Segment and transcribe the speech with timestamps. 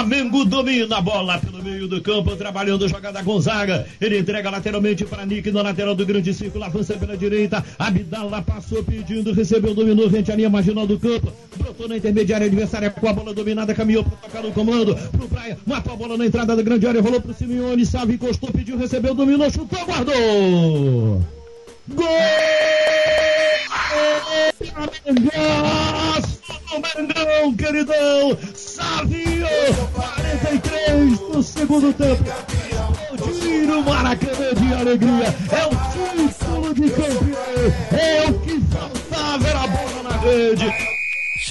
[0.00, 3.86] Flamengo domina a bola pelo meio do campo, trabalhando a jogada Gonzaga.
[4.00, 7.62] Ele entrega lateralmente para Nick na lateral do grande círculo, avança pela direita.
[7.78, 11.30] Abdala passou pedindo, recebeu, dominou, rente a linha marginal do campo.
[11.54, 14.96] Brotou na intermediária adversária com a bola dominada, caminhou para tocar no comando.
[14.96, 18.50] Pro Praia, matou a bola na entrada da grande área, rolou pro Simeone, salve, encostou,
[18.50, 21.22] pediu, recebeu, dominou, chutou, guardou.
[21.88, 22.06] Gol!
[26.96, 28.38] Mengão, queridão!
[28.54, 29.29] Savio!
[29.92, 32.24] 43 do segundo tempo.
[33.40, 35.34] Tiro Maracanã de alegria.
[35.50, 37.98] É o título de campeão.
[37.98, 40.99] É o que faltava, era a bola na rede.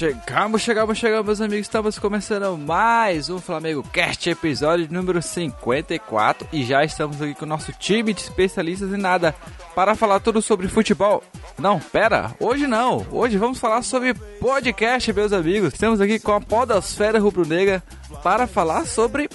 [0.00, 1.66] Chegamos, chegamos, chegamos, meus amigos.
[1.66, 6.48] Estamos começando mais um Flamengo Cast, episódio número 54.
[6.54, 9.34] E já estamos aqui com o nosso time de especialistas em nada
[9.74, 11.22] para falar tudo sobre futebol.
[11.58, 13.06] Não, pera, hoje não.
[13.10, 15.74] Hoje vamos falar sobre podcast, meus amigos.
[15.74, 17.82] Estamos aqui com a Podosfera Rubro-Negra
[18.22, 19.28] para falar sobre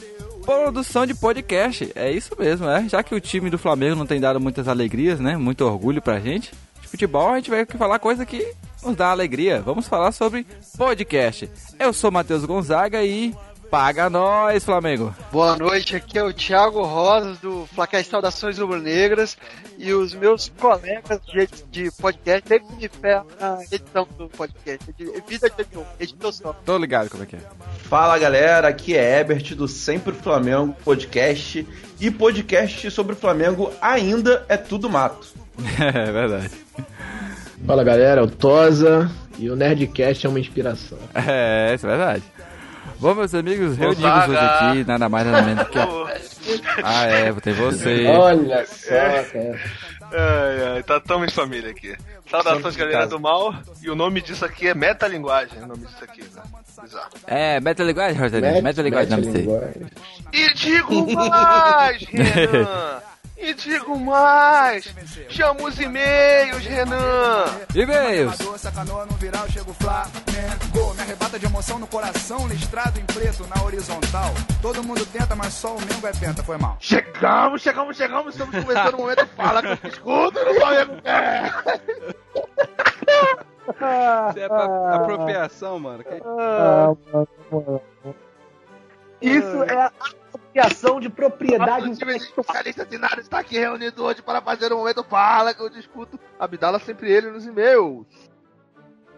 [0.43, 1.91] produção de podcast.
[1.93, 2.89] É isso mesmo, é.
[2.89, 5.37] Já que o time do Flamengo não tem dado muitas alegrias, né?
[5.37, 6.51] Muito orgulho pra gente.
[6.81, 8.51] De futebol, a gente vai falar coisa que
[8.85, 9.61] nos dá alegria.
[9.61, 10.45] Vamos falar sobre
[10.77, 11.49] podcast.
[11.79, 13.33] Eu sou Matheus Gonzaga e
[13.71, 15.13] paga nós, Flamengo.
[15.31, 19.37] Boa noite, aqui é o Thiago Rosas do Flacais Saudações Rubro-Negras
[19.77, 24.93] e os meus colegas de, de podcast sempre me ferram na edição do podcast.
[25.27, 26.53] Vida de editor, editor só.
[26.53, 27.41] Tô ligado como é que é.
[27.89, 31.67] Fala galera, aqui é Ebert do Sempre Flamengo Podcast
[31.99, 35.27] e podcast sobre o Flamengo ainda é tudo mato.
[35.79, 36.51] É verdade.
[37.65, 40.97] Fala galera, é o Tosa e o Nerdcast é uma inspiração.
[41.15, 42.23] É, isso é verdade.
[42.99, 45.87] Bom, meus amigos, reunidos hoje aqui, nada mais nada menos que a...
[46.83, 48.05] Ah, é, tem você.
[48.07, 49.59] Olha só, cara.
[50.13, 51.95] Ai, ai, tá tamo em família aqui.
[52.29, 53.53] Saudações, galera do mal.
[53.81, 55.61] E o nome disso aqui é metalinguagem.
[55.63, 56.41] O nome disso aqui, né?
[56.81, 57.09] Bizarro.
[57.25, 58.63] É, metalinguagem, Rogério.
[58.63, 59.47] Metalinguagem, não sei.
[60.31, 63.01] E digo mais, Renan!
[63.37, 64.93] E digo mais!
[65.29, 67.43] Chama os e-mails, Renan!
[67.75, 68.37] E-mails.
[68.59, 70.93] Sacanou no viral, chego Flamengo.
[70.95, 74.31] Me arrebata de emoção no coração, listrado em preto na horizontal.
[74.61, 76.77] Todo mundo tenta, mas só o Mengo é penta, foi mal.
[76.79, 78.33] Chegamos, chegamos, chegamos!
[78.35, 79.27] Estamos começando o momento.
[79.35, 80.93] Fala com o escudo no Flamengo!
[81.03, 81.51] É.
[84.29, 86.03] Isso é pra apropriação, mano.
[86.03, 86.21] Que-
[89.21, 89.91] Isso é
[90.59, 92.19] a apropriação de propriedade time
[92.89, 95.03] de nada está aqui reunido hoje para fazer o momento.
[95.03, 96.19] Fala que eu discuto.
[96.39, 98.05] Abdala sempre ele nos e-mails.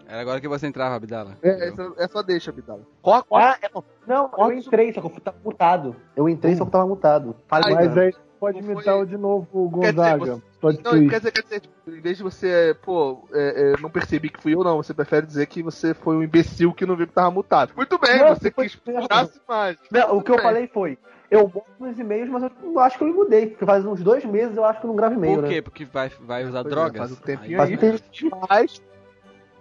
[0.07, 1.37] Era agora que você entrava, Abdala.
[1.41, 2.81] É, essa- é só deixa, Abdala.
[3.01, 3.43] Corre, corre.
[3.43, 3.69] Ah, é-
[4.07, 5.95] não, eu entrei, só que eu tava mutado.
[6.15, 7.35] Eu entrei, só que eu tava mutado.
[7.47, 8.11] Falei, Ai, cara.
[8.45, 10.25] Aí, aí pode Não imitar foi- o de novo o Quer dizer, Gonzaga.
[10.35, 13.81] você- Pode Não, quer dizer, quer dizer, tipo, em vez de você, pô, é, é,
[13.81, 14.77] não percebi que fui eu, não.
[14.77, 17.73] Você prefere dizer que você foi um imbecil que não viu que tava mutado.
[17.75, 19.77] Muito bem, Não, você quis puxar mais.
[19.91, 20.43] Não, o que eu Bem.
[20.43, 20.97] falei foi,
[21.29, 24.25] eu boto nos e-mails, mas eu acho que eu me mudei, porque faz uns dois
[24.25, 25.49] meses eu acho que eu não gravo e-mail, Por né?
[25.49, 25.61] quê?
[25.61, 26.97] Porque vai, vai usar Pois é, drogas?
[26.97, 27.77] faz um tempinho aí.
[27.77, 28.01] tempo.
[28.49, 28.81] Mas.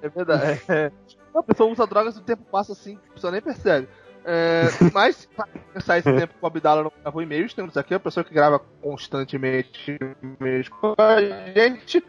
[0.01, 0.61] É verdade.
[0.69, 0.91] É.
[1.35, 3.87] A pessoa usa drogas e o tempo passa assim, a pessoa nem percebe.
[4.29, 8.01] É, mas, pra pensar esse tempo com a Abdala não gravou e-mails, temos aqui a
[8.01, 11.21] pessoa que grava constantemente e-mails com a
[11.55, 12.05] gente,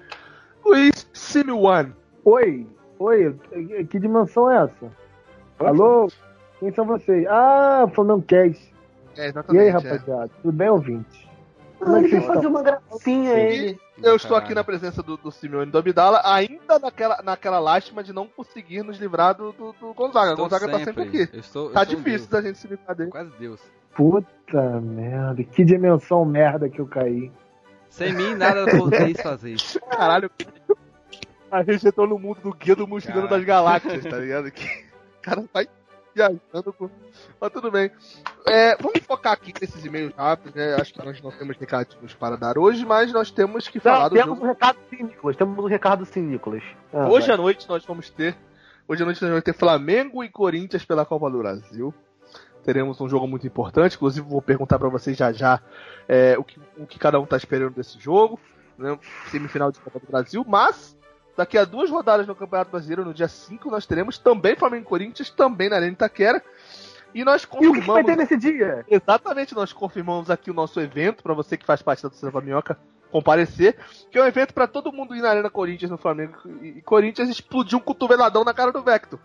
[0.65, 1.93] Luiz Simeone.
[2.25, 2.67] Oi,
[2.97, 3.37] oi,
[3.89, 4.91] que dimensão é essa?
[5.59, 6.07] Alô?
[6.59, 7.25] Quem são vocês?
[7.27, 8.73] Ah, Flamengo Cast.
[9.15, 9.61] É, E exatamente.
[9.61, 9.71] aí, é.
[9.71, 10.29] rapaziada?
[10.41, 11.26] Tudo bem, ouvinte?
[11.79, 13.79] Ah, ele vocês vai fazer uma gracinha, ele.
[14.01, 18.13] Eu estou aqui na presença do, do Simeone do Abdala, ainda naquela, naquela lástima de
[18.13, 20.29] não conseguir nos livrar do, do, do Gonzaga.
[20.29, 21.29] O Estou Gonzaga tá sempre aqui.
[21.33, 22.27] Eu estou, eu Tá difícil deus.
[22.29, 23.11] da gente se livrar dele.
[23.11, 23.59] Quase Deus.
[23.95, 27.31] Puta merda, que dimensão merda que eu caí.
[27.89, 29.55] Sem mim, nada podeis fazer.
[29.89, 30.29] Caralho,
[31.49, 34.51] a gente entrou no mundo do guia do mochileiro das galáxias, tá ligado?
[34.51, 35.67] Que o cara vai
[36.17, 36.89] viajando com.
[37.39, 37.91] Mas tudo bem.
[38.45, 40.75] É, vamos focar aqui nesses e-mails rápidos, né?
[40.75, 44.09] Acho que nós não temos recadinhos para dar hoje, mas nós temos que falar Não,
[44.09, 44.45] do temos jogo.
[44.45, 45.35] um recado sim, Nicolas.
[45.37, 46.63] Temos um recado sim, Nicolas.
[46.91, 47.35] Ah, Hoje vai.
[47.35, 48.35] à noite nós vamos ter.
[48.87, 51.93] Hoje à noite nós vamos ter Flamengo e Corinthians pela Copa do Brasil.
[52.63, 53.95] Teremos um jogo muito importante.
[53.95, 55.61] Inclusive, vou perguntar para vocês já já
[56.07, 58.39] é, o, que, o que cada um tá esperando desse jogo.
[58.77, 58.97] Né?
[59.31, 60.43] Semifinal de Copa do Brasil.
[60.47, 60.97] Mas,
[61.37, 64.89] daqui a duas rodadas no Campeonato Brasileiro, no dia 5, nós teremos também Flamengo e
[64.89, 66.43] Corinthians, também na Arena Itaquera.
[67.13, 68.05] E nós E o que, que vai confirmamos.
[68.05, 68.85] ter nesse dia?
[68.89, 72.41] Exatamente, nós confirmamos aqui o nosso evento, para você que faz parte da torcida da
[72.41, 72.77] Minhoca
[73.11, 73.77] comparecer,
[74.11, 76.81] que é um evento para todo mundo ir na Arena Corinthians no Flamengo e e
[76.81, 79.17] Corinthians explodir um cotoveladão na cara do Vector.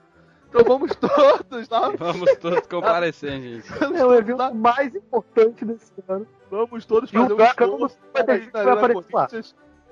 [0.49, 3.67] Então vamos todos lá, Vamos todos comparecer, gente.
[3.97, 6.27] É o evento mais importante desse ano.
[6.51, 9.29] vamos todos E o fazer um Vector não show vai vai Arena aparecer lá.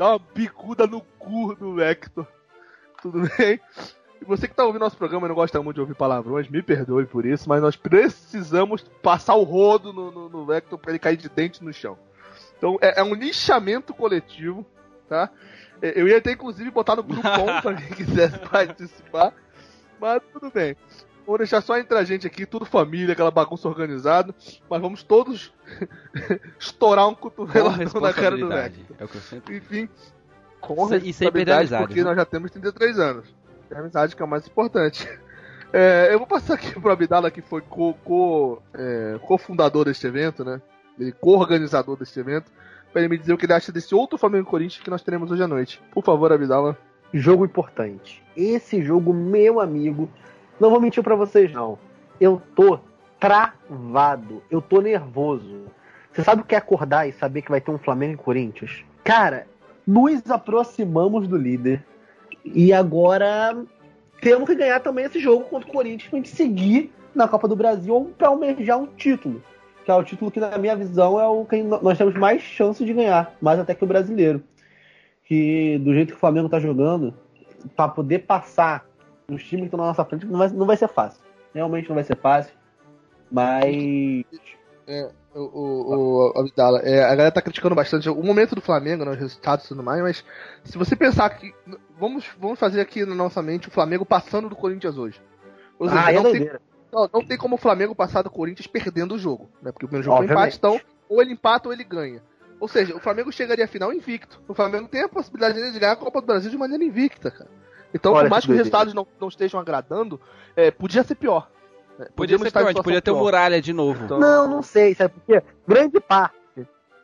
[0.00, 2.26] Dar uma bicuda no cu do Vector.
[3.02, 3.60] Tudo bem?
[4.18, 6.62] E você que tá ouvindo nosso programa e não gosta muito de ouvir palavrões, me
[6.62, 10.98] perdoe por isso, mas nós precisamos passar o rodo no, no, no Vector pra ele
[10.98, 11.98] cair de dente no chão.
[12.56, 14.64] Então é, é um lixamento coletivo,
[15.06, 15.28] tá?
[15.82, 19.34] É, Eu ia até inclusive botar no grupão pra quem quisesse participar,
[20.00, 20.74] mas tudo bem.
[21.30, 24.34] Vou deixar só entre a gente aqui, tudo família, aquela bagunça organizada,
[24.68, 25.52] mas vamos todos
[26.58, 28.48] estourar um cotovelo na cara do.
[28.48, 28.96] Vector.
[28.98, 29.56] É o que eu sempre.
[29.58, 29.88] Enfim,
[30.60, 32.04] com Sem- e sem perder a responsabilidade, amizade, porque né?
[32.08, 33.34] nós já temos 33 anos.
[33.70, 35.08] É a amizade que é o mais importante.
[35.72, 40.44] É, eu vou passar aqui pro Abdala, que foi co- co- é, cofundador deste evento,
[40.44, 40.60] né?
[40.98, 42.50] Ele co-organizador deste evento,
[42.92, 45.30] para ele me dizer o que ele acha desse outro Flamengo Corinthians que nós teremos
[45.30, 45.80] hoje à noite.
[45.92, 46.76] Por favor, Abdala.
[47.14, 48.20] Jogo importante.
[48.36, 50.10] Esse jogo, meu amigo,
[50.60, 51.78] não vou mentir pra vocês não.
[52.20, 52.78] Eu tô
[53.18, 55.62] travado, eu tô nervoso.
[56.12, 58.84] Você sabe o que é acordar e saber que vai ter um Flamengo e Corinthians?
[59.02, 59.46] Cara,
[59.86, 61.84] nos aproximamos do líder
[62.44, 63.56] e agora
[64.20, 67.56] temos que ganhar também esse jogo contra o Corinthians pra gente seguir na Copa do
[67.56, 69.42] Brasil pra almejar um título.
[69.84, 72.86] Que é o título que, na minha visão, é o que nós temos mais chances
[72.86, 74.42] de ganhar, mais até que o brasileiro
[75.30, 77.14] que do jeito que o Flamengo tá jogando,
[77.76, 78.84] pra poder passar
[79.34, 81.20] os times que estão na nossa frente, não vai, não vai ser fácil.
[81.54, 82.52] Realmente não vai ser fácil.
[83.30, 84.24] Mas.
[85.32, 89.12] O, o, o Abdala, é, a galera tá criticando bastante o momento do Flamengo, né,
[89.12, 90.24] os resultados e tudo mais, mas
[90.64, 91.54] se você pensar que.
[91.98, 95.20] Vamos, vamos fazer aqui na nossa mente o Flamengo passando do Corinthians hoje.
[95.78, 96.50] Ou seja, Ah, é não, tem,
[96.92, 99.70] não, não tem como o Flamengo passar do Corinthians perdendo o jogo, né?
[99.70, 100.56] Porque o primeiro jogo foi Obviamente.
[100.56, 102.22] empate, então ou ele empata ou ele ganha.
[102.58, 104.40] Ou seja, o Flamengo chegaria à final invicto.
[104.46, 107.50] O Flamengo tem a possibilidade de ganhar a Copa do Brasil de maneira invicta, cara.
[107.92, 110.20] Então, Olha por mais que que os resultados não, não estejam agradando,
[110.56, 111.48] é, podia ser pior.
[111.98, 112.06] né?
[112.06, 114.04] Podia Podíamos ser pior, a gente podia ter o muralha de novo.
[114.04, 115.42] Então- Não, não sei, sabe por quê?
[115.66, 116.34] Grande parte,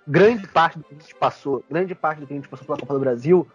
[0.06, 2.78] grande parte do que a gente passou, grande parte do que a gente passou pela
[2.78, 3.46] Copa do Brasil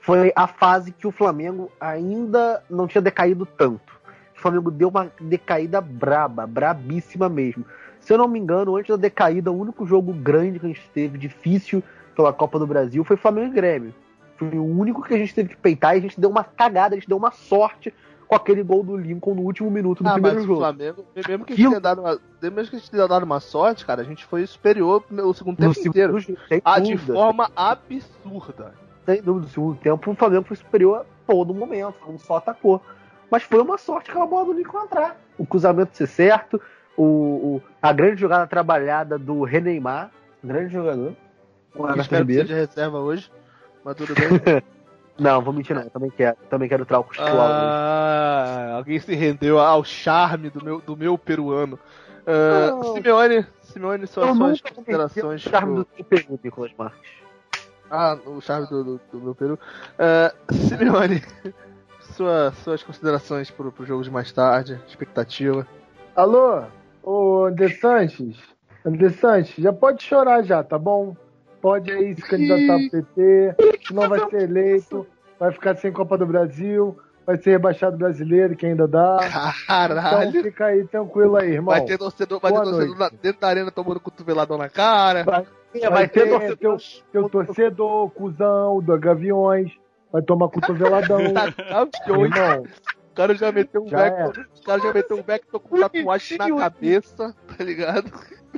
[0.00, 3.98] foi a fase que o Flamengo ainda não tinha decaído tanto.
[4.36, 7.64] O Flamengo deu uma decaída braba, brabíssima mesmo.
[8.00, 10.88] Se eu não me engano, antes da decaída, o único jogo grande que a gente
[10.94, 11.82] teve, difícil
[12.14, 13.94] pela Copa do Brasil, foi Flamengo e Grêmio.
[14.38, 16.94] Foi o único que a gente teve que peitar e a gente deu uma cagada,
[16.94, 17.92] a gente deu uma sorte
[18.26, 20.60] com aquele gol do Lincoln no último minuto do Ah, primeiro mas o jogo.
[20.60, 23.22] Flamengo, mesmo que, a gente Aquilo- tenha dado uma, mesmo que a gente tenha dado
[23.24, 26.20] uma sorte, cara, a gente foi superior no segundo No tempo inteiro.
[26.20, 28.74] segundo Ah, de forma absurda.
[29.06, 32.82] sem dúvida, no segundo tempo, o Flamengo foi superior a todo momento, não só atacou.
[33.30, 35.16] Mas foi uma sorte aquela bola do Lincoln entrar.
[35.38, 36.60] O cruzamento ser certo,
[36.96, 40.10] o, o- a grande jogada trabalhada do Reneimar,
[40.44, 41.14] grande jogador.
[41.74, 43.30] Com o espero que seja reserva hoje,
[43.88, 44.62] mas tudo bem.
[45.18, 49.82] Não, vou mentir não, eu também quero, também quero Trauco ah, alguém se rendeu ao
[49.82, 51.76] charme do meu, do meu peruano.
[52.24, 52.82] Não.
[52.94, 55.42] Simeone, Simeone, eu suas, conheci o considerações.
[55.42, 57.10] charme pro- do Peru, Nicolas Marques.
[57.90, 59.58] Ah, o charme do, do, do meu peru.
[59.98, 61.20] Ah, Simeone,
[62.14, 65.66] sua, suas considerações pro, pro jogo de mais tarde, expectativa.
[66.14, 66.62] Alô?
[67.02, 68.36] Ô, André Sanches?
[68.86, 71.16] André Sanches, já pode chorar já, tá bom?
[71.60, 73.54] Pode aí se candidatar pro PT,
[73.92, 75.06] não vai ser eleito,
[75.38, 76.96] vai ficar sem Copa do Brasil,
[77.26, 79.18] vai ser rebaixado brasileiro, que ainda dá.
[79.66, 80.28] Caralho!
[80.28, 81.74] Então fica aí tranquilo aí, irmão.
[81.74, 85.24] Vai ter torcedor, vai ter torcedor dentro da arena tomando cotoveladão na cara.
[85.24, 85.46] Vai,
[85.90, 86.76] Vai ter ter teu,
[87.12, 89.70] teu torcedor, cuzão, do Gaviões,
[90.10, 91.18] vai tomar cotoveladão.
[91.34, 94.46] Tá irmão, O cara já meteu um Já Vector.
[94.58, 98.10] O cara já meteu um Vector com tatuagem na cabeça, tá ligado?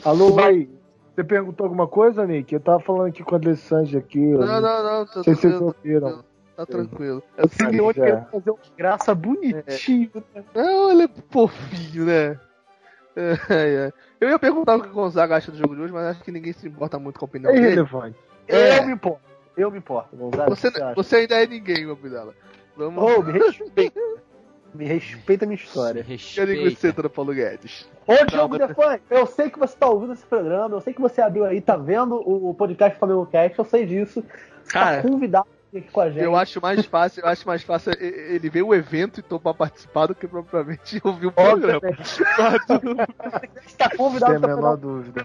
[0.05, 0.71] alô, oi.
[1.21, 2.55] Você perguntou alguma coisa, Nick?
[2.55, 4.19] Eu tava falando aqui com o André Sanches aqui.
[4.19, 5.67] Não, não, não, tá Não sei se vocês tranquilo.
[6.07, 6.25] ouviram.
[6.57, 7.23] Tá tranquilo.
[7.37, 10.11] É o Simeone querendo fazer um graça bonitinho.
[10.35, 10.45] né?
[10.55, 12.39] Não, ele é fofinho, né?
[13.51, 13.93] Ai, ai.
[14.19, 16.31] Eu ia perguntar o que o Gonzaga acha do jogo de hoje, mas acho que
[16.33, 17.67] ninguém se importa muito com a opinião É dele.
[17.67, 18.17] irrelevante.
[18.49, 18.79] É.
[18.79, 19.21] Eu me importo.
[19.57, 20.49] Eu me importo, Gonzaga.
[20.49, 22.35] Você, você ainda é ninguém, meu Abdala.
[22.77, 23.03] Vamos.
[23.05, 24.01] Ô, me respeita.
[24.73, 26.03] Me respeita a minha história.
[26.05, 26.53] Quero Respeita.
[26.53, 27.89] linguiça do Paulo Guedes.
[28.07, 31.21] Ô, Diogo Defante, eu sei que você tá ouvindo esse programa, eu sei que você
[31.21, 34.25] abriu aí, tá vendo o, o podcast Flamengo Cast, eu sei disso.
[34.63, 35.49] Você Cara, tá convidado
[35.93, 36.23] com a gente.
[36.25, 40.07] Eu acho mais fácil, eu acho mais fácil ele ver o evento e topar participar
[40.07, 41.77] do que propriamente ouvir o programa.
[41.77, 42.19] Obviamente.
[43.67, 45.25] Você tá convidado Sem a menor dúvida.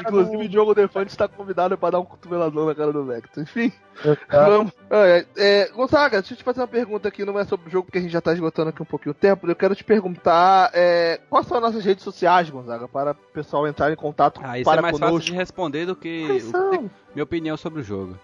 [0.00, 3.42] Inclusive, o Diogo Defante está convidado para dar um cotoveladão na cara do Vector.
[3.42, 3.72] Enfim,
[4.28, 4.48] Tá?
[4.48, 4.72] vamos.
[4.90, 7.84] É, é, Gonzaga, deixa eu te fazer uma pergunta aqui, não é sobre o jogo,
[7.86, 9.46] porque a gente já está esgotando aqui um pouquinho o tempo.
[9.46, 13.66] Eu quero te perguntar é, quais são as nossas redes sociais, Gonzaga, para o pessoal
[13.66, 15.30] entrar em contato Ah, isso para é mais fácil conosco.
[15.30, 18.18] de responder do que o- minha opinião sobre o jogo.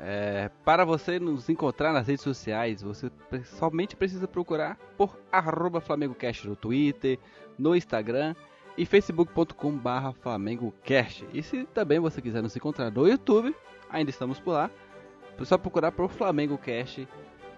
[0.00, 3.10] É, para você nos encontrar nas redes sociais, você
[3.44, 7.18] somente precisa procurar por arroba FlamengoCast no Twitter,
[7.58, 8.36] no Instagram
[8.76, 11.26] e facebook.com barra FlamengoCast.
[11.32, 13.54] E se também você quiser nos encontrar no YouTube,
[13.90, 14.70] ainda estamos por lá,
[15.36, 17.08] é só procurar por FlamengoCast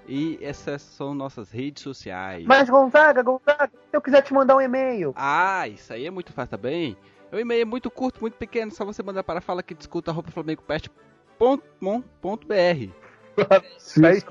[0.08, 2.46] E essas são nossas redes sociais.
[2.46, 5.12] Mas Gonzaga, Gonzaga, se eu quiser te mandar um e-mail.
[5.14, 6.96] Ah, isso aí é muito fácil também.
[7.30, 10.30] O e-mail é muito curto, muito pequeno, só você mandar para fala que discuta arroba
[10.30, 10.90] flamengo.com.br.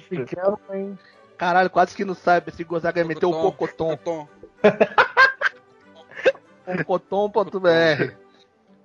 [0.07, 0.97] Pequeno, hein?
[1.37, 4.27] Caralho, quase que não sabe se Gonzaga meteu o cocotom.
[6.85, 8.13] Cocotom.br.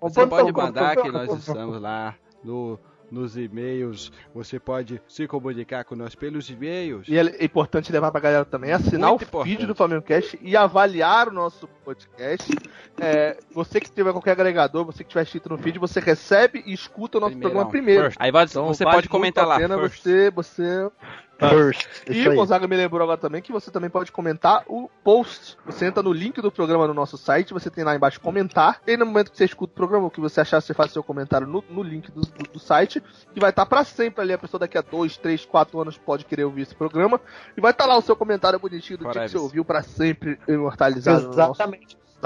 [0.01, 2.79] Você pode mandar que nós estamos lá no,
[3.11, 4.11] nos e-mails.
[4.35, 7.07] Você pode se comunicar com nós pelos e-mails.
[7.09, 9.51] E é importante levar pra galera também assinar Muito o importante.
[9.51, 12.53] vídeo do Flamengo Cast e avaliar o nosso podcast.
[13.01, 16.73] É, você que tiver qualquer agregador, você que tiver inscrito no feed, você recebe e
[16.73, 17.51] escuta o nosso Primeirão.
[17.53, 18.03] programa primeiro.
[18.05, 18.17] First.
[18.21, 19.59] Aí vai- Então, você vale pode comentar lá.
[19.59, 20.03] pena First.
[20.03, 20.91] Você, você
[21.39, 21.87] First.
[22.09, 22.35] E o.
[22.37, 25.57] Gonzaga me lembrou agora também que você também pode comentar o post.
[25.67, 28.81] Você entra no link do programa no nosso site, você tem lá embaixo comentar.
[28.87, 31.03] E no momento que você escuta o programa, o que você achar, você faz seu
[31.03, 34.33] comentário no, no link do, do- do site, que vai estar pra sempre ali.
[34.33, 37.21] A pessoa daqui a 2, 3, 4 anos pode querer ouvir esse programa.
[37.57, 40.39] E vai estar lá o seu comentário bonitinho do dia que você ouviu pra sempre
[40.47, 41.63] imortalizado no nosso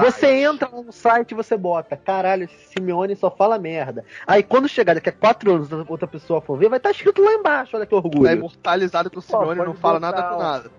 [0.07, 0.21] Exatamente.
[0.21, 4.05] Você entra no site e você bota, caralho, esse Simeone só fala merda.
[4.26, 7.33] Aí quando chegar daqui a quatro anos, outra pessoa for ver, vai estar escrito lá
[7.35, 8.31] embaixo, olha que Tá orgulho.
[8.31, 10.71] imortalizado que o Simeone pode não fala botar, nada com nada.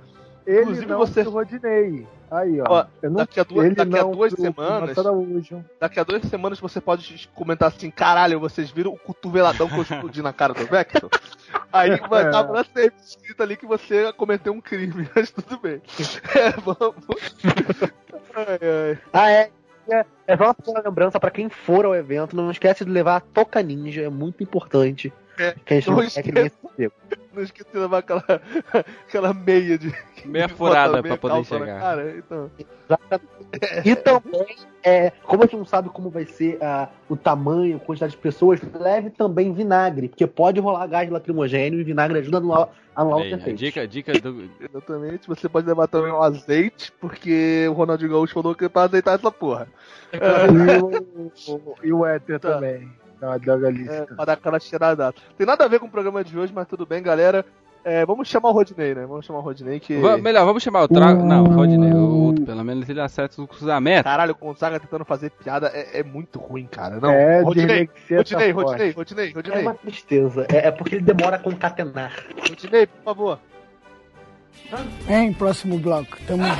[0.50, 2.08] Ele Inclusive, não você- pro Rodinei.
[2.32, 2.86] Aí, ó.
[3.04, 4.98] Não- daqui a duas- daqui a duas semanas-.
[5.80, 9.82] Daqui a duas semanas você pode comentar assim, caralho, vocês viram o cotoveladão que eu
[9.82, 11.10] explodi na cara do Vector?
[11.72, 12.26] Aí vai É.
[12.28, 15.82] estar pra sempre escrito ali que você cometeu um crime, mas tudo bem.
[16.36, 17.36] É, vamos.
[18.36, 18.98] Ai, ai.
[19.14, 19.50] Ah, é.
[19.92, 23.20] É, é só uma lembrança pra quem for ao evento, não esquece de levar a
[23.20, 25.12] Toca Ninja, é muito importante.
[25.40, 26.52] É, que a gente não, não perca.
[27.32, 28.24] Não esqueci de levar aquela,
[29.08, 29.94] aquela meia de.
[30.26, 31.80] Meia de furada meia pra poder chegar.
[31.80, 32.50] Cara, então.
[33.86, 37.80] E também, é, como a gente não sabe como vai ser ah, o tamanho, a
[37.80, 42.40] quantidade de pessoas, leve também vinagre, porque pode rolar gás lacrimogênio e vinagre ajuda a
[42.40, 43.60] anular, anular Bem, a efeitos.
[43.60, 44.50] dica, dica do.
[44.60, 45.28] Exatamente.
[45.28, 49.14] Você pode levar também um azeite, porque o Ronaldinho Gaúcho falou que é pra azeitar
[49.16, 49.68] essa porra.
[50.12, 52.54] E o, o- e o Éter Tá.
[52.56, 52.92] também.
[53.20, 54.08] Da, da É, Galícia.
[54.16, 55.14] pra dar aquela cheirada.
[55.38, 57.46] Tem nada a ver com o programa de hoje, mas tudo bem, galera.
[57.84, 59.06] É, vamos chamar o Rodinei, né?
[59.06, 59.96] Vamos chamar o Rodinei que.
[60.02, 61.24] Va- melhor, vamos chamar o Trago.
[61.24, 64.04] Não, o Rodney, o outro, pelo menos ele acerta o cruzamento.
[64.04, 67.00] Caralho, o Gonzaga tentando fazer piada é, é muito ruim, cara.
[67.00, 68.92] Não, é, dislexia Rodinei, tá forte.
[68.92, 72.12] Rodinei, Rodinei, É Rodinei, uma tristeza, é, é porque ele demora a concatenar.
[72.48, 73.40] Rodinei, por favor.
[75.08, 76.18] Hein, próximo bloco.
[76.28, 76.60] Tamo junto.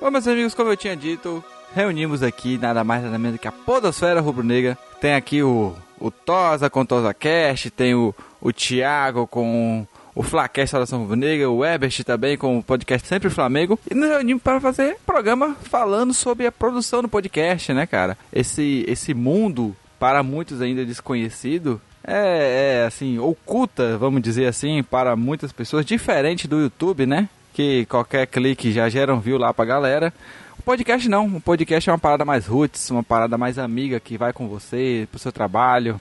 [0.00, 3.52] Bom, meus amigos, como eu tinha dito, reunimos aqui nada mais nada menos que a
[3.52, 4.76] Podosfera Rubro-Negra.
[5.00, 10.22] Tem aqui o, o Tosa com o Tosa Cast, tem o, o Thiago com o
[10.22, 13.78] Flacast Saudação Rubro-Negra, o Ebert também com o podcast Sempre Flamengo.
[13.90, 18.18] E nos reunimos para fazer programa falando sobre a produção do podcast, né, cara?
[18.32, 25.14] Esse, esse mundo, para muitos ainda desconhecido, é, é, assim, oculta, vamos dizer assim, para
[25.14, 27.28] muitas pessoas, diferente do YouTube, né?
[27.52, 30.12] Que qualquer clique já gera um view lá pra galera.
[30.60, 34.18] O podcast não, o podcast é uma parada mais roots, uma parada mais amiga que
[34.18, 35.98] vai com você pro seu trabalho,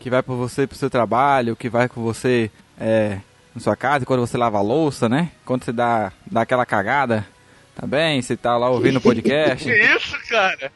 [0.00, 3.18] que vai por você pro seu trabalho, que vai com você é,
[3.54, 5.30] na sua casa quando você lava a louça, né?
[5.44, 7.24] Quando você dá, dá aquela cagada,
[7.76, 8.20] tá bem?
[8.20, 9.62] Você tá lá ouvindo o podcast.
[9.70, 10.72] Que isso, cara?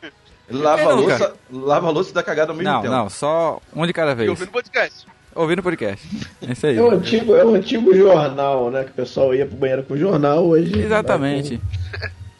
[0.49, 2.95] Lava louça, lava louça e dá cagada ao mesmo Não, tempo.
[2.95, 4.31] não, só um de cada E vez.
[4.31, 5.07] ouvindo podcast.
[5.35, 6.07] Ouvindo o podcast.
[6.47, 6.77] É isso aí.
[6.79, 8.85] É o antigo, é o antigo jornal, né?
[8.85, 10.79] Que o pessoal ia pro banheiro com o jornal, hoje.
[10.79, 11.61] Exatamente.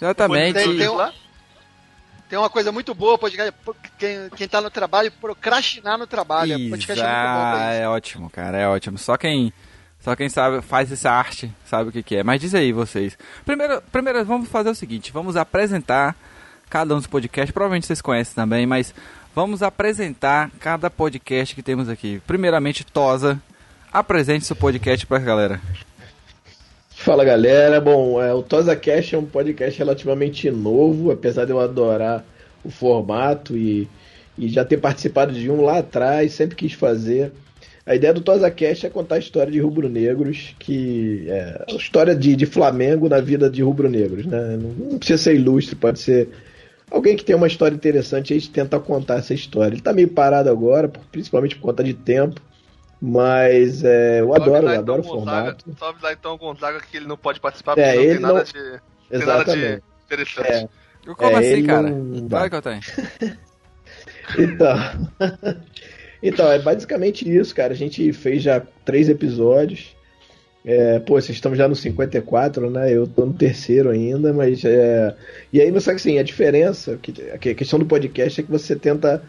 [0.05, 0.55] Exatamente.
[0.55, 1.11] Tem, tem, um-
[2.29, 3.53] tem uma coisa muito boa, podcast,
[3.99, 6.59] quem, quem tá no trabalho, procrastinar no trabalho.
[6.59, 8.99] Isso, Podcast é muito bom é ótimo, cara, é ótimo.
[8.99, 9.53] Só quem,
[10.01, 12.23] só quem sabe faz essa arte sabe o que, que é.
[12.25, 13.17] Mas diz aí vocês.
[13.45, 16.17] Primeiro, primeiro vamos fazer o seguinte, vamos apresentar
[16.69, 17.53] cada um dos podcasts.
[17.53, 18.95] Provavelmente vocês conhecem também, mas
[19.35, 22.21] vamos apresentar cada podcast que temos aqui.
[22.27, 23.41] Primeiramente, Tosa,
[23.93, 25.61] apresente seu podcast pra galera.
[27.05, 31.61] Fala galera, bom, é, o Tosa Cash é um podcast relativamente novo, apesar de eu
[31.61, 32.25] adorar
[32.65, 33.87] o formato e,
[34.39, 37.31] e já ter participado de um lá atrás, sempre quis fazer.
[37.85, 42.15] A ideia do Tosa Cash é contar a história de rubro-negros, que é a história
[42.15, 44.57] de, de Flamengo na vida de rubro-negros, né?
[44.59, 46.31] Não, não precisa ser ilustre, pode ser
[46.91, 49.75] alguém que tem uma história interessante e a gente tenta contar essa história.
[49.75, 52.41] Ele tá meio parado agora, principalmente por conta de tempo,
[53.01, 55.65] mas é, eu adoro, eu adoro o formato.
[55.79, 58.21] Só avisar então o Gonzaga que ele não pode participar É, porque não ele tem
[58.21, 58.81] nada não- de.
[59.11, 60.51] Tem nada de interessante.
[60.51, 60.69] É.
[61.15, 61.83] Como É, assim, ele cara?
[61.91, 62.29] não.
[62.29, 62.81] Claro que eu tenho.
[64.39, 64.77] Então,
[66.23, 67.73] então, é basicamente isso, cara.
[67.73, 69.95] A gente fez já três episódios.
[70.65, 72.91] É, pô, vocês estão já no 54, né?
[72.91, 75.15] Eu tô no terceiro ainda, mas é.
[75.53, 78.51] E aí, mas só que assim, a diferença, que, a questão do podcast é que
[78.51, 79.23] você tenta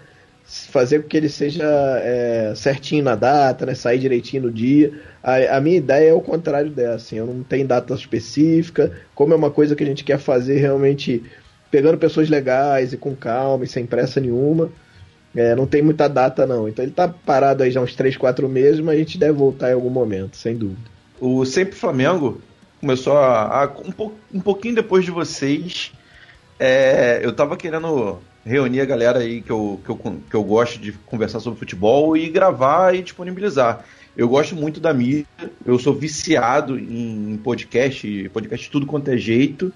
[0.46, 1.66] fazer com que ele seja
[2.04, 3.74] é, certinho na data, né?
[3.74, 4.94] Sair direitinho no dia.
[5.24, 9.34] A, a, minha ideia é o contrário dessa, assim, eu não tenho data específica, como
[9.34, 11.24] é uma coisa que a gente quer fazer realmente
[11.72, 14.72] pegando pessoas legais e com calma e sem pressa nenhuma.
[15.36, 16.70] É, não tem muita data não.
[16.70, 19.72] Então ele tá parado aí já uns 3, 4 meses, mas a gente deve voltar
[19.72, 20.90] em algum momento, sem dúvida.
[21.20, 22.40] O Sempre Flamengo
[22.80, 25.92] começou a, a um, po, um pouquinho depois de vocês.
[26.60, 29.96] É, eu tava querendo reunir a galera aí que eu, que, eu,
[30.30, 33.84] que eu gosto de conversar sobre futebol e gravar e disponibilizar.
[34.16, 35.26] Eu gosto muito da mídia,
[35.66, 39.74] eu sou viciado em podcast, podcast tudo quanto é jeito.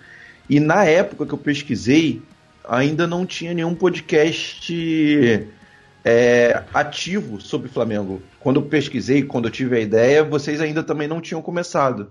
[0.49, 2.21] E na época que eu pesquisei,
[2.67, 5.47] ainda não tinha nenhum podcast
[6.05, 8.21] é, ativo sobre Flamengo.
[8.39, 12.09] Quando eu pesquisei, quando eu tive a ideia, vocês ainda também não tinham começado.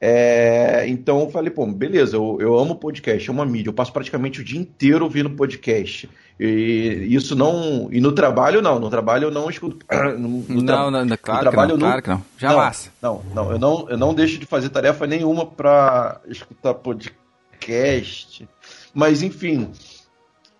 [0.00, 3.92] É, então eu falei, pô, beleza, eu, eu amo podcast, é uma mídia, eu passo
[3.92, 6.08] praticamente o dia inteiro ouvindo podcast.
[6.38, 7.88] E isso não.
[7.90, 8.78] E no trabalho, não.
[8.78, 9.84] No trabalho eu não escuto.
[10.16, 12.22] No, no não, não, não, claro, trabalho, que não, claro que não.
[12.38, 12.90] Jamais.
[13.00, 18.48] Não, não, não, eu não, eu não deixo de fazer tarefa nenhuma para escutar podcast.
[18.94, 19.70] Mas enfim.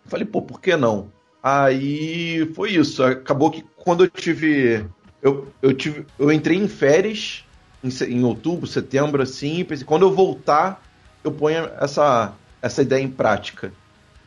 [0.07, 1.11] Falei, pô, por que não?
[1.43, 3.02] Aí foi isso.
[3.02, 4.87] Acabou que quando eu tive.
[5.23, 7.46] Eu, eu, tive, eu entrei em férias
[7.83, 10.83] em, em outubro, setembro, assim, e pensei, quando eu voltar,
[11.23, 13.73] eu ponho essa, essa ideia em prática.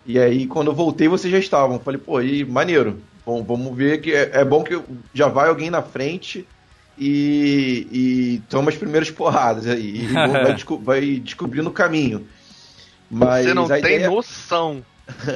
[0.06, 1.80] E aí, quando eu voltei, vocês já estavam.
[1.80, 3.02] Falei, pô, e maneiro.
[3.26, 4.82] Bom, vamos ver que é, é bom que
[5.14, 6.48] já vai alguém na frente
[6.98, 10.04] e, e toma as primeiras porradas aí.
[10.04, 12.28] E vai, desco vai descobrindo o caminho.
[13.10, 14.10] Mas Você não tem ideia...
[14.10, 14.84] noção.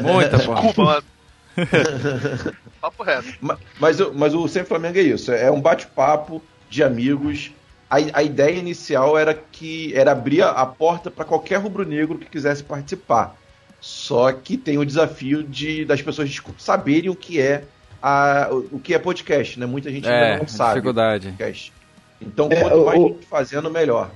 [0.02, 1.04] Muita Desculpa,
[2.82, 3.28] Papo reto.
[3.40, 5.32] Mas, mas, mas o Sem Flamengo é isso.
[5.32, 7.52] É um bate-papo de amigos
[7.94, 12.64] a, a ideia inicial era que era abrir a porta para qualquer rubro-negro que quisesse
[12.64, 13.36] participar.
[13.80, 17.66] Só que tem o desafio de das pessoas saberem o que é
[18.02, 19.66] a, o que é podcast, né?
[19.66, 20.76] Muita gente é, ainda não sabe.
[20.76, 21.28] Dificuldade.
[21.28, 21.74] Podcast.
[22.20, 23.08] Então, é, quanto mais o...
[23.10, 24.10] gente fazendo, melhor.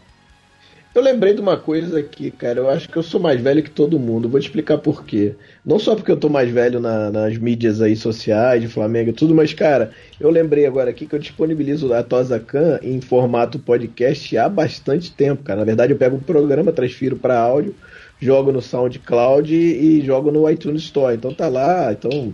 [0.97, 2.57] Eu lembrei de uma coisa aqui, cara.
[2.57, 4.27] Eu acho que eu sou mais velho que todo mundo.
[4.27, 5.35] Vou te explicar por quê.
[5.63, 9.13] Não só porque eu tô mais velho na, nas mídias aí sociais, de Flamengo e
[9.13, 12.43] tudo, mas, cara, eu lembrei agora aqui que eu disponibilizo a Tosa
[12.81, 15.59] em formato podcast há bastante tempo, cara.
[15.59, 17.75] Na verdade, eu pego um programa, transfiro para áudio,
[18.19, 21.15] jogo no SoundCloud e jogo no iTunes Store.
[21.15, 22.33] Então tá lá, então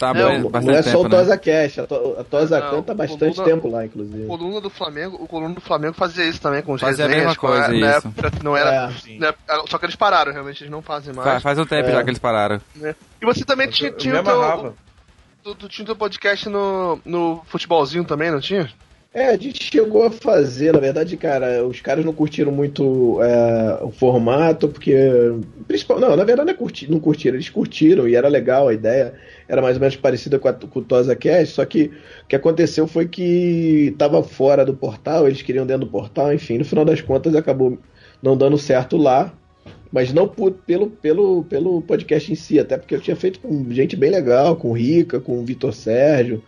[0.00, 1.10] Tá não, bem, não é só o né?
[1.10, 4.24] Tosa Cash, a, to, a Tosa não, tá bastante coluna, tempo lá, inclusive.
[4.24, 7.24] O coluna do Flamengo, o coluna do Flamengo fazia isso também com os Fazia resenhas,
[7.24, 8.42] a mesma coisa, né, isso.
[8.42, 9.18] Não era, é.
[9.18, 9.34] né,
[9.68, 11.28] só que eles pararam, realmente eles não fazem mais.
[11.28, 11.92] Faz, faz um tempo é.
[11.92, 12.58] já que eles pararam.
[12.82, 12.94] É.
[13.20, 14.74] E você também eu, tinha, tinha o teu,
[15.42, 18.70] tu, tu tinha o teu podcast no, no futebolzinho também, não tinha?
[19.12, 23.80] É, a gente chegou a fazer, na verdade, cara, os caras não curtiram muito é,
[23.82, 24.94] o formato, porque.
[25.66, 28.72] Principal, não, na verdade não, é curti, não curtiram, eles curtiram e era legal a
[28.72, 29.12] ideia,
[29.50, 31.90] era mais ou menos parecida com, a, com o Tosa Cast, só que
[32.22, 36.56] o que aconteceu foi que tava fora do portal, eles queriam dentro do portal, enfim,
[36.56, 37.76] no final das contas acabou
[38.22, 39.34] não dando certo lá,
[39.90, 43.66] mas não por, pelo, pelo, pelo podcast em si, até porque eu tinha feito com
[43.72, 46.40] gente bem legal, com o Rica, com o Vitor Sérgio.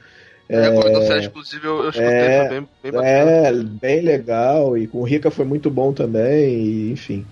[0.48, 3.30] É, é, quando série, inclusive, eu, eu escutei, é, bem, bem bacana.
[3.30, 7.26] É, bem legal, e com o Rica foi muito bom também, e, enfim.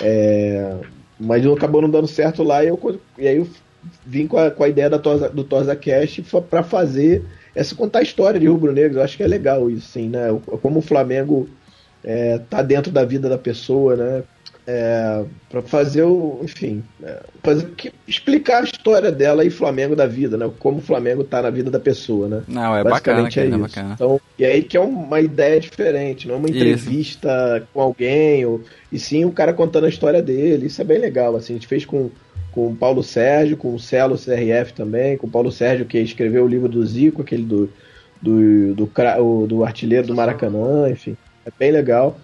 [0.00, 0.76] É,
[1.18, 3.46] mas acabou não dando certo lá, e, eu, e aí eu
[4.04, 8.00] vim com a, com a ideia da Tosa, do Tosa Cast para fazer essa contar
[8.00, 8.98] a história de Rubro Negro.
[8.98, 10.28] Eu acho que é legal isso, sim, né?
[10.62, 11.48] Como o Flamengo
[12.04, 14.22] é, tá dentro da vida da pessoa, né?
[14.66, 20.06] É, para fazer o, enfim, é, fazer, que, explicar a história dela e Flamengo da
[20.06, 20.48] vida, né?
[20.60, 22.42] Como o Flamengo tá na vida da pessoa, né?
[22.46, 23.94] Não, é Basicamente bacana, é, é bacana.
[23.94, 27.66] Então, e aí que é uma ideia diferente, não é uma entrevista isso.
[27.72, 28.60] com alguém, ou,
[28.92, 30.66] e sim o cara contando a história dele.
[30.66, 31.54] Isso é bem legal, assim.
[31.54, 32.10] A gente fez com
[32.52, 36.44] com o Paulo Sérgio, com o Celo CRF também, com o Paulo Sérgio que escreveu
[36.44, 37.70] o livro do Zico, aquele do
[38.20, 42.18] do, do, do, do artilheiro do Maracanã, enfim, é bem legal.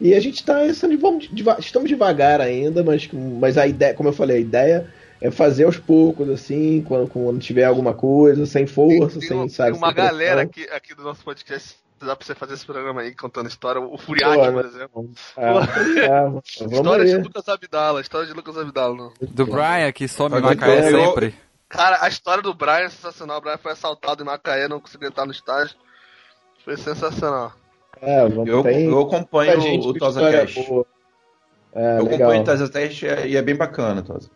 [0.00, 4.40] E a gente está estamos devagar ainda, mas, mas a ideia, como eu falei, a
[4.40, 4.86] ideia
[5.20, 9.72] é fazer aos poucos, assim, quando, quando tiver alguma coisa, sem força, tem, sem, sabe?
[9.72, 13.14] Tem uma galera aqui, aqui do nosso podcast dá pra você fazer esse programa aí
[13.14, 13.80] contando história.
[13.80, 15.10] O Furiati, por exemplo.
[15.36, 18.96] É, é, história de Lucas Abdala, história de Lucas Abdala.
[18.96, 19.12] Não.
[19.20, 21.34] Do Brian, que some em Macaé sempre.
[21.68, 23.38] Cara, a história do Brian é sensacional.
[23.38, 25.74] O Brian foi assaltado em Macaé, não conseguiu entrar no estádio.
[26.64, 27.52] Foi sensacional.
[28.00, 30.58] É, eu, eu acompanho o, o Tosa Cash.
[30.58, 32.30] É, eu legal.
[32.30, 34.28] acompanho o Tosa Cash e é bem bacana, Tosa.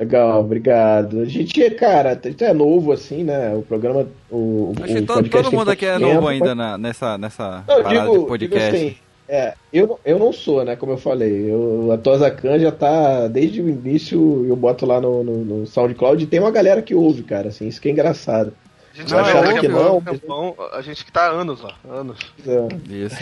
[0.00, 1.20] Legal, obrigado.
[1.20, 3.54] A gente, cara, é novo assim, né?
[3.54, 4.08] O programa.
[4.30, 8.00] O, Acho que todo, todo mundo aqui é novo ainda na, nessa, nessa Não, parada
[8.00, 8.76] digo, de podcast.
[8.76, 8.96] Assim,
[9.28, 10.74] É, eu, eu não sou, né?
[10.74, 11.52] Como eu falei.
[11.52, 13.28] Eu, a Tozacan já tá.
[13.28, 16.94] Desde o início, eu boto lá no, no, no SoundCloud e tem uma galera que
[16.94, 17.50] ouve, cara.
[17.50, 18.54] Assim, isso que é engraçado.
[18.94, 22.16] A gente achar achar que não, não, a gente que tá há anos lá, anos.
[22.46, 22.94] É.
[22.94, 23.16] Isso,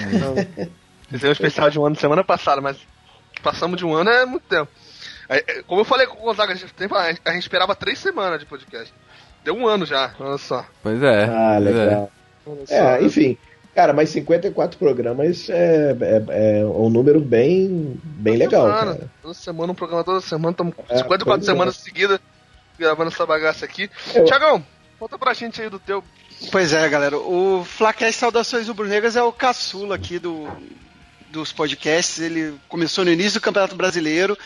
[1.11, 2.77] Fizemos um especial de um ano semana passada, mas
[3.43, 4.71] passamos de um ano é muito tempo.
[5.29, 6.73] Aí, é, Como eu falei com o Gonzaga, a gente,
[7.25, 8.93] a gente- esperava três semanas de podcast.
[9.45, 10.65] Deu um ano já, olha só.
[10.83, 11.25] Pois é.
[11.31, 11.59] Ah, é.
[11.59, 12.11] legal.
[12.69, 13.03] É, né?
[13.03, 13.37] enfim.
[13.75, 19.11] Cara, mas 54 programas é, é, é um número bem, bem legal, semana, cara.
[19.23, 21.53] Toda semana, um programa toda semana, estamos É, 54 pois é.
[21.53, 22.19] semanas seguidas
[22.79, 23.89] gravando essa bagaça aqui.
[24.15, 24.65] Eu- Tiagão,
[24.99, 26.03] conta pra gente aí do teu.
[26.51, 27.19] Pois é, galera.
[27.19, 30.49] O Flacast Saudações Rubro-Negras é o caçula aqui do,
[31.31, 32.19] dos podcasts.
[32.21, 34.37] Ele começou no início do Campeonato Brasileiro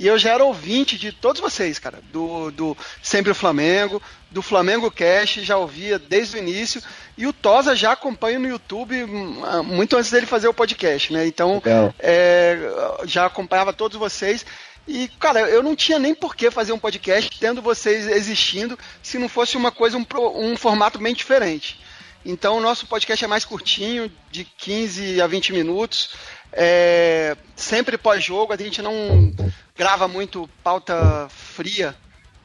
[0.00, 1.98] e eu já era ouvinte de todos vocês, cara.
[2.10, 6.82] Do, do Sempre o Flamengo, do Flamengo Cast, já ouvia desde o início.
[7.18, 11.26] E o Tosa já acompanha no YouTube hum, muito antes dele fazer o podcast, né?
[11.26, 11.60] Então,
[11.98, 12.58] é,
[13.04, 14.46] já acompanhava todos vocês.
[14.88, 19.18] E, cara, eu não tinha nem por que fazer um podcast tendo vocês existindo se
[19.18, 21.78] não fosse uma coisa, um, um formato bem diferente.
[22.24, 26.10] Então, o nosso podcast é mais curtinho, de 15 a 20 minutos.
[26.52, 29.32] É, sempre pós-jogo, a gente não
[29.76, 31.94] grava muito pauta fria,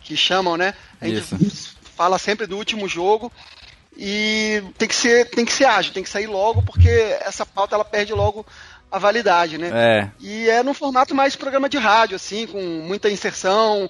[0.02, 0.74] que chamam, né?
[1.02, 1.22] A gente
[1.96, 3.32] fala sempre do último jogo
[3.98, 6.90] e tem que ser tem que ser ágil, tem que sair logo porque
[7.22, 8.46] essa pauta ela perde logo
[8.92, 9.72] a validade, né?
[9.74, 10.10] É.
[10.20, 13.90] E é num formato mais programa de rádio, assim, com muita inserção,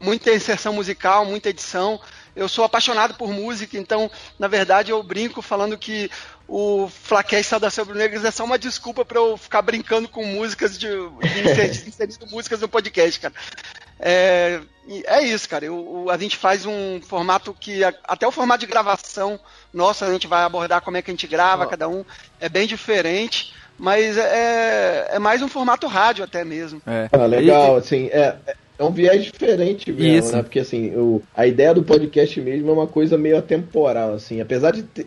[0.00, 2.00] muita inserção musical, muita edição.
[2.34, 6.10] Eu sou apaixonado por música, então, na verdade, eu brinco falando que
[6.48, 10.86] o Flaquete Saudação Rubro-Negras é só uma desculpa para eu ficar brincando com músicas, de,
[10.88, 13.34] de inser- inserindo músicas no podcast, cara.
[13.98, 15.64] É, e é isso, cara.
[15.64, 19.38] Eu- o- a gente faz um formato que, até o formato de gravação
[19.72, 22.04] nosso, a gente vai abordar como é que a gente grava, cada um
[22.40, 26.80] é bem diferente, mas é, é mais um formato rádio até mesmo.
[26.86, 27.08] É.
[27.12, 28.36] Ah, legal, assim, é,
[28.78, 30.36] é um viés diferente mesmo, Isso.
[30.36, 30.42] né?
[30.42, 34.70] Porque assim, o, a ideia do podcast mesmo é uma coisa meio atemporal, assim, apesar
[34.72, 35.06] de ter.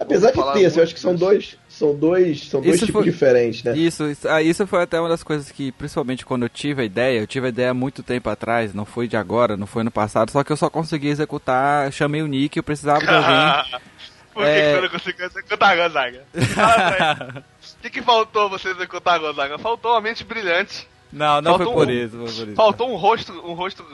[0.00, 1.58] Apesar de ter, assim, eu acho que são dois.
[1.68, 2.48] São dois.
[2.48, 3.76] São dois Isso tipos foi- diferentes, né?
[3.76, 6.84] Isso, isso, ah, isso foi até uma das coisas que, principalmente quando eu tive a
[6.84, 9.82] ideia, eu tive a ideia há muito tempo atrás, não foi de agora, não foi
[9.82, 13.80] no passado, só que eu só consegui executar, chamei o Nick, eu precisava de alguém.
[14.32, 14.60] Por que, É.
[14.60, 16.22] que você não conseguiu executar, Gonzaga?
[16.32, 17.42] O
[17.82, 19.58] que, que faltou você executar, Gonzaga?
[19.58, 20.86] Faltou uma mente brilhante.
[21.12, 22.54] Não, não foi por um- isso, foi por isso.
[22.54, 23.84] Faltou um rosto, um rosto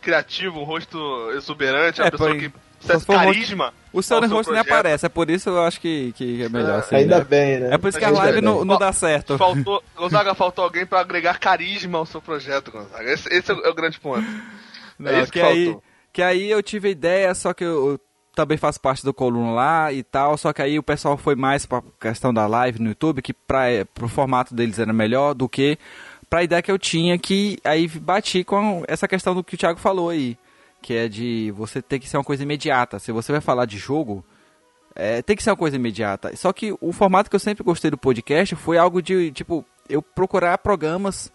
[0.00, 0.98] criativo, um rosto
[1.36, 2.52] exuberante, uma É, pessoa foi- que
[3.06, 3.72] carisma.
[3.92, 6.96] O seu rosto nem aparece, é por isso eu acho que, que é melhor assim.
[6.96, 7.24] Ainda né?
[7.24, 7.74] bem, né?
[7.74, 9.36] É por isso que a live não, não dá certo.
[9.36, 13.12] Faltou, Gonzaga, faltou alguém pra agregar carisma ao seu projeto, Gonzaga.
[13.12, 14.24] Esse, esse é, o, é grande ponto.
[14.98, 15.82] Não, é isso que, que, aí, faltou.
[16.12, 18.00] que aí eu tive a ideia, só que eu, eu
[18.34, 21.66] também faço parte do Coluna lá e tal, só que aí o pessoal foi mais
[21.66, 25.78] pra questão da live no YouTube, que pra, pro formato deles era melhor do que
[26.28, 29.80] pra ideia que eu tinha, que aí bati com essa questão do que o Thiago
[29.80, 30.38] falou aí,
[30.82, 32.98] que é de você ter que ser uma coisa imediata.
[32.98, 34.24] Se você vai falar de jogo,
[34.94, 36.34] é, tem que ser uma coisa imediata.
[36.36, 40.00] Só que o formato que eu sempre gostei do podcast foi algo de, tipo, eu
[40.02, 41.30] procurar programas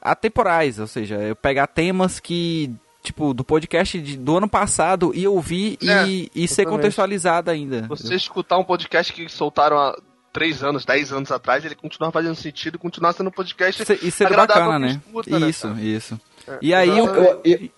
[0.00, 2.70] atemporais, ou seja, eu pegar temas que,
[3.02, 7.82] tipo, do podcast de- do ano passado e ouvir É, e, e ser contextualizado ainda.
[7.88, 9.98] Você escutar um podcast que soltaram há
[10.32, 14.22] 3 anos, 10 anos atrás, ele continuar fazendo sentido, continuar sendo um podcast Isso, isso
[14.22, 15.00] é agradável bacana, né?
[15.04, 15.80] escuta, né, isso, cara?
[15.80, 16.20] isso.
[16.48, 17.68] É, E aí, eu- Eu- eu-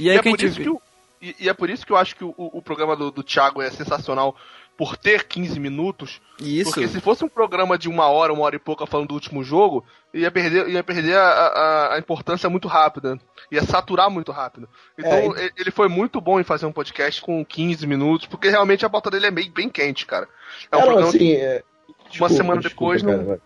[0.00, 0.80] e E, aí é que a por isso que o,
[1.22, 3.60] e, e é por isso que eu acho que o, o programa do, do Thiago
[3.62, 4.34] é sensacional
[4.76, 6.22] por ter 15 minutos.
[6.40, 6.70] Isso.
[6.72, 9.44] Porque se fosse um programa de uma hora, uma hora e pouca falando do último
[9.44, 9.84] jogo,
[10.14, 13.20] ia perder, ia perder a, a, a importância muito rápida.
[13.52, 14.66] Ia saturar muito rápido.
[14.98, 18.48] Então É, e- ele foi muito bom em fazer um podcast com 15 minutos, porque
[18.48, 20.26] realmente a pauta dele é bem, bem quente, cara.
[20.72, 23.02] É um É, não, programa assim, é, uma desculpa, semana desculpa, depois.
[23.02, 23.38] cara, não-.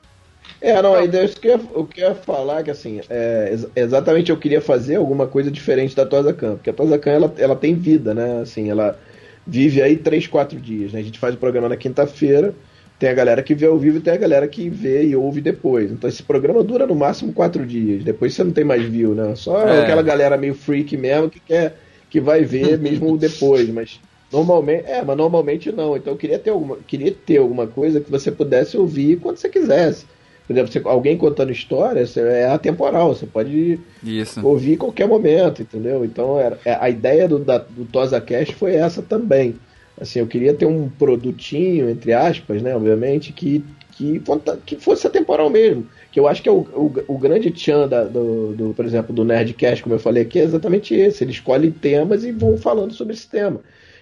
[0.60, 3.00] É, não, a ideia, isso que eu, ia- o que eu ia falar que assim,
[3.08, 6.98] é, ex- exatamente eu queria fazer alguma coisa diferente da Tosa Can, porque a Tosa
[6.98, 8.40] Can ela, ela tem vida, né?
[8.40, 8.98] Assim, ela
[9.46, 11.00] vive aí três, quatro dias, né?
[11.00, 12.58] A gente faz o programa na quinta-feira,
[12.98, 15.40] tem a galera que vê ao vivo e tem a galera que vê e ouve
[15.42, 15.90] depois.
[15.92, 19.34] Então esse programa dura no máximo quatro dias, depois você não tem mais view, né?
[19.36, 19.78] Só É.
[19.80, 21.78] aquela galera meio freak mesmo que quer
[22.08, 24.00] que vai ver mesmo depois, mas
[24.32, 25.96] Normalmente, é, mas normalmente não.
[25.96, 29.48] Então eu queria ter alguma, queria ter alguma coisa que você pudesse ouvir quando você
[29.48, 30.06] quisesse.
[30.46, 34.46] Por exemplo, você- alguém contando história você- é atemporal, você pode Isso.
[34.46, 36.04] ouvir em qualquer momento, entendeu?
[36.04, 39.54] Então era, é, a ideia do, da, do Tosa Cash foi essa também.
[39.98, 44.20] Assim, eu queria ter um produtinho, entre aspas, né, obviamente, que, que,
[44.66, 45.86] que fosse atemporal mesmo.
[46.10, 49.14] Que eu acho que é o, o, o grande tchan da, do, do, por exemplo,
[49.14, 51.24] do Nerdcast, como eu falei aqui, é exatamente esse.
[51.24, 53.60] Ele escolhe temas e vão falando sobre esse tema.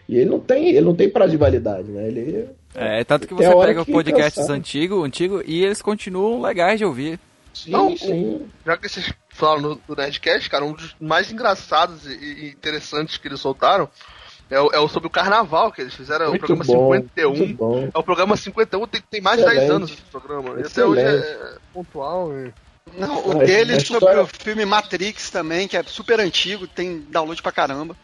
[0.08, 2.08] E ele não tem, ele não tem prazo de validade, né?
[2.08, 4.56] Ele É, tanto que Tem você pega que podcasts cansar.
[4.56, 7.18] antigos, antigo, e eles continuam legais de ouvir.
[7.52, 8.48] Sim, Não, sim.
[8.64, 13.28] Já que vocês falaram no, do Nerdcast, cara, um dos mais engraçados e, interessantes que
[13.28, 13.88] eles soltaram
[14.50, 16.94] é o, é o sobre o carnaval que eles fizeram, é o Muito programa bom,
[16.94, 17.36] 51.
[17.36, 17.90] muito bom.
[17.94, 19.74] É o programa 51, tem, tem mais de 10 Excelente.
[19.76, 20.60] anos esse programa.
[20.60, 21.26] Esse até hoje Excelente.
[21.26, 22.32] é pontual.
[22.38, 22.52] E...
[22.98, 27.40] Não, o dele sobre história- o filme Matrix também, que é super antigo, tem download
[27.42, 27.94] pra caramba.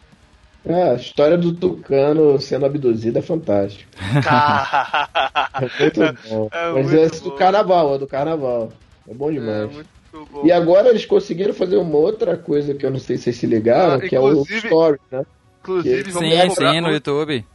[0.67, 3.89] Ah, a história do Tucano sendo abduzido é fantástico.
[5.59, 6.49] É muito bom.
[6.51, 7.35] É Mas muito esse do bom.
[7.35, 8.71] carnaval, é do carnaval.
[9.09, 9.71] É bom É demais.
[9.73, 9.87] muito
[10.31, 10.45] bom.
[10.45, 13.45] E agora eles conseguiram fazer uma outra coisa que eu não sei se vocês se
[13.45, 15.25] ligaram, Ah, que é o Story, né?
[15.61, 17.45] Inclusive, vamos Sim, no YouTube.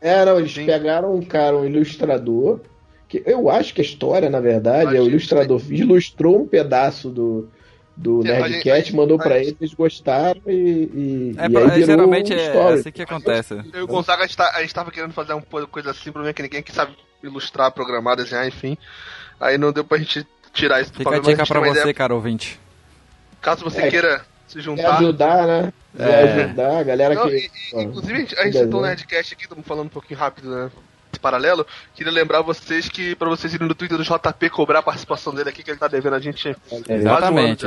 [0.00, 0.66] É, não, eles Sim.
[0.66, 2.60] pegaram um cara, um ilustrador,
[3.08, 7.08] que eu acho que a história, na verdade, é o que ilustrador ilustrou um pedaço
[7.08, 7.48] do,
[7.96, 11.56] do a Nerdcat, gente- mandou a pra gente- eles, eles gostaram e, e, É, e
[11.56, 13.54] aí virou geralmente um é assim que acontece.
[13.72, 16.10] Eu e o Gonzaga, a gente, tá, a gente tava querendo fazer uma coisa assim,
[16.10, 18.76] problema é que ninguém que sabe ilustrar, programar, desenhar, enfim.
[19.40, 21.80] Aí não deu pra gente tirar isso do Fica a programa, mas dica pra você,
[21.80, 21.94] ideia.
[21.94, 22.58] cara ouvinte.
[23.40, 24.98] Caso você É, queira se Quer juntar.
[24.98, 25.72] ajudar, né?
[25.98, 26.04] É.
[26.04, 27.36] Quer ajudar, a galera Não, que.
[27.36, 30.50] e- e, inclusive, a gente, a citou o Nerdcast aqui, estamos falando um pouquinho rápido,
[30.50, 30.70] né?
[31.22, 35.32] Paralelo, queria lembrar vocês que pra vocês irem no Twitter do JP cobrar a participação
[35.34, 37.66] dele aqui, que ele tá devendo a gente É, um Exatamente.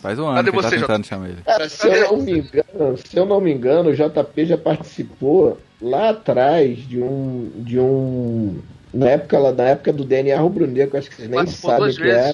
[0.00, 1.42] Faz um ano Cadê que tá você, tentando chamar ele.
[1.42, 5.60] Cara, se eu não me engano, se eu não me engano, o JP já participou
[5.80, 7.50] lá atrás de um.
[7.56, 8.60] de um.
[8.94, 12.10] Na época, lá- na época do DNA Rubro-Negro, acho que vocês nem sabem o que
[12.10, 12.32] é.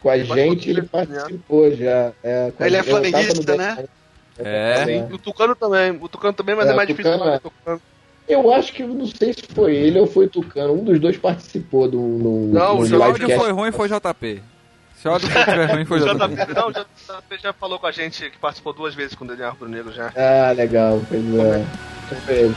[0.00, 0.88] Com a Ele gente ele né?
[0.90, 2.12] participou já.
[2.22, 3.84] É, com a Ele é flamenguista, né?
[4.38, 4.84] É.
[4.84, 7.36] Sim, o Tucano também, o Tucano também, mas É, é, mais o difícil Tucano falar
[7.36, 7.38] é.
[7.40, 7.80] do Tucano.
[8.28, 10.74] Eu acho que não sei se foi ele ou foi o Tucano.
[10.74, 11.98] Um dos dois participou do.
[12.52, 14.42] Não, Se o áudio foi ruim, foi JP.
[14.96, 16.36] Se o áudio foi ruim, foi O JP.
[16.36, 19.28] JP, não, o JP já falou com a gente que participou duas vezes com o
[19.28, 20.12] DNA Rubro Negro já.
[20.14, 21.00] Ah, legal.
[21.08, 21.64] Pois é.
[22.26, 22.54] Foi ele.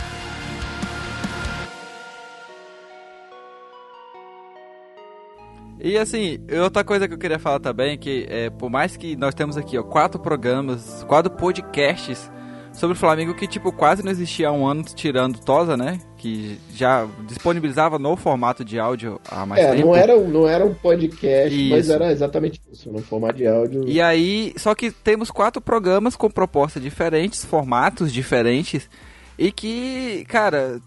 [5.83, 9.15] E assim, outra coisa que eu queria falar também é que, é, por mais que
[9.15, 12.29] nós temos aqui ó, quatro programas, quatro podcasts
[12.73, 15.99] sobre o Flamengo que tipo quase não existia há um ano, tirando Tosa, né?
[16.17, 19.87] Que já disponibilizava no formato de áudio há mais É, tempo.
[19.87, 21.93] não era, um- não era um podcast, mas Isso.
[21.93, 23.87] era exatamente isso, no formato de áudio.
[23.87, 28.89] E aí, só que temos quatro programas com propostas diferentes, formatos diferentes,
[29.37, 30.79] e que, cara,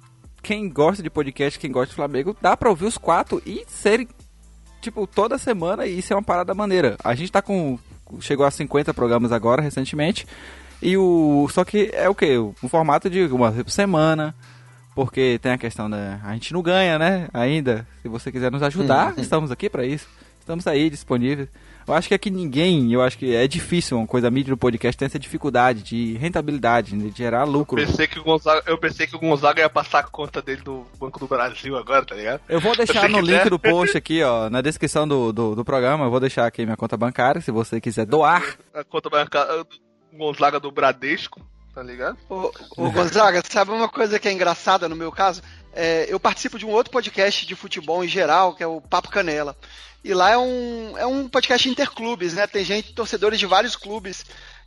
[0.42, 4.06] quem gosta de podcast, quem gosta de Flamengo, dá pra ouvir os quatro e serem,
[4.80, 6.96] tipo, toda semana, e isso é uma parada maneira.
[7.04, 7.78] A gente tá com.
[8.20, 10.26] Chegou a 50 programas agora, recentemente,
[10.84, 11.48] e o.
[11.50, 12.38] Só que é o que?
[12.38, 14.34] Um formato de uma vez por semana.
[14.94, 16.20] Porque tem a questão da.
[16.22, 17.28] A gente não ganha, né?
[17.32, 17.86] Ainda.
[18.02, 20.06] Se você quiser nos ajudar, estamos aqui pra isso.
[20.38, 21.48] Estamos aí disponíveis.
[21.86, 24.56] Eu acho que aqui ninguém, eu acho que é difícil uma coisa, a mídia do
[24.56, 27.76] podcast tem essa dificuldade de rentabilidade, de gerar lucro.
[27.76, 30.86] Pensei que o Gonzaga, eu pensei que o Gonzaga ia passar a conta dele do
[30.98, 32.40] Banco do Brasil agora, tá ligado?
[32.48, 33.38] Eu vou deixar no quiser.
[33.38, 36.64] link do post aqui, ó, na descrição do, do, do programa, eu vou deixar aqui
[36.64, 38.56] minha conta bancária, se você quiser doar.
[38.72, 39.66] A conta bancária
[40.16, 41.40] Gonzaga do Bradesco,
[41.74, 42.16] tá ligado?
[42.28, 45.42] Ô, ô Gonzaga, sabe uma coisa que é engraçada no meu caso?
[45.72, 49.10] É, eu participo de um outro podcast de futebol em geral, que é o Papo
[49.10, 49.56] Canela.
[50.04, 52.46] E lá é um, é um podcast interclubes, né?
[52.46, 54.24] Tem gente, torcedores de vários clubes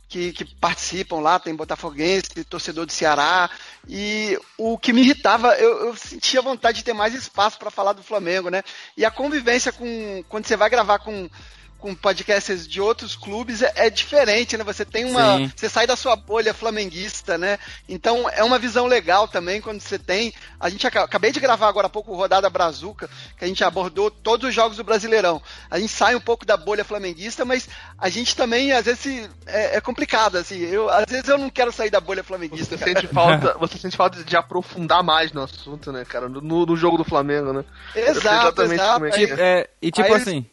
[0.08, 3.48] que, que participam lá, tem botafoguense, torcedor do Ceará.
[3.86, 7.92] E o que me irritava, eu, eu sentia vontade de ter mais espaço para falar
[7.92, 8.62] do Flamengo, né?
[8.96, 10.24] E a convivência com.
[10.28, 11.30] Quando você vai gravar com
[11.78, 14.64] com podcasts de outros clubes é, é diferente, né?
[14.64, 15.36] Você tem uma.
[15.38, 15.52] Sim.
[15.54, 17.58] Você sai da sua bolha flamenguista, né?
[17.88, 20.32] Então é uma visão legal também quando você tem.
[20.58, 23.62] A gente aca- acabei de gravar agora há pouco o Rodada Brazuca, que a gente
[23.62, 25.40] abordou todos os jogos do Brasileirão.
[25.70, 29.76] A gente sai um pouco da bolha flamenguista, mas a gente também, às vezes, é,
[29.76, 30.58] é complicado, assim.
[30.58, 32.76] Eu, às vezes eu não quero sair da bolha flamenguista.
[32.76, 33.00] Você cara.
[33.00, 36.28] sente falta, você sente falta de aprofundar mais no assunto, né, cara?
[36.28, 37.64] No, no jogo do Flamengo, né?
[37.94, 38.18] Exato,
[38.62, 38.94] exatamente exato.
[38.94, 40.46] como é que Tipo, é, e tipo Aí assim,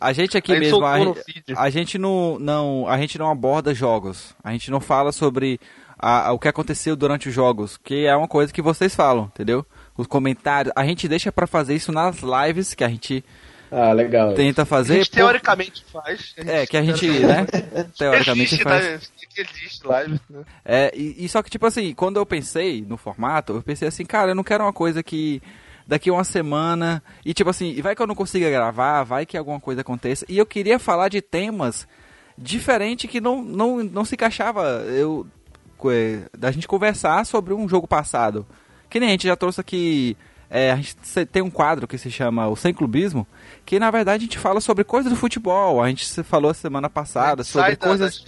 [0.00, 1.20] a gente aqui Aí mesmo, a, gente-
[1.56, 5.58] a gente não, não, a gente não aborda jogos, a gente não fala sobre
[5.98, 9.24] a- a- o que aconteceu durante os jogos, que é uma coisa que vocês falam,
[9.34, 9.64] entendeu?
[9.96, 13.24] Os comentários, a gente deixa pra fazer isso nas lives que a gente
[13.70, 14.34] Ah, legal.
[14.34, 14.98] tenta A fazer.
[14.98, 16.34] gente por- teoricamente faz.
[16.36, 17.46] É, que a gente, né,
[17.98, 18.84] teoricamente existe, faz.
[18.84, 19.00] né?
[19.38, 20.44] Existe live, né?
[20.64, 24.04] É, e, e só que, tipo assim, quando eu pensei no formato, eu pensei assim,
[24.04, 25.42] cara, eu não quero uma coisa que
[25.86, 27.02] daqui a uma semana.
[27.24, 30.26] E tipo assim, vai que eu não consiga gravar, vai que alguma coisa aconteça.
[30.28, 31.86] E eu queria falar de temas
[32.36, 34.62] diferentes que não, não, não se encaixava.
[34.88, 35.26] Eu,
[35.84, 38.46] é, da gente conversar sobre um jogo passado.
[38.90, 40.16] Que nem a gente já trouxe aqui.
[40.48, 40.96] é, a gente
[41.26, 43.26] tem um quadro que se chama O Sem Clubismo,
[43.64, 45.82] que na verdade a gente fala sobre coisas do futebol.
[45.82, 48.24] A gente falou semana passada sobre coisas.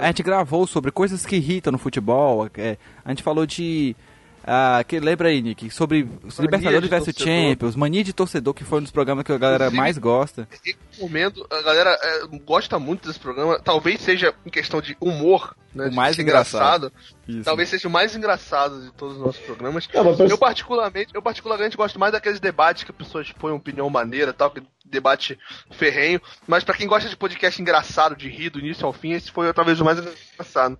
[0.00, 2.48] A gente gravou sobre coisas que irritam no futebol.
[2.56, 3.96] é, a gente falou de
[4.44, 7.14] Ah, que lembra aí, Nick, sobre os Libertadores versus.
[7.16, 10.48] Champions, Mania de Torcedor, que foi um dos programas que a galera Inclusive- mais gosta.
[10.92, 13.60] Recomendo, a galera é, gosta muito desse programa.
[13.60, 15.88] Talvez seja em questão de humor, né?
[15.88, 16.92] O mais engraçado.
[17.28, 17.44] Isso.
[17.44, 19.88] Talvez seja o mais engraçado de todos os nossos programas.
[19.94, 23.52] Não, mas parece- Eu particularmente, eu particularmente gosto mais daqueles debates que as pessoas põem
[23.54, 25.38] opinião maneira, tal, que debate
[25.70, 26.20] ferrenho.
[26.48, 29.52] Mas pra quem gosta de podcast engraçado, de rir do início ao fim, esse foi
[29.52, 30.76] talvez o mais engraçado.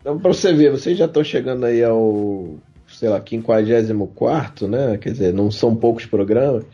[0.00, 2.58] Então, pra você ver, vocês já estão chegando aí ao,
[3.00, 4.98] sei lá, 54, né?
[5.00, 6.64] Quer dizer, não são poucos programas.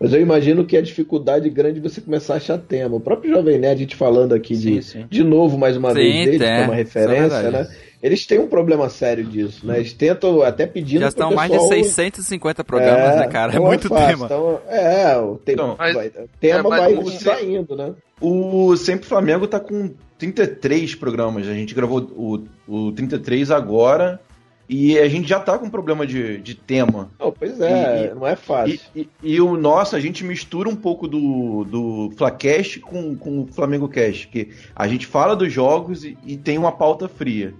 [0.00, 2.96] Mas eu imagino que a dificuldade grande é você começar a achar tema.
[2.96, 5.06] O próprio Jovem Nerd, a gente falando aqui de, Sim, sim.
[5.10, 7.68] de novo, mais uma Sim, vez, deles, é, que é uma é referência, verdade.
[7.70, 7.76] né?
[8.02, 9.78] Eles têm um problema sério disso, né?
[9.78, 13.52] Eles tentam até pedindo Já estão mais de pessoal- 650 programas, É, né, cara?
[13.52, 14.26] É não muito fácil, tema.
[14.26, 17.92] então, é, o tem- Então, mas- vai- o tema é, vai o- saindo, né?
[18.20, 21.48] O Sempre Flamengo tá com 33 programas.
[21.48, 24.20] A gente gravou o, o 33 agora
[24.68, 27.10] e a gente já tá com problema de, de tema.
[27.18, 28.80] Não, pois é, E- não é fácil.
[28.94, 33.42] E, e- e o nosso, a gente mistura um pouco do, do Flacast com, com
[33.42, 37.54] o Flamengo Cast, que a gente fala dos jogos e, e tem uma pauta fria.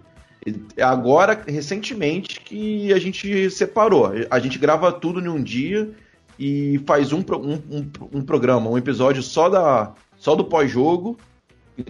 [0.80, 4.12] Agora, recentemente, que a gente separou.
[4.30, 5.90] A gente grava tudo em um dia
[6.38, 11.16] e faz um, um, um, um programa, um episódio só, da, só do pós-jogo,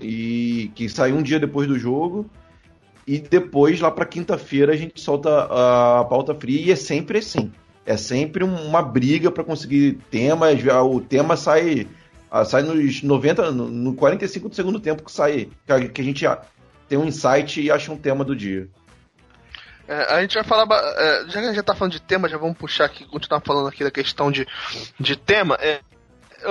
[0.01, 2.31] e que sai um dia depois do jogo.
[3.07, 7.53] E depois, lá pra quinta-feira, a gente solta a pauta fria e é sempre assim.
[7.85, 10.57] É sempre um- uma briga pra conseguir tema.
[10.57, 11.87] já O tema sai,
[12.31, 15.49] ah, sai nos 90, no- no 45 do segundo tempo que sai.
[15.65, 16.25] que a- gente
[16.89, 18.69] tem um insight e acha um tema do dia.
[19.89, 20.67] É, a gente vai falar.
[20.97, 23.41] é, já que a gente já tá falando de tema, já vamos puxar aqui, continuar
[23.41, 24.45] falando aqui da questão de,
[24.99, 25.57] de tema.
[25.61, 25.79] É,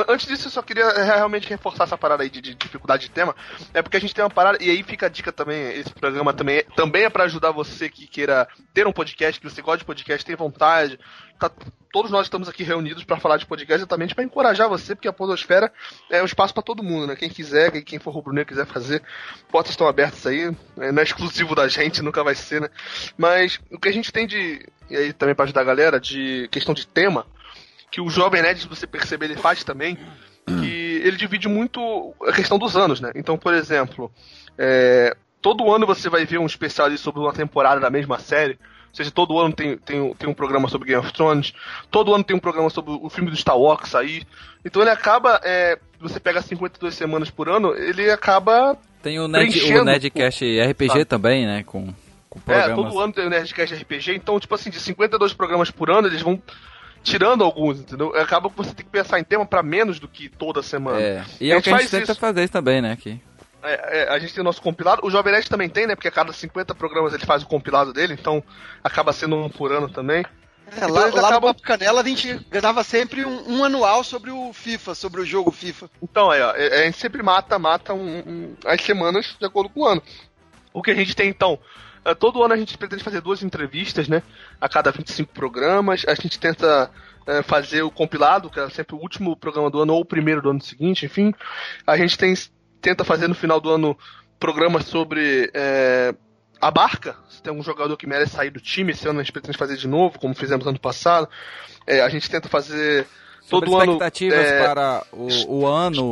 [0.08, 3.12] antes disso, eu só queria é, realmente reforçar essa parada aí de, de dificuldade de
[3.12, 3.36] tema.
[3.74, 5.62] É porque a gente tem uma parada, e aí fica a dica também.
[5.78, 9.50] Esse programa também é, também é pra ajudar você que queira ter um podcast, que
[9.50, 11.00] você gosta de podcast, tem vontade.
[11.40, 11.52] Tá-
[11.92, 15.14] todos nós estamos aqui reunidos pra falar de podcast exatamente pra encorajar você, porque a
[15.14, 15.72] Podosfera
[16.10, 17.16] é um espaço pra todo mundo, né?
[17.16, 19.02] Quem quiser, quem- for rubro-negro quiser fazer,
[19.50, 20.54] portas estão abertas aí.
[20.78, 22.70] é, Não é exclusivo da gente, nunca vai ser, né?
[23.18, 24.66] Mas o que a gente tem de.
[24.90, 27.26] E aí também pra ajudar a galera, de questão de tema,
[27.96, 29.98] que o Jovem Nerd, se você perceber, ele faz também,
[30.46, 33.10] que ele divide muito a questão dos anos, né?
[33.16, 34.12] Então, por exemplo,
[34.58, 38.60] é, todo ano você vai ver um especial ali sobre uma temporada da mesma série.
[38.90, 41.54] Ou seja, todo ano tem, tem, tem um programa sobre Game of Thrones,
[41.90, 44.24] todo ano tem um programa sobre o filme do Star Wars aí.
[44.66, 49.58] Então ele acaba, é, você pega 52 semanas por ano, ele acaba Tem o, Ned,
[49.74, 51.06] o Nerdcast RPG tá.
[51.06, 51.64] também, né?
[51.64, 51.94] Com,
[52.30, 52.76] com É, programas.
[52.76, 56.22] todo ano tem o Nerdcast RPG, então, tipo assim, de 52 programas por ano, eles
[56.22, 56.42] vão
[57.06, 58.13] tirando alguns, entendeu?
[58.18, 61.00] Acaba que você tem que pensar em tema pra menos do que toda semana.
[61.00, 62.20] É, e A é o gente que a gente faz tenta isso.
[62.20, 62.91] fazer isso também, né?
[62.91, 63.22] Aqui.
[63.63, 65.96] É, é, a gente tem o nosso compilado, o Jovem Nerd também tem, né?
[65.96, 68.44] Porque a cada 50 programas ele faz o compilado dele, então
[68.84, 70.26] acaba sendo um por ano também.
[70.72, 74.04] É, Então lá, lá no acabam- Papo Canela a gente grava sempre um, um anual
[74.04, 75.89] sobre o FIFA, sobre o jogo FIFA.
[76.02, 79.70] Então, é, ó, é, a gente sempre mata, mata um- um- as semanas de acordo
[79.70, 80.02] com o ano.
[80.74, 81.58] O que a gente tem então?
[82.06, 84.22] É, todo ano a gente pretende fazer duas entrevistas, né?
[84.62, 86.06] A cada 25 programas.
[86.08, 86.91] A gente tenta
[87.26, 90.41] é, fazer o compilado, que é sempre o último programa do ano ou o primeiro
[90.41, 91.34] do ano seguinte, enfim.
[91.86, 92.34] A gente tem,
[92.80, 93.98] tenta fazer no final do ano
[94.39, 96.13] programas sobre é,
[96.62, 97.15] a barca.
[97.28, 99.76] Se tem algum jogador que merece sair do time, esse ano a gente pretende fazer
[99.76, 101.28] de novo, como fizemos ano passado.
[101.88, 103.08] É, a gente tenta fazer
[103.48, 103.92] Sobre todo ano.
[103.94, 106.12] expectativas é, para o, o ano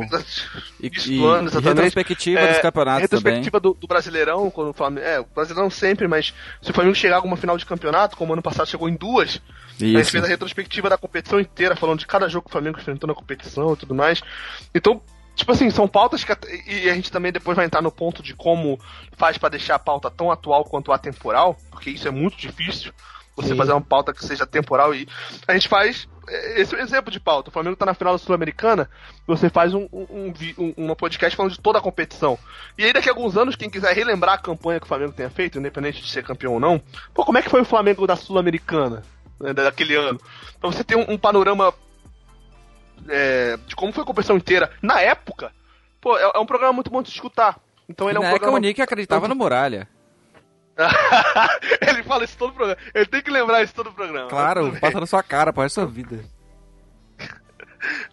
[0.80, 3.22] e, Isso e- ano, e retrospectiva É, dos campeonatos também.
[3.42, 5.04] retrospectiva do, do Brasileirão, quando o Flamengo.
[5.06, 8.32] É, o Brasileirão sempre, mas se o Flamengo chegar a alguma final de campeonato, como
[8.32, 9.40] ano passado chegou em duas,
[9.80, 10.10] a gente Isso.
[10.12, 13.14] fez a retrospectiva da competição inteira, falando de cada jogo que o Flamengo enfrentou na
[13.14, 14.20] competição e tudo mais.
[14.72, 15.02] Então,
[15.34, 16.32] tipo assim, são pautas que.
[16.68, 18.78] E a gente também depois vai entrar no ponto de como
[19.16, 22.92] faz pra deixar a pauta tão atual quanto atemporal, porque isso é muito difícil.
[23.36, 23.56] Você Sim.
[23.56, 25.08] fazer uma pauta que seja temporal e
[25.46, 27.50] a gente faz é, esse é um exemplo de pauta.
[27.50, 28.88] O Flamengo tá na final da Sul-Americana,
[29.26, 32.38] você faz um, um, um, um, podcast falando de toda a competição.
[32.78, 35.30] E aí daqui a alguns anos, quem quiser relembrar a campanha que o Flamengo tenha
[35.30, 36.80] feito, independente de ser campeão ou não,
[37.12, 39.02] pô, como é que foi o Flamengo da Sul-Americana,
[39.40, 40.20] né, daquele ano?
[40.60, 41.72] Pra você ter um, um panorama
[43.08, 45.52] é, de como foi a competição inteira na época,
[46.00, 47.58] pô, é, é um programa muito bom de escutar.
[47.88, 49.88] Então ele é um Na época programa o Nick acreditava no Muralha.
[51.86, 52.80] ele fala isso todo o programa.
[52.94, 54.28] Ele tem que lembrar isso todo o programa.
[54.28, 54.80] Claro, bem.
[54.80, 56.24] passa na sua cara, para sua vida.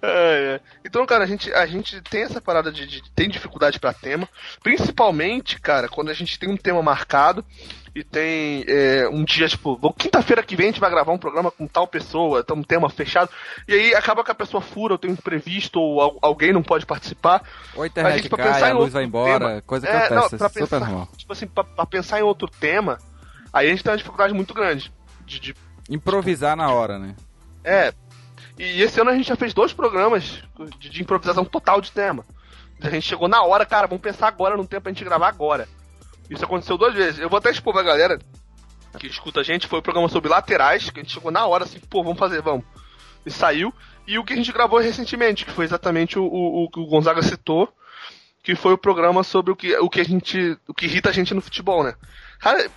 [0.02, 0.62] É, é.
[0.84, 4.28] Então, cara, a gente, a gente tem essa parada de, de tem dificuldade pra tema,
[4.62, 7.46] principalmente, cara, quando a gente tem um tema marcado
[7.94, 11.52] e tem é, um dia, tipo, quinta-feira que vem a gente vai gravar um programa
[11.52, 13.30] com tal pessoa, tá um tema fechado,
[13.68, 16.64] e aí acaba que a pessoa fura, ou tem um imprevisto, ou al- alguém não
[16.64, 17.44] pode participar.
[17.76, 19.90] Ou a A internet gente, pra cai, pensar a luz vai embora, tema- coisa É,
[20.06, 21.10] acontece, não, é super pensar- normal.
[21.18, 22.98] Tipo assim, pra, pra pensar em outro tema,
[23.52, 24.92] aí a gente tem uma dificuldade muito grande.
[25.26, 25.56] de, de-
[25.90, 27.16] Improvisar na hora, né?
[27.64, 27.94] É.
[28.58, 30.42] E esse ano a gente já fez dois programas
[30.80, 32.26] de, de improvisação total de tema.
[32.82, 35.68] A gente chegou na hora, cara, vamos pensar agora no tempo pra gente gravar agora.
[36.32, 37.20] Isso aconteceu duas vezes.
[37.20, 38.18] Eu vou até expor pra galera
[38.98, 41.66] que escuta a gente, foi o programa sobre laterais, que a gente chegou na hora
[41.66, 42.66] assim, pô, vamos fazer, vamos.
[43.26, 43.74] E saiu.
[44.08, 46.86] E o que a gente gravou recentemente, que foi exatamente o, o, o que o
[46.86, 47.72] Gonzaga citou,
[48.42, 50.58] que foi o programa sobre o que, o que a gente.
[50.68, 51.94] o que irrita a gente no futebol, né?
[52.40, 52.70] Cara,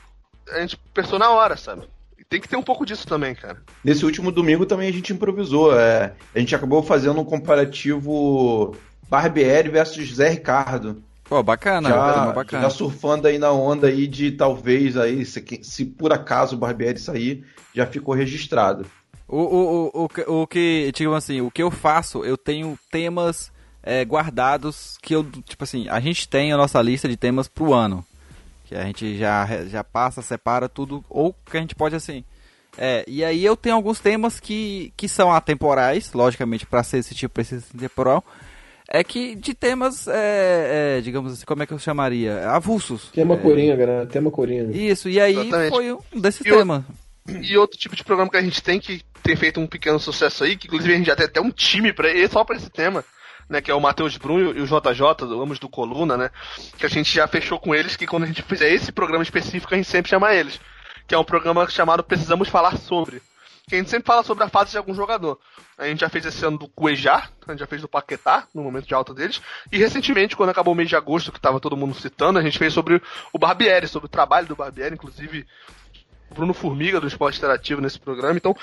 [0.50, 1.82] a gente pensou na hora, sabe?
[2.28, 3.62] Tem que ter um pouco disso também, cara.
[3.82, 5.78] Nesse último domingo também a gente improvisou.
[5.78, 8.76] é, a gente acabou fazendo um comparativo
[9.08, 11.02] Barbieri versus Zé Ricardo.
[11.24, 12.62] Pô, bacana, já, bacana.
[12.64, 16.98] já surfando aí na onda aí de talvez aí, se, se por acaso o Barbieri
[16.98, 17.44] sair,
[17.74, 18.86] já ficou registrado.
[19.26, 22.78] O, o, o, o, que- o que, tipo assim, o que eu faço, eu tenho
[22.90, 23.50] temas
[23.82, 27.72] é, guardados que eu, tipo assim, a gente tem a nossa lista de temas pro
[27.72, 28.04] ano.
[28.66, 32.22] Que a gente já, já passa, separa tudo, ou que a gente pode assim.
[32.76, 37.14] É, e aí eu tenho alguns temas que, que são atemporais, logicamente, para ser esse
[37.14, 38.22] tipo ser temporal.
[38.88, 42.48] É que de temas, é, é, digamos assim, como é que eu chamaria?
[42.50, 43.08] Avulsos.
[43.12, 44.06] Tema É, Coringa, né?
[44.06, 44.76] Tema Coringa.
[44.76, 45.70] Isso, e aí Exatamente.
[45.70, 46.82] foi um desses E o- temas.
[47.26, 50.44] E outro tipo de programa que a gente tem que tem feito um pequeno sucesso
[50.44, 53.02] aí, que inclusive a gente já tem até um time para só para esse tema,
[53.48, 56.28] né, que é o Matheus Brunho e o JJ, do- ambos do Coluna, né,
[56.76, 59.72] que a gente já fechou com eles que quando a gente fizer esse programa específico
[59.72, 60.60] a gente sempre chama eles,
[61.08, 63.22] que é um programa chamado Precisamos Falar Sobre,
[63.66, 65.38] que a gente sempre fala sobre a fase de algum jogador.
[65.78, 68.62] A gente já fez esse ano do Cuejar, a gente já fez do Paquetá, no
[68.62, 69.40] momento de alta deles,
[69.72, 72.58] e recentemente, quando acabou o mês de agosto, que tava todo mundo citando, a gente
[72.58, 73.00] fez sobre
[73.32, 75.46] o Barbieri, sobre o trabalho do Barbieri, inclusive
[76.30, 78.36] o Bruno Formiga do Esporte Interativo nesse programa.
[78.36, 78.54] Então,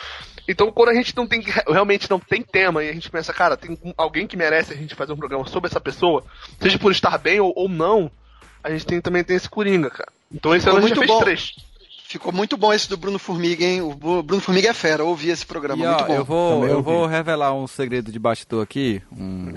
[0.48, 3.58] então quando a gente não tem realmente não tem tema e a gente pensa, cara,
[3.58, 6.24] tem alguém que merece a gente fazer um programa sobre essa pessoa,
[6.60, 8.12] seja por estar bem ou, ou não,
[8.64, 10.12] a gente tem, também tem esse Coringa, cara.
[10.32, 11.20] Então esse ano a gente fez bom.
[11.20, 11.56] três.
[12.12, 13.82] Ficou muito bom esse do Bruno Formiga, hein?
[13.82, 16.14] O Bruno Formiga é fera, eu ouvi esse programa, E, ó, muito bom.
[16.14, 16.92] eu vou, Também eu ouvi.
[16.92, 19.02] vou revelar um segredo de bastidor aqui.
[19.18, 19.54] Um...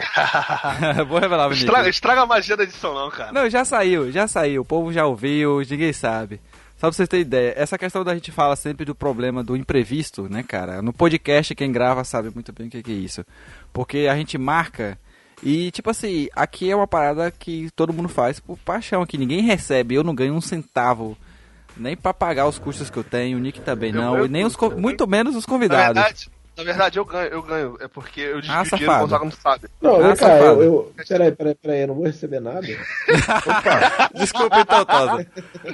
[1.08, 1.68] vou revelar, Vinícius.
[1.68, 3.32] Estraga, estraga a magia da edição, não, cara.
[3.32, 4.62] Não, já saiu, já saiu.
[4.62, 6.40] O povo já ouviu, ninguém sabe.
[6.76, 10.28] Só pra vocês terem ideia, essa questão da gente fala sempre do problema do imprevisto,
[10.28, 10.80] né, cara?
[10.80, 13.24] No podcast, quem grava sabe muito bem o que que é isso.
[13.72, 14.96] Porque a gente marca
[15.42, 19.40] e, tipo assim, aqui é uma parada que todo mundo faz por paixão, que ninguém
[19.42, 19.96] recebe.
[19.96, 21.16] Eu não ganho um centavo
[21.76, 24.44] nem pra pagar os custos que eu tenho, o Nick também Eu- não, e nem
[24.44, 25.94] os, muito menos os Na convidados.
[25.94, 27.76] verdade, na verdade eu ganho, eu ganho.
[27.80, 29.00] É porque eu desvio Ah, dinheiro e o.
[29.00, 29.68] Gonzaga não sabe.
[29.82, 30.44] Não, Ah, safado.
[30.44, 30.92] eu, eu.
[31.08, 32.60] Peraí, peraí, peraí, eu não vou receber nada.
[34.14, 35.26] Desculpa então, Tosa.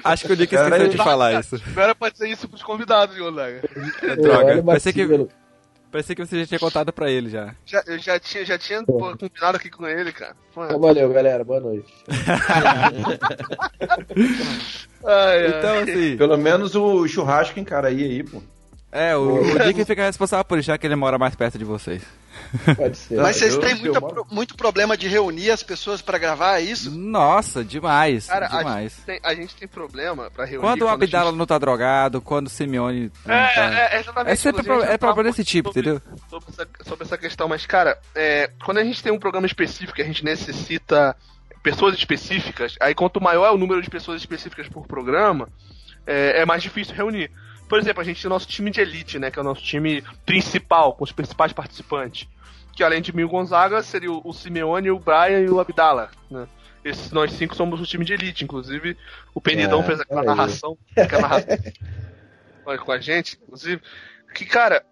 [0.04, 1.60] Acho que o Nick esqueceu de falar isso.
[1.72, 3.60] Agora pode ser isso pros convidados, Gonzaga.
[4.02, 4.62] É droga.
[4.62, 5.28] Pensei que, vacilo.
[5.90, 7.54] Pensei que você já tinha contado pra ele já.
[7.66, 10.34] Já, eu já tinha, já tinha pô, combinado aqui com ele, cara.
[10.54, 11.44] Pô, Então, valeu, galera.
[11.44, 11.92] Boa noite.
[15.04, 15.58] ai, ai.
[15.58, 16.16] Então, assim.
[16.16, 18.42] Pelo menos o churrasco encaraí aí, pô.
[18.92, 21.64] É, o, o Nick fica responsável por isso, já que ele mora mais perto de
[21.64, 22.02] vocês.
[22.76, 23.16] Pode ser.
[23.20, 26.62] Mas vocês eu- têm eu muita muito problema de reunir as pessoas pra gravar, é
[26.62, 26.90] isso?
[26.90, 28.26] Nossa, demais.
[28.26, 28.92] Cara, a demais.
[28.92, 30.60] gente, tem, a gente tem problema pra reunir.
[30.66, 33.10] Quando o a Abdala gente- não tá drogado, quando o Simeone.
[33.24, 34.32] não É, tá- é, é exatamente.
[34.32, 36.02] É sempre pro- a é falar problema desse tipo, pouco entendeu?
[36.28, 39.94] Sobre essa, sobre essa questão, mas, cara, é, quando a gente tem um programa específico
[39.94, 41.16] que a gente necessita
[41.62, 45.48] pessoas específicas, aí quanto maior é o número de pessoas específicas por programa,
[46.06, 47.30] é, é mais difícil reunir.
[47.68, 49.30] Por exemplo, a gente tem o nosso time de elite, né?
[49.30, 52.26] Que é o nosso time principal, com os principais participantes.
[52.80, 55.60] Que além de mim e o Gonzaga, seria o, o Simeone, o Brian e o
[55.60, 56.48] Abdala, né?
[56.82, 58.96] Esses nós cinco somos o time de elite, inclusive
[59.34, 60.26] o Penidão É, fez aquela aí.
[60.26, 61.58] narração, aquela narração
[62.64, 63.82] com a- a gente, inclusive.
[64.34, 64.82] Que, cara,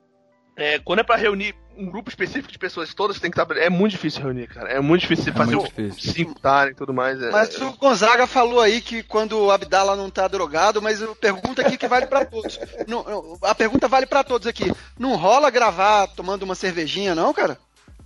[0.54, 3.56] é, quando é pra reunir um grupo específico de pessoas todas tem que estar.
[3.56, 4.68] É muito difícil reunir, cara.
[4.68, 6.12] É muito difícil fazer muito difícil.
[6.12, 7.22] cinco estarem e tudo mais.
[7.22, 11.16] é- Mas o Gonzaga falou aí que quando o Abdala não tá drogado, mas eu
[11.16, 12.58] pergunto aqui que vale pra todos.
[12.86, 14.70] Não, a pergunta vale pra todos aqui.
[14.98, 17.56] Não rola gravar tomando uma cervejinha, não, cara?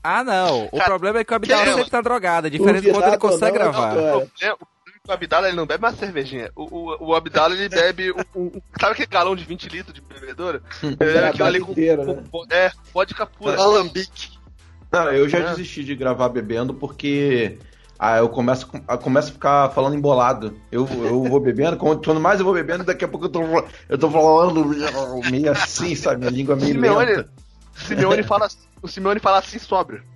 [0.02, 0.64] Ah, não.
[0.66, 2.46] O Cara, problema é que o Abdala que- sempre tá drogado.
[2.46, 3.94] A diferença é quando ele consegue não, gravar.
[3.94, 4.54] não, o é
[5.04, 6.50] que o Abdala ele não bebe uma cervejinha.
[6.56, 8.50] O, o, o Abdala ele bebe um, um-
[8.80, 10.62] Sabe aquele galão de 20 litros de bebedoura?
[11.00, 12.22] É, aquilo ali com, inteiro, né?
[12.30, 13.60] com- É, vodka pura.
[13.60, 14.30] Alambique.
[14.90, 15.50] Não, eu já É.
[15.50, 17.58] desisti de gravar bebendo porque
[17.98, 20.56] ah, eu começo, eu começo a ficar falando embolado.
[20.70, 23.40] Eu, eu vou bebendo, quanto mais eu vou bebendo, daqui a pouco eu tô,
[23.88, 24.64] eu tô falando
[25.30, 26.18] meio assim, sabe?
[26.18, 27.30] Minha língua meio Simeone, lenta.
[27.74, 28.48] Simeone fala,
[28.80, 30.02] o Simeone fala assim sóbrio.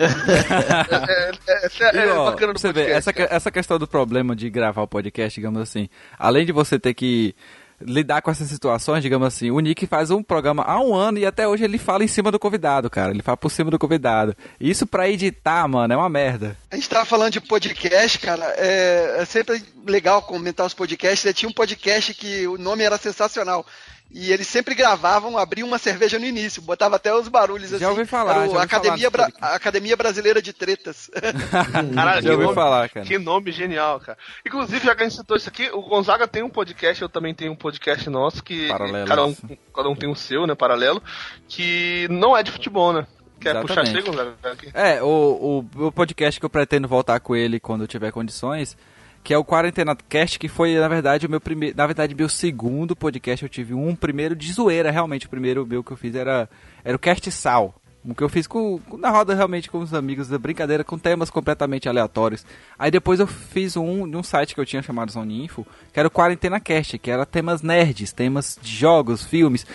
[0.00, 3.78] É, é, é, é, é E, ó, bacana do você vê, podcast, essa, essa questão
[3.78, 7.34] do problema de gravar o podcast, digamos assim, além de você ter que
[7.80, 11.26] lidar com essas situações, digamos assim, o Nick faz um programa há um ano e
[11.26, 13.10] até hoje ele fala em cima do convidado, cara.
[13.10, 14.36] Ele fala por cima do convidado.
[14.60, 16.56] Isso pra editar, mano, é uma merda.
[16.70, 18.44] A gente tava falando de podcast, cara.
[18.56, 21.24] É, é sempre legal comentar os podcasts.
[21.24, 23.64] Eu tinha um podcast que o nome era sensacional.
[24.12, 27.78] E eles sempre gravavam, abriam uma cerveja no início, botava até os barulhos assim.
[27.84, 31.08] Já ouvi falar, Era já ouvi Academia, falar Bra- a Academia Brasileira de Tretas.
[31.94, 33.06] Caralho, Já ouvi nome- falar, cara.
[33.06, 34.18] Que nome genial, cara.
[34.44, 37.32] Inclusive, já que a gente citou isso aqui, o Gonzaga tem um podcast, eu também
[37.34, 39.06] tenho um podcast nosso, que Paralelo.
[39.06, 39.36] cada um,
[39.74, 41.00] cada um tem o seu, né, paralelo,
[41.48, 43.06] que não é de futebol, né?
[43.40, 44.02] Quer puxar Exatamente.
[44.04, 44.34] você, Gonzaga?
[44.52, 44.70] Aqui?
[44.74, 48.76] É, o, o, o podcast que eu pretendo voltar com ele quando eu tiver condições,
[49.22, 51.76] que é o Quarentena Cast, que foi, na verdade, o meu primeiro.
[51.76, 53.42] Na verdade, meu segundo podcast.
[53.42, 55.26] Eu tive um primeiro de zoeira, realmente.
[55.26, 56.48] O primeiro meu que eu fiz era,
[56.84, 57.74] era o Cast Sal.
[58.02, 61.28] O que eu fiz com, na roda realmente com os amigos da brincadeira, com temas
[61.28, 62.46] completamente aleatórios.
[62.78, 66.08] Aí depois eu fiz um de um site que eu tinha chamado Zoninfo, que era
[66.08, 69.66] o Quarentena Cast, que era temas nerds, temas de jogos, filmes.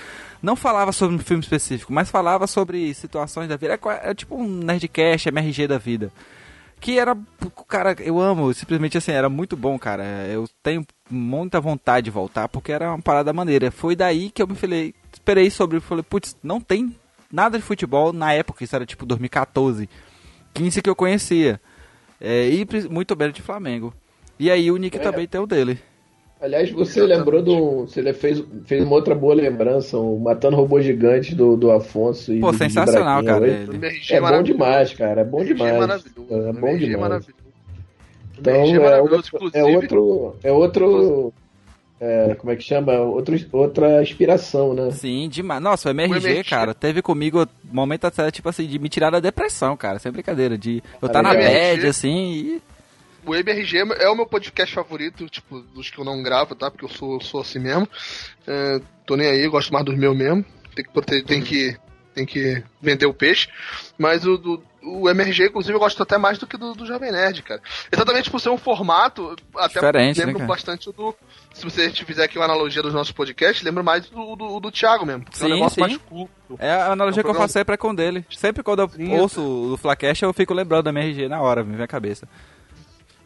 [0.41, 3.75] Não falava sobre um filme específico, mas falava sobre situações da vida.
[3.75, 6.11] É, é tipo um Nerdcast, MRG da vida.
[6.79, 7.17] Que era,
[7.67, 10.03] cara, eu amo, simplesmente assim, era muito bom, cara.
[10.27, 13.71] Eu tenho muita vontade de voltar, porque era uma parada maneira.
[13.71, 16.95] Foi daí que eu me falei, esperei sobre, falei, putz, não tem
[17.31, 19.89] nada de futebol na época, isso era tipo 2014,
[20.53, 21.59] 15 que eu conhecia.
[22.21, 23.93] É, e muito bem de Flamengo.
[24.37, 24.99] E aí o Nick É.
[25.01, 25.79] também tem o dele.
[26.45, 27.81] Aliás, você lembrou do.
[27.87, 32.39] Você fez, fez uma outra boa lembrança, o Matando Robô Gigante do, do Afonso e
[32.39, 33.97] Pô, do- sensacional, Braguinha cara.
[34.11, 35.21] É bom demais, cara.
[35.21, 36.05] É bom demais.
[36.29, 37.25] É bom demais.
[38.37, 41.33] Então é maravilhoso, outro, é outro, é outro,
[41.99, 42.93] é, como é que chama?
[42.99, 44.91] Outro, outra inspiração, né?
[44.91, 45.61] Sim, demais.
[45.63, 46.49] Nossa, o MRG, O MRG.
[46.49, 49.97] cara, teve comigo momento até, tipo assim, de me tirar da depressão, cara.
[49.99, 50.57] Sem brincadeira.
[50.57, 51.51] De eu tá na legal.
[51.51, 52.61] bad, assim, e.
[53.25, 56.69] O MRG é o meu podcast favorito, tipo, dos que eu não gravo, tá?
[56.69, 57.87] Porque eu sou, sou assim mesmo.
[58.47, 60.45] É, tô nem aí, gosto mais dos meus mesmo.
[60.75, 61.77] Tem que, tem que,
[62.13, 63.47] tem que vender o peixe.
[63.97, 67.11] Mas o, do, o MRG, inclusive, eu gosto até mais do que do, do Jovem
[67.11, 67.61] Nerd, cara.
[67.91, 70.47] Exatamente por ser um formato, até Diferente, né, lembro cara?
[70.53, 71.15] bastante do.
[71.53, 75.05] Se você fizer aqui uma analogia dos nossos podcasts, lembra mais do, do, do Thiago
[75.05, 75.23] mesmo.
[75.23, 75.81] porque é um Sim, negócio sim.
[75.81, 76.31] mais curto.
[76.59, 78.25] É a analogia É um que eu programa- faço sempre é com dele.
[78.29, 79.41] Sempre quando eu Sim, ouço
[79.73, 82.27] o Flacast, eu fico lembrando da MRG na hora, me vem a cabeça.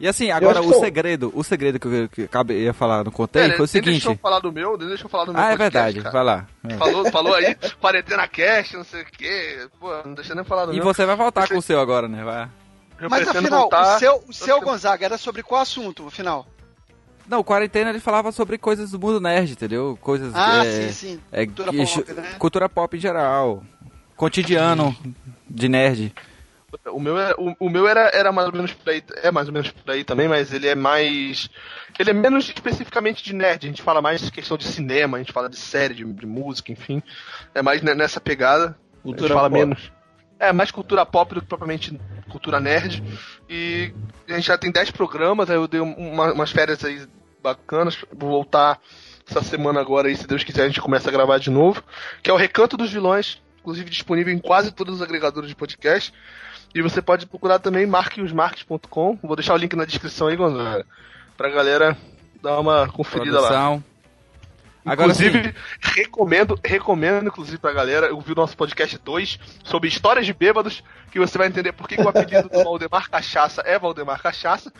[0.00, 3.12] E assim, agora o segredo, o segredo que eu, que eu acabei ia falar no
[3.12, 4.06] contei Pera, foi o nem Deixa seguinte.
[4.06, 6.10] eu falar do meu, deixa eu falar do meu Ah, é podcast, verdade, cara.
[6.10, 6.46] vai lá.
[6.66, 6.76] É.
[6.78, 9.68] Falou, falou aí, quarentena cast, não sei o quê.
[9.78, 10.84] Pô, não deixa nem falar do E meu.
[10.84, 12.24] você vai voltar Você- com o seu agora, né?
[12.24, 12.48] Vai.
[12.98, 16.46] Eu Mas afinal, voltar- o seu, o seu eu- Gonzaga era sobre qual assunto, afinal?
[17.28, 19.98] Não, quarentena ele falava sobre coisas do mundo nerd, entendeu?
[20.00, 21.20] Coisas Ah, é, sim, sim.
[21.30, 22.34] é, Cultura pop, né?
[22.38, 23.62] cultura pop em geral,
[24.16, 24.96] cotidiano
[25.48, 26.14] de nerd.
[26.92, 29.48] O meu, é- o, o meu era, era mais ou menos por aí, é mais
[29.48, 31.48] ou menos por aí também, mas ele é mais.
[31.98, 35.32] Ele é menos especificamente de nerd, a gente fala mais questão de cinema, a gente
[35.32, 37.02] fala de série, de, de música, enfim.
[37.54, 38.76] É mais ne- nessa pegada.
[38.98, 39.58] a Cultura gente fala pop.
[39.60, 39.92] menos.
[40.38, 42.00] É, mais cultura pop do que propriamente
[42.30, 43.02] cultura nerd.
[43.48, 43.92] E
[44.28, 47.06] a gente já tem 10 programas, aí eu dei um- uma- umas férias aí
[47.42, 47.98] bacanas.
[48.12, 48.78] Vou voltar
[49.28, 51.82] essa semana agora aí, se Deus quiser, a gente começa a gravar de novo.
[52.22, 56.12] Que é o Recanto dos Vilões, inclusive disponível em quase todos os agregadores de podcast.
[56.74, 59.18] E você pode procurar também marqueosmarques.com.
[59.22, 60.86] Vou deixar o link na descrição aí, Gonzaga.
[61.36, 61.96] Pra galera
[62.42, 63.48] dar uma conferida lá.
[63.48, 63.84] Produção.
[64.84, 65.52] Agora Inclusive, sim.
[65.80, 70.82] recomendo, recomendo, inclusive, pra galera, eu vi o nosso podcast 2 sobre histórias de bêbados,
[71.12, 74.72] que você vai entender por que, que o apelido do Valdemar Cachaça é Valdemar Cachaça,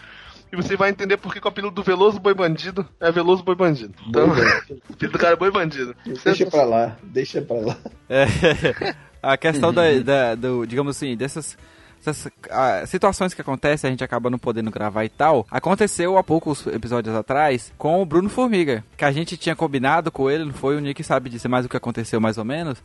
[0.51, 3.43] e você vai entender por que, que o apelido do Veloso Boi Bandido é Veloso
[3.43, 3.93] Boi Bandido.
[4.09, 4.81] Então, Boi Bandido.
[4.89, 5.95] o apelido do cara é Boi Bandido.
[6.25, 7.77] Deixa pra lá, deixa pra lá.
[8.09, 8.25] É,
[9.23, 11.59] a questão da, da- do, digamos assim, dessas,
[12.05, 15.47] dessas, ah, situações que acontecem, a gente acaba não podendo gravar e tal.
[15.51, 20.31] Aconteceu há poucos episódios atrás com o Bruno Formiga, que a gente tinha combinado com
[20.31, 20.77] ele, não foi?
[20.77, 22.83] O Nick sabe dizer mais o que aconteceu mais ou menos.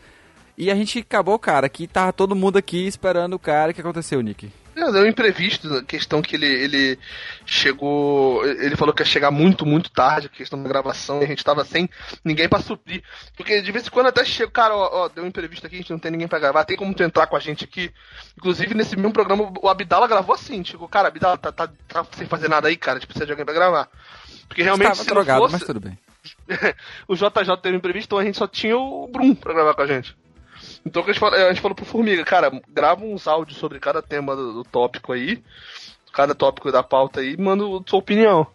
[0.58, 3.72] E a gente acabou, cara, que tava todo mundo aqui esperando o cara.
[3.72, 4.50] O que aconteceu, Nick?
[4.76, 7.00] Deu um imprevisto, a questão que ele, ele
[7.46, 8.46] chegou.
[8.46, 11.46] Ele falou que ia chegar muito, muito tarde, a questão da gravação, e a gente
[11.46, 11.90] tava sem
[12.26, 13.02] ninguém pra suprir.
[13.38, 15.80] Porque de vez em quando até chega, cara, ó, ó, deu um imprevisto aqui, a
[15.80, 17.90] gente não tem ninguém pra gravar, tem como tu entrar com a gente aqui.
[18.38, 22.28] Inclusive, nesse mesmo programa, o Abdala gravou assim, chegou, cara, Abdala, tá, tá, tá sem
[22.28, 23.90] fazer nada aí, cara, a gente precisa de alguém pra gravar.
[24.50, 25.98] Porque realmente, Estava se não drogado, fosse, mas tudo bem.
[27.08, 29.82] o JJ teve um imprevisto, então a gente só tinha o Brum pra gravar com
[29.84, 30.16] a gente.
[30.86, 34.02] Então a gente, falou, a gente falou pro Formiga, cara, grava uns áudios sobre cada
[34.02, 35.44] tema do, do tópico aí,
[36.14, 38.48] cada tópico da pauta aí, e manda a sua opinião.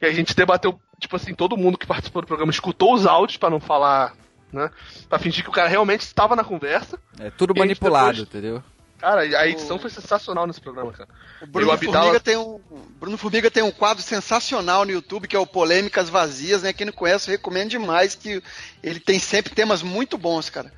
[0.00, 3.36] E a gente debateu, tipo assim, todo mundo que participou do programa escutou os áudios
[3.36, 4.14] pra não falar,
[4.52, 4.70] né?
[5.08, 6.98] Pra fingir que o cara realmente estava na conversa.
[7.20, 8.62] É tudo manipulado, depois- entendeu?
[8.98, 11.08] Cara, a edição foi sensacional nesse programa, cara.
[11.42, 12.60] O Bruno, o Abdala- Formiga tem um,
[13.00, 16.72] Bruno Formiga tem um quadro sensacional no YouTube que é o Polêmicas Vazias, né?
[16.72, 18.40] Quem não conhece, eu recomendo demais que
[18.80, 20.72] ele tem sempre temas muito bons, cara.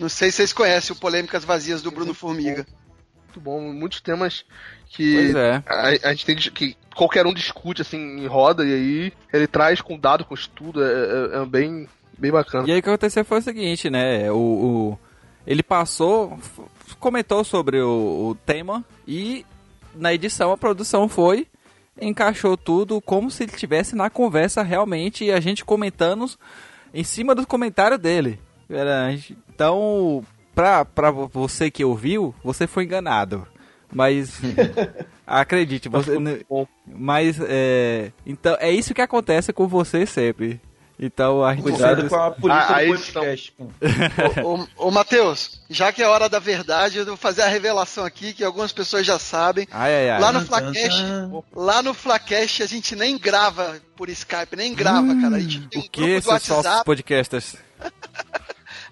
[0.00, 2.66] Não sei se vocês conhecem o Polêmicas Vazias do Bruno Formiga.
[3.26, 4.44] Muito bom, muitos temas
[4.88, 5.62] que Pois é.
[5.66, 9.46] a, a gente tem que, que qualquer um discute assim em roda e aí ele
[9.46, 10.88] traz com dado, com estudo, é,
[11.38, 11.88] é- é bem
[12.18, 12.68] Bem bacana.
[12.68, 14.30] E aí o que aconteceu foi o seguinte, né?
[14.30, 14.98] O, o-
[15.46, 16.38] ele passou,
[16.98, 19.46] comentou sobre o, o tema e
[19.94, 21.46] na edição a produção foi,
[22.00, 26.28] encaixou tudo como se ele estivesse na conversa realmente e a gente comentando
[26.92, 28.38] em cima do comentário dele.
[28.70, 29.12] Era,
[29.52, 33.46] então, pra, pra vo- você que ouviu, você foi enganado.
[33.92, 34.40] Mas
[35.26, 36.16] acredite, você.
[36.86, 38.12] Mas é.
[38.24, 40.60] Então é isso que acontece com você sempre.
[41.02, 43.54] Então a gente Cuidado sempre- com a polícia Ah, do podcast.
[44.44, 48.34] Ô, ô Matheus, já que é hora da verdade, eu vou fazer a revelação aqui
[48.34, 49.66] que algumas pessoas já sabem.
[49.72, 50.20] Ai, ai, ai.
[50.20, 51.02] Lá no Flacast,
[51.56, 55.36] lá no Flacast a gente nem grava por Skype, nem grava, cara.
[55.36, 57.56] A gente tem O um que, grupo do WhatsApp, podcasters?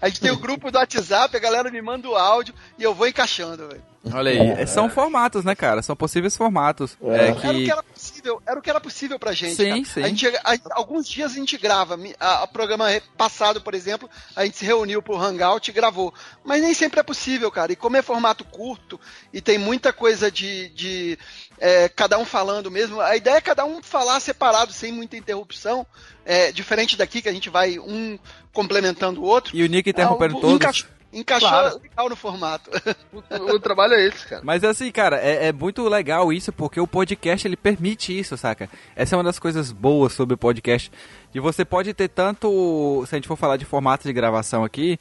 [0.00, 2.94] a gente tem o grupo do WhatsApp, a galera me manda o áudio e eu
[2.94, 3.82] vou encaixando, velho.
[4.14, 5.82] Olha aí, são formatos, né, cara?
[5.82, 6.96] São possíveis formatos.
[7.02, 7.70] É, Era o que que.
[7.70, 9.56] era possível, era o que era possível pra gente.
[9.56, 9.84] Sim, cara.
[9.84, 10.02] sim.
[10.02, 11.98] A gente, a- alguns dias a gente grava.
[12.18, 12.86] A, a programa
[13.18, 16.14] passado, por exemplo, a gente se reuniu pro Hangout e gravou.
[16.44, 17.72] Mas nem sempre é possível, cara.
[17.72, 18.98] E como é formato curto
[19.32, 20.68] e tem muita coisa de.
[20.70, 21.18] de
[21.58, 25.84] é, cada um falando mesmo, a ideia é cada um falar separado, sem muita interrupção.
[26.24, 28.18] É, diferente daqui, que a gente vai um
[28.52, 29.56] complementando o outro.
[29.56, 30.56] E o Nick interrompendo Ah, o- todos.
[30.56, 31.80] encaixou- Encaixou Claro.
[31.82, 32.70] legal no formato.
[33.10, 34.42] O, o trabalho é esse, cara.
[34.44, 38.68] Mas assim, cara, é, é muito legal isso, porque o podcast ele permite isso, saca?
[38.94, 40.92] Essa é uma das coisas boas sobre o podcast.
[41.34, 44.98] E você pode ter tanto, se a gente for falar de formato de gravação aqui,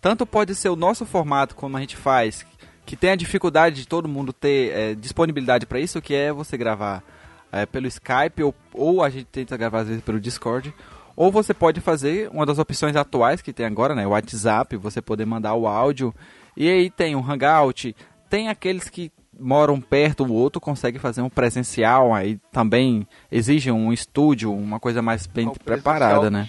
[0.00, 2.46] tanto pode ser o nosso formato, como a gente faz,
[2.86, 6.56] que tem a dificuldade de todo mundo ter é, disponibilidade para isso, que é você
[6.56, 7.02] gravar
[7.50, 10.72] é, pelo Skype, ou, ou a gente tenta gravar às vezes pelo Discord.
[11.18, 14.06] Ou você pode fazer uma das opções atuais que tem agora, né?
[14.06, 16.14] O WhatsApp, você poder mandar o áudio.
[16.56, 17.92] E aí tem o Hangout,
[18.30, 23.92] tem aqueles que moram perto, o outro consegue fazer um presencial, aí também exige um
[23.92, 26.48] estúdio, uma coisa mais bem preparada, né?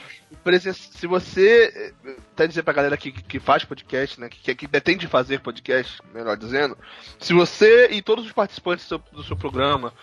[0.49, 4.29] Presen- Se você eh, até dizer pra galera que, que faz podcast, né?
[4.29, 6.75] Que, que pretende fazer podcast, melhor dizendo,
[7.19, 9.93] se você e todos os participantes do seu, do seu programa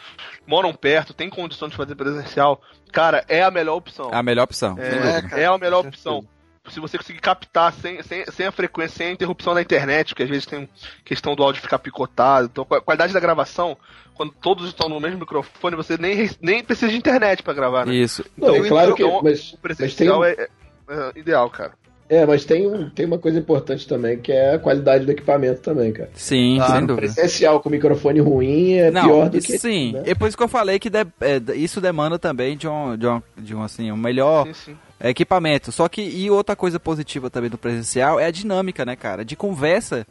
[0.46, 4.10] moram perto, tem condição de fazer presencial, cara, é a melhor opção.
[4.12, 4.76] É a melhor opção.
[4.76, 5.36] sem É, dúvida.
[5.40, 6.26] é a melhor opção.
[6.70, 10.22] Se você conseguir captar sem, sem, sem a frequência, sem a interrupção da internet, porque
[10.24, 10.68] às vezes tem
[11.04, 12.48] questão do áudio ficar picotado.
[12.50, 13.76] Então, a qualidade da gravação,
[14.14, 17.94] quando todos estão no mesmo microfone, você nem, nem precisa de internet pra gravar, né?
[17.94, 18.24] Isso.
[18.36, 19.02] Não, Então, claro que.
[19.04, 20.48] então, Mas, o mas tem, presencial é, é-
[20.88, 21.72] é ideal, cara.
[22.08, 25.60] é, mas tem, um, tem uma coisa importante também, que é a qualidade do equipamento
[25.60, 26.10] também, cara.
[26.14, 27.06] Sim, Claro, sem dúvida.
[27.12, 29.58] Presencial com microfone ruim é Não, pior do que.
[29.58, 30.02] sim, né?
[30.06, 33.06] é por isso que eu falei que de- é, isso demanda também de um, de
[33.06, 34.76] um, de um assim, um melhor Sim, sim.
[35.00, 35.70] Equipamento.
[35.72, 39.24] Só que, e outra coisa positiva também do presencial é a dinâmica, né, cara?
[39.24, 40.06] De conversa,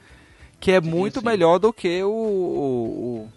[0.59, 1.25] que é muito sim.
[1.25, 3.27] melhor do que o, o,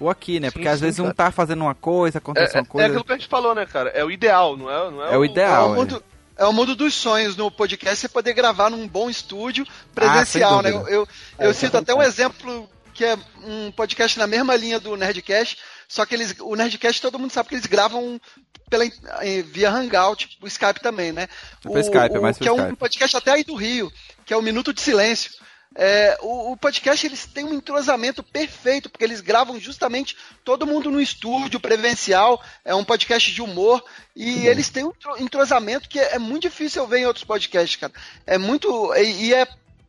[0.00, 0.48] o- o aqui, né?
[0.48, 1.14] Sim, Porque às sim, vezes um cara.
[1.14, 2.86] tá fazendo uma coisa, É, acontece é, uma coisa.
[2.86, 3.90] é aquilo que a gente falou, né, cara?
[3.90, 4.90] É o ideal, não é?
[4.90, 5.70] Não é, É o É ideal.
[5.70, 5.76] o, é.
[5.76, 6.02] mundo,
[6.36, 10.62] é o mundo dos sonhos no podcast, você poder gravar num bom estúdio Ah, presencial,
[10.62, 10.76] sem né?
[10.78, 14.54] Eu, eu, É, eu cito é até um exemplo que é um podcast na mesma
[14.56, 18.20] linha do Nerdcast, só que eles, o Nerdcast todo mundo sabe que eles gravam
[18.68, 21.22] pela, eh, via Hangout, o Skype também, né?
[21.22, 23.90] É pelo Skype, é mais que é um podcast até aí do Rio,
[24.26, 25.32] que é o Minuto de Silêncio.
[25.74, 30.90] É, o, o podcast eles têm um entrosamento perfeito, porque eles gravam justamente todo mundo
[30.90, 33.84] no estúdio presencial, é um podcast de humor,
[34.16, 37.24] e eles têm um entro- entrosamento que é, é muito difícil eu ver em outros
[37.24, 37.92] podcasts, cara.
[38.26, 38.92] É muito.
[38.94, 39.46] E, e é.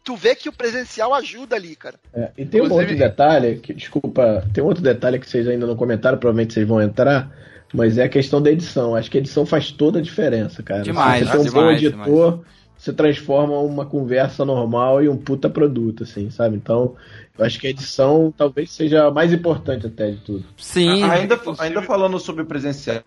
[0.09, 1.95] Tu vê que o presencial ajuda ali, cara.
[2.11, 5.47] É, e tem um Inclusive- outro detalhe, que, desculpa, tem um outro detalhe que vocês
[5.47, 7.31] ainda não comentaram, provavelmente vocês vão entrar,
[7.71, 8.95] mas é a questão da edição.
[8.95, 10.81] Acho que a edição faz toda a diferença, cara.
[10.81, 12.39] Demais, Se você tem um demais, bom editor,
[12.75, 16.55] você transforma uma conversa normal em um puta produto, assim, sabe?
[16.55, 16.95] Então,
[17.37, 20.43] eu acho que a edição talvez seja a mais importante até de tudo.
[20.57, 23.03] Sim, ainda, ainda falando sobre o presencial,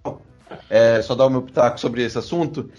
[0.71, 2.71] é, só dar o meu pitaco sobre esse assunto.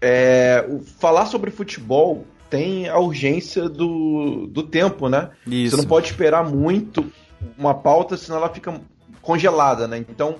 [0.00, 5.30] é, o- falar sobre futebol tem a urgência do, do tempo, né?
[5.46, 5.76] isso.
[5.76, 7.10] Você não pode esperar muito
[7.56, 8.80] uma pauta, senão ela fica
[9.22, 9.98] congelada, né?
[9.98, 10.36] Então,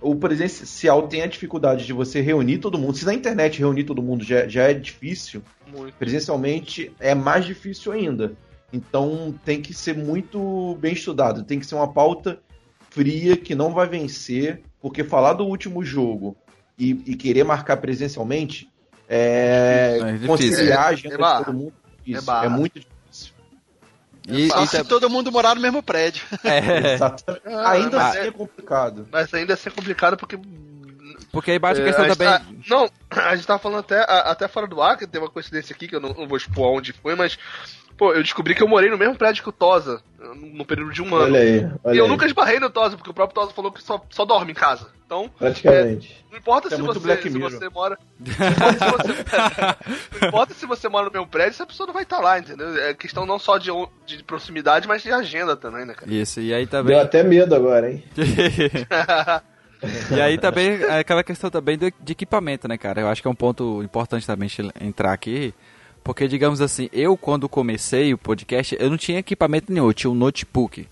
[0.00, 2.96] o presencial tem a dificuldade de você reunir todo mundo.
[2.96, 5.94] Se na internet reunir todo mundo já, já é difícil, Muito.
[5.96, 8.32] presencialmente é mais difícil ainda.
[8.72, 11.42] Então tem que ser muito bem estudado.
[11.42, 12.38] Tem que ser uma pauta
[12.90, 16.36] fria que não vai vencer, porque falar do último jogo
[16.78, 18.68] e, e querer marcar presencialmente
[19.08, 21.44] é, É conciliar a agenda É de barra.
[21.44, 21.72] todo mundo.
[22.06, 22.46] Isso, É barra.
[22.46, 23.32] é muito difícil.
[24.28, 26.22] E, Só e se tá- todo mundo morar no mesmo prédio.
[26.44, 26.96] é.
[27.46, 29.08] Ah, Ainda mas assim é- é complicado.
[29.10, 30.38] Mas ainda assim é complicado porque.
[31.32, 32.28] porque aí bate a é, questão também.
[32.28, 35.30] tá- não, a gente tava falando até, a- até fora do ar, que tem uma
[35.30, 37.38] coincidência aqui, que eu não, não vou expor aonde foi, mas
[37.98, 40.00] Pô, eu descobri que eu morei no mesmo prédio que o Tosa,
[40.36, 41.24] no período de um ano.
[41.34, 42.10] Olha aí, olha e eu aí.
[42.10, 44.86] nunca esbarrei no Tosa, porque o próprio Tosa falou que só, só dorme em casa.
[45.04, 46.24] Então, Praticamente.
[46.30, 47.98] não importa É se, você, Black se você mora.
[48.20, 49.24] Não importa, se você,
[50.20, 52.76] não importa se você mora no mesmo prédio, essa pessoa não vai estar lá, entendeu?
[52.84, 53.70] É questão não só de,
[54.06, 56.12] de proximidade, mas de agenda também, né, cara?
[56.12, 56.94] Isso, e aí também.
[56.94, 58.04] Deu até medo agora, hein?
[60.14, 63.00] e aí também, é aquela questão também do- de equipamento, né, cara?
[63.00, 64.48] Eu acho que é um ponto importante também
[64.80, 65.54] entrar aqui.
[66.08, 70.10] Porque, digamos assim, eu quando comecei o podcast, eu não tinha equipamento nenhum, eu tinha
[70.10, 70.88] um notebook.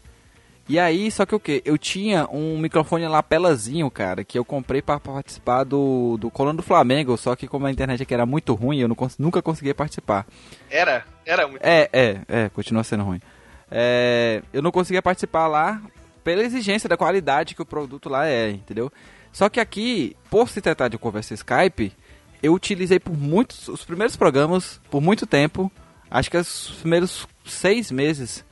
[0.69, 1.63] E aí, só que o que?
[1.65, 6.63] Eu tinha um microfone lapelazinho, cara, que eu comprei pra participar do, do Coluna do
[6.63, 10.27] Flamengo, só que como a internet aqui era muito ruim, eu não nunca conseguia participar.
[10.69, 11.65] Era, era muito.
[11.65, 13.23] É, é, é, continua sendo ruim.
[13.71, 15.81] É, eu não conseguia participar lá
[16.23, 18.93] pela exigência da qualidade que o produto lá é, entendeu?
[19.33, 21.95] Só que aqui, por se tratar de conversa Skype,
[22.43, 25.71] eu utilizei por muitos, os primeiros programas, por muito tempo,
[26.11, 28.45] acho que os primeiros seis meses,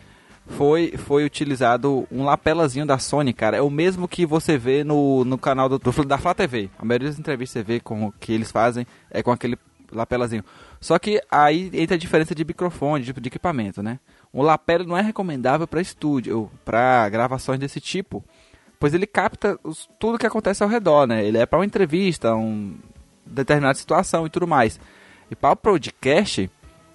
[0.46, 3.56] foi, foi utilizado um lapelazinho da Sony, cara.
[3.56, 6.68] É o mesmo que você vê no, no canal do, do- da Flá TV.
[6.78, 9.56] A maioria das entrevistas você vê com, que eles fazem é com aquele
[9.90, 10.44] lapelazinho.
[10.80, 13.98] Só que aí entra a diferença de microfone, de, de equipamento, né?
[14.34, 18.22] Um lapela não é recomendável para estúdio, para gravações desse tipo,
[18.78, 21.24] pois ele capta os- tudo que acontece ao redor, né?
[21.24, 22.74] Ele é para uma entrevista, um
[23.26, 24.78] determinada situação e tudo mais.
[25.30, 26.50] E para o podcast,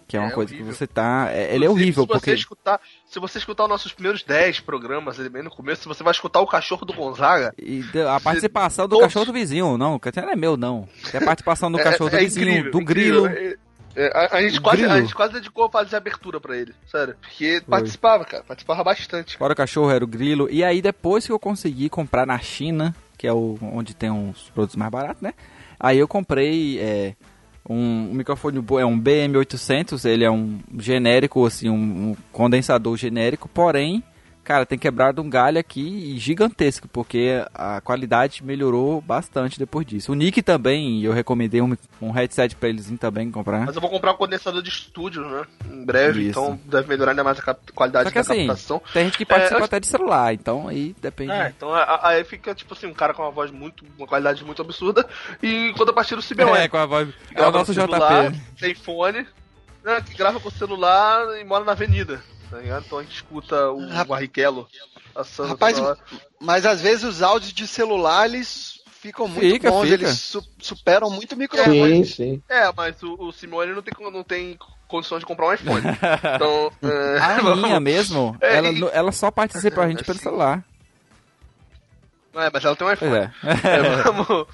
[0.07, 0.71] que é uma É coisa horrível.
[0.71, 3.69] que você tá, é- ele é horrível se você porque escutar, se você escutar os
[3.69, 7.53] nossos primeiros 10 programas ali bem no começo, você vai escutar o cachorro do Gonzaga.
[7.61, 10.87] E a participação do Todos- cachorro do vizinho, não, o cachorro não é meu, não.
[11.13, 13.27] É a participação do É- cachorro do é vizinho, incrível, do grilo.
[13.27, 13.55] É-
[13.95, 14.93] é, a, a gente O quase, grilo.
[14.93, 17.15] a gente quase dedicou a fazer abertura pra ele, sério.
[17.21, 19.35] Porque participava, cara, participava bastante.
[19.35, 20.47] Fora o cachorro, era o grilo.
[20.49, 24.49] E aí, depois que eu consegui comprar na China, que é o, onde tem uns
[24.51, 25.33] produtos mais baratos, né?
[25.79, 27.15] Aí eu comprei é,
[27.67, 33.47] um, um microfone, é um BM800, ele é um genérico, assim, um, um condensador genérico,
[33.47, 34.03] porém,
[34.49, 40.11] cara, tem quebrado um galho aqui gigantesco, porque a qualidade melhorou bastante depois disso.
[40.11, 43.63] O Nick também, eu recomendei um, um headset pra eles também comprar.
[43.67, 45.45] Mas eu vou comprar um condensador de estúdio, né?
[45.71, 46.29] Em breve, Isso.
[46.31, 48.81] então deve melhorar ainda mais a qualidade da assim, captação.
[48.91, 51.31] tem gente que participa É, até de celular, então aí depende.
[51.31, 51.69] É, então
[52.01, 55.07] aí fica tipo assim, um cara com uma voz muito, uma qualidade muito absurda,
[55.43, 56.57] e quando a partir do Simeone.
[56.57, 57.09] É, com a voz.
[57.35, 58.41] É o nosso no celular, JP.
[58.59, 59.27] Tem fone,
[59.83, 62.19] né, que grava com o celular e mora na avenida.
[62.49, 62.83] Tá ligado?
[62.85, 64.67] Então a gente escuta o Rap- Barrichello
[65.13, 65.99] passando Rapaz, toda hora.
[66.39, 69.93] mas às vezes os áudios de celular eles ficam muito Fica, bons, fica.
[69.95, 72.05] eles su- superam muito o microfone.
[72.05, 72.43] Sim, sim.
[72.49, 75.81] É, mas o, o Simeone não tem, não tem condições de comprar um iPhone.
[76.35, 80.03] Então, é, A vamos- minha mesmo, É, ela, e- ela só participa com a gente
[80.03, 80.63] pelo celular.
[82.33, 83.15] É, mas ela tem um iPhone.
[83.15, 83.31] é.
[83.67, 84.47] É, vamos.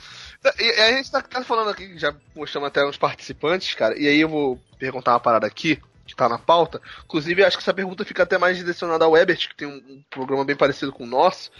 [0.60, 4.08] E, e a gente tá, tá falando aqui, já mostramos até uns participantes, cara, e
[4.08, 6.82] aí eu vou perguntar uma parada aqui, que tá na pauta.
[7.04, 10.04] Inclusive, acho que essa pergunta fica até mais direcionada ao Ebert, que tem um, um
[10.10, 11.52] programa bem parecido com o nosso,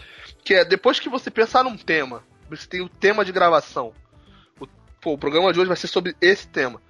[0.44, 3.92] que é, depois que você pensar num tema, você tem o tema de gravação,
[4.60, 4.66] o,
[5.00, 6.80] pô, o programa de hoje vai ser sobre esse tema.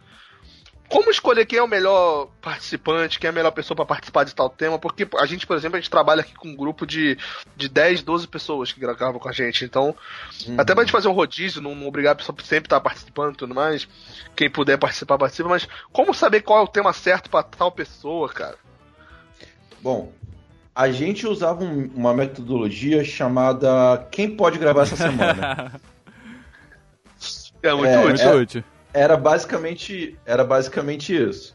[0.88, 4.34] Como escolher quem é o melhor participante, quem é a melhor pessoa para participar de
[4.34, 4.78] tal tema?
[4.78, 7.18] Porque a gente, por exemplo, a gente trabalha aqui com um grupo de,
[7.56, 9.64] de 10, 12 pessoas que gravam com a gente.
[9.64, 9.94] Então,
[10.56, 13.34] até pra gente fazer um rodízio, não, não obrigar a pessoa a sempre estar participando
[13.34, 13.88] e tudo mais.
[14.36, 15.48] Quem puder participar, participa.
[15.48, 18.56] Mas como saber qual é o tema certo pra tal pessoa, cara?
[19.82, 20.12] Bom,
[20.74, 25.80] a gente usava um- uma metodologia chamada Quem pode gravar essa semana?
[27.62, 28.28] É muito É, útil.
[28.28, 28.64] é- útil.
[28.96, 31.54] Era basicamente era basicamente isso.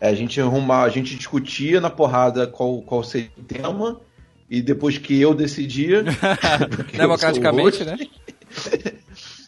[0.00, 4.00] É, a gente arrumar, a gente discutia na porrada qual, qual seria o tema
[4.48, 6.04] e depois que eu decidia,
[6.92, 7.96] eu Democraticamente, o né?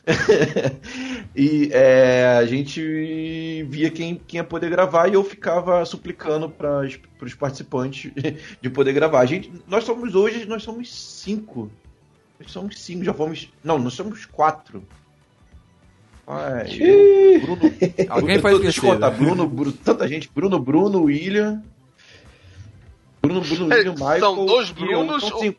[1.35, 6.81] e é, a gente via quem, quem ia poder gravar e eu ficava suplicando para
[6.81, 8.13] os participantes
[8.61, 9.21] de poder gravar.
[9.21, 11.71] A gente, nós somos hoje, nós somos cinco.
[12.41, 13.49] Nós somos cinco, já fomos.
[13.63, 14.85] Não, nós somos quatro.
[16.27, 17.61] Eu, Bruno,
[18.09, 18.87] Alguém eu esquecido.
[18.87, 20.31] contar, Bruno, Bruno, tanta gente.
[20.33, 21.63] Bruno, Bruno, William.
[23.21, 24.21] Bruno, Bruno, William, Michael.
[24.21, 24.75] são dois eu.
[24.75, 25.55] Brunos São ou-.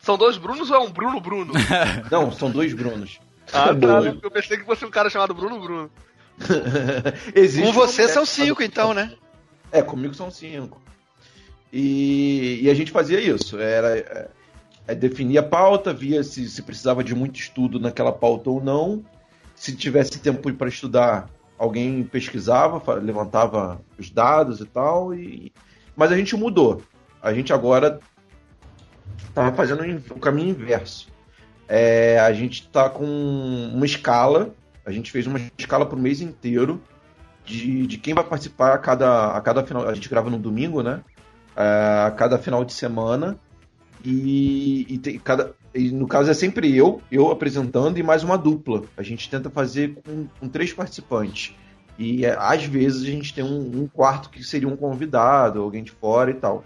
[0.00, 1.52] São dois Brunos ou é um Bruno Bruno?
[2.10, 3.18] Não, são dois Brunos.
[3.52, 3.72] Ah, tá.
[3.72, 4.22] Dois.
[4.22, 5.90] Eu pensei que fosse um cara chamado Bruno Bruno.
[7.34, 9.12] Existe Com você são cinco, então, né?
[9.72, 10.80] É, comigo são cinco.
[11.72, 13.58] E, e a gente fazia isso.
[13.58, 14.28] Era é,
[14.88, 19.04] é, definir a pauta, via se, se precisava de muito estudo naquela pauta ou não.
[19.54, 21.28] Se tivesse tempo para estudar,
[21.58, 25.14] alguém pesquisava, levantava os dados e tal.
[25.14, 25.52] E...
[25.96, 26.82] Mas a gente mudou.
[27.22, 28.00] A gente agora
[29.28, 31.08] estava fazendo o caminho inverso.
[31.68, 34.54] É, a gente está com uma escala.
[34.84, 36.82] A gente fez uma escala para o mês inteiro
[37.44, 39.88] de, de quem vai participar a cada, a cada final.
[39.88, 41.02] A gente grava no domingo, né?
[41.56, 43.38] É, a cada final de semana.
[44.04, 48.38] E, e, tem, cada, e no caso é sempre eu, eu apresentando e mais uma
[48.38, 48.84] dupla.
[48.96, 51.54] A gente tenta fazer com, com três participantes.
[51.98, 55.82] E é, às vezes a gente tem um, um, quarto que seria um convidado, alguém
[55.82, 56.64] de fora e tal.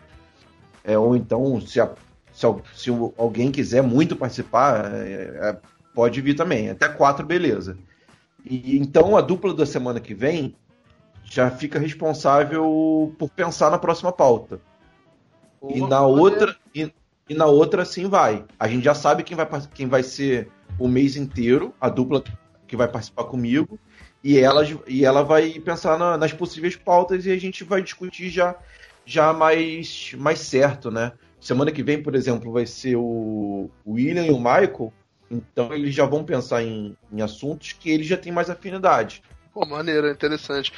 [0.84, 1.90] É, ou então, se, a,
[2.32, 5.56] se, se, alguém quiser muito participar, é, é,
[5.94, 6.68] pode vir também.
[6.68, 7.78] Até quatro, beleza.
[8.44, 10.54] E então a dupla da semana que vem
[11.24, 14.60] já fica responsável por pensar na próxima pauta.
[15.68, 16.56] e na outra
[17.28, 18.44] e, na outra sim vai.
[18.58, 20.48] A gente já sabe quem vai quem vai ser
[20.78, 22.22] o mês inteiro, a dupla
[22.66, 23.78] que vai participar comigo,
[24.22, 28.28] e ela e ela vai pensar na, nas possíveis pautas e a gente vai discutir
[28.30, 28.56] já
[29.04, 31.12] já mais mais certo, né?
[31.40, 34.92] Semana que vem, por exemplo, vai ser o William e o Michael,
[35.30, 39.22] então eles já vão pensar em, em assuntos que eles já têm mais afinidade.
[39.52, 40.72] Pô, maneiro, interessante.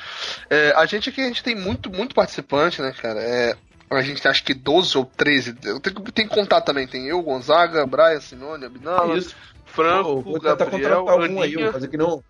[0.48, 3.20] É, a gente aqui, a gente tem muito, muito participante, né, cara?
[3.20, 3.56] É,
[3.98, 5.56] a gente acho que 12 ou 13.
[5.64, 6.86] Eu tenho, tenho que contar também.
[6.86, 9.34] Tem eu, Gonzaga, Brian, Simone, Abinala, Isso.
[9.66, 10.70] Franco, vou Gabriel,
[11.04, 12.22] contratar algum aí, fazer que não.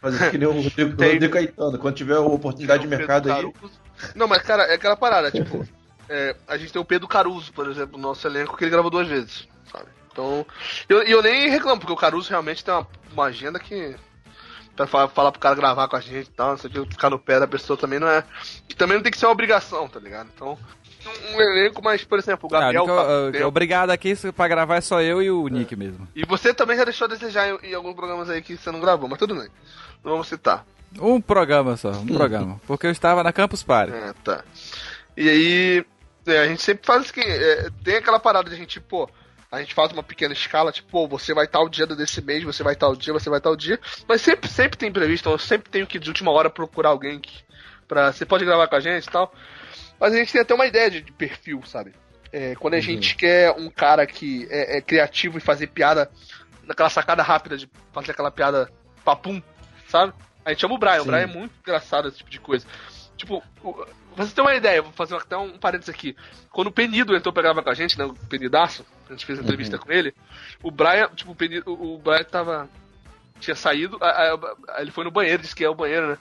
[0.00, 1.78] Fazer que nem o Rodrigo, Tem- Rodrigo Caetano.
[1.78, 3.52] Quando tiver oportunidade de mercado aí.
[4.14, 5.66] Não, mas cara, é aquela parada, tipo,
[6.08, 8.90] é, a gente tem o Pedro Caruso, por exemplo, no nosso elenco, que ele gravou
[8.90, 9.86] duas vezes, sabe?
[10.12, 10.44] Então,
[10.88, 13.96] eu, e eu nem reclamo, porque o Caruso realmente tem uma, uma agenda que.
[14.74, 16.90] Pra falar, falar pro cara gravar com a gente e tal, não sei o que,
[16.90, 18.22] ficar no pé da pessoa também não é.
[18.68, 20.28] Que também não tem que ser uma obrigação, tá ligado?
[20.34, 20.58] Então,
[21.08, 22.86] um, um elenco, mas, por exemplo, o Ah, Gabriel.
[22.86, 22.92] tá-
[23.28, 26.06] ah, tem- obrigado aqui pra gravar é só eu e o Nick mesmo.
[26.14, 28.80] E você também já deixou a desejar em, em alguns programas aí que você não
[28.80, 29.48] gravou, mas tudo bem.
[30.04, 30.64] Não vamos citar.
[31.00, 32.60] Um programa só, um programa.
[32.66, 33.92] Porque eu estava na Campus Party.
[33.92, 34.44] É, tá.
[35.16, 35.84] E aí,
[36.26, 39.08] é, a gente sempre faz assim, é, tem aquela parada de a gente, pô,
[39.50, 42.62] a gente faz uma pequena escala, tipo, pô, você vai tal dia desse mês, você
[42.62, 43.78] vai tal dia, você vai tal dia,
[44.08, 47.18] mas sempre, sempre tem imprevisto, então eu sempre tenho que de última hora procurar alguém
[47.18, 47.32] que,
[47.88, 49.32] pra, você pode gravar com a gente e tal,
[49.98, 51.92] mas a gente tem até uma ideia de, de perfil, sabe?
[52.32, 56.10] É, quando a gente quer um cara que é, é criativo e fazer piada,
[56.64, 58.70] naquela sacada rápida de fazer aquela piada
[59.04, 59.40] papum,
[59.88, 60.12] sabe?
[60.44, 61.10] A gente chama o Brian, o Sim.
[61.10, 62.66] Brian é muito engraçado esse tipo de coisa.
[63.16, 63.72] Tipo, o-
[64.14, 66.14] pra você ter uma ideia, vou fazer até um parênteses aqui.
[66.50, 68.04] Quando o Penido entrou pra gravar com a gente, né?
[68.04, 70.14] O Penidaço, a gente fez a entrevista com ele,
[70.62, 72.68] o Brian, tipo, o Penido, o o Brian tava.
[73.38, 74.38] Tinha saído, aí- aí-
[74.70, 76.18] aí ele foi no banheiro, disse que é o banheiro, né?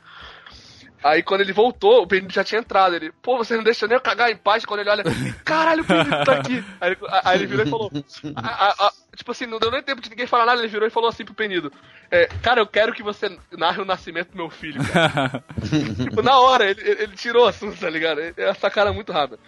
[1.04, 2.96] Aí quando ele voltou, o Penido já tinha entrado.
[2.96, 4.66] Ele, pô, você não deixa nem eu cagar em paz.
[4.66, 5.04] Quando ele olha,
[5.44, 6.64] caralho, o Penido tá aqui.
[6.82, 7.92] Aí ele, aí ele virou e falou:
[8.36, 10.60] "A- a- a- Tipo assim, não deu nem tempo de ninguém falar nada.
[10.60, 11.72] Ele virou e falou assim pro Penido:
[12.12, 14.82] é, Cara, eu quero que você narre o nascimento do meu filho.
[16.04, 18.20] Tipo, na hora, ele, ele tirou o assunto, tá ligado?
[18.38, 19.40] Essa cara é muito rápida.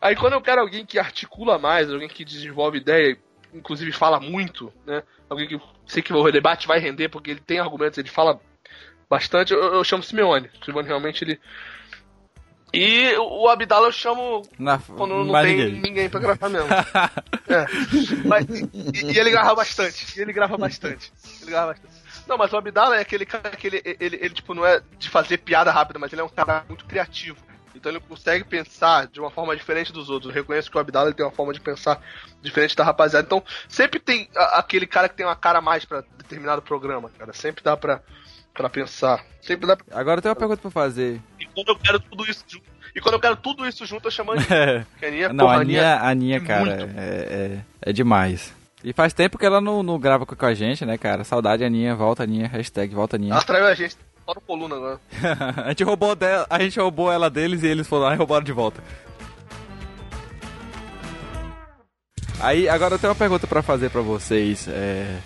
[0.00, 3.16] Aí quando eu quero alguém que articula mais, alguém que desenvolve ideia,
[3.54, 5.02] inclusive fala muito, né?
[5.30, 8.38] Alguém que sei que o debate vai render porque ele tem argumentos, ele fala
[9.08, 10.50] bastante, eu, eu chamo Simeone.
[10.60, 11.40] O Simeone realmente ele.
[12.74, 15.80] E o Abdala eu chamo Na, quando não tem ninguém.
[15.80, 16.08] ninguém.
[16.10, 16.68] pra gravar mesmo.
[17.48, 17.64] É.
[18.26, 20.18] Mas- e, e ele grava bastante.
[20.18, 21.12] E ele grava bastante.
[21.40, 21.94] Ele grava bastante.
[22.26, 25.08] Não, mas o Abdala é aquele cara que ele, ele, ele, tipo, não é de
[25.08, 27.38] fazer piada rápida, mas ele é um cara muito criativo.
[27.72, 30.30] Então ele consegue pensar de uma forma diferente dos outros.
[30.30, 32.02] Eu reconheço que o Abdala tem uma forma de pensar
[32.42, 33.24] diferente da rapaziada.
[33.24, 37.32] Então sempre tem a- aquele cara que tem uma cara mais pra determinado programa, cara.
[37.32, 38.02] Sempre dá pra,
[38.56, 39.24] pra pensar.
[39.42, 39.98] Sempre dá pra...
[39.98, 41.20] Agora eu tenho uma pergunta pra fazer.
[41.38, 42.64] E quando eu quero tudo isso junto.
[42.94, 44.86] E quando eu quero tudo isso junto, eu chamo a Aninha.
[45.02, 45.04] É.
[45.04, 48.54] A Aninha, Não, porra, a Aninha, a Aninha, é cara, é, é, é demais.
[48.82, 51.22] E faz tempo que ela não, não grava com a gente, né, cara?
[51.22, 53.32] Saudade, Aninha, volta, Aninha, hashtag volta, Aninha.
[53.32, 53.96] Ela traiu a gente.
[54.24, 55.00] Fora o coluna agora.
[55.64, 58.44] a, gente roubou dela, a gente roubou ela deles e eles foram lá e roubaram
[58.44, 58.82] de volta.
[62.40, 64.68] Aí, agora eu tenho uma pergunta pra fazer pra vocês.
[64.68, 65.18] É...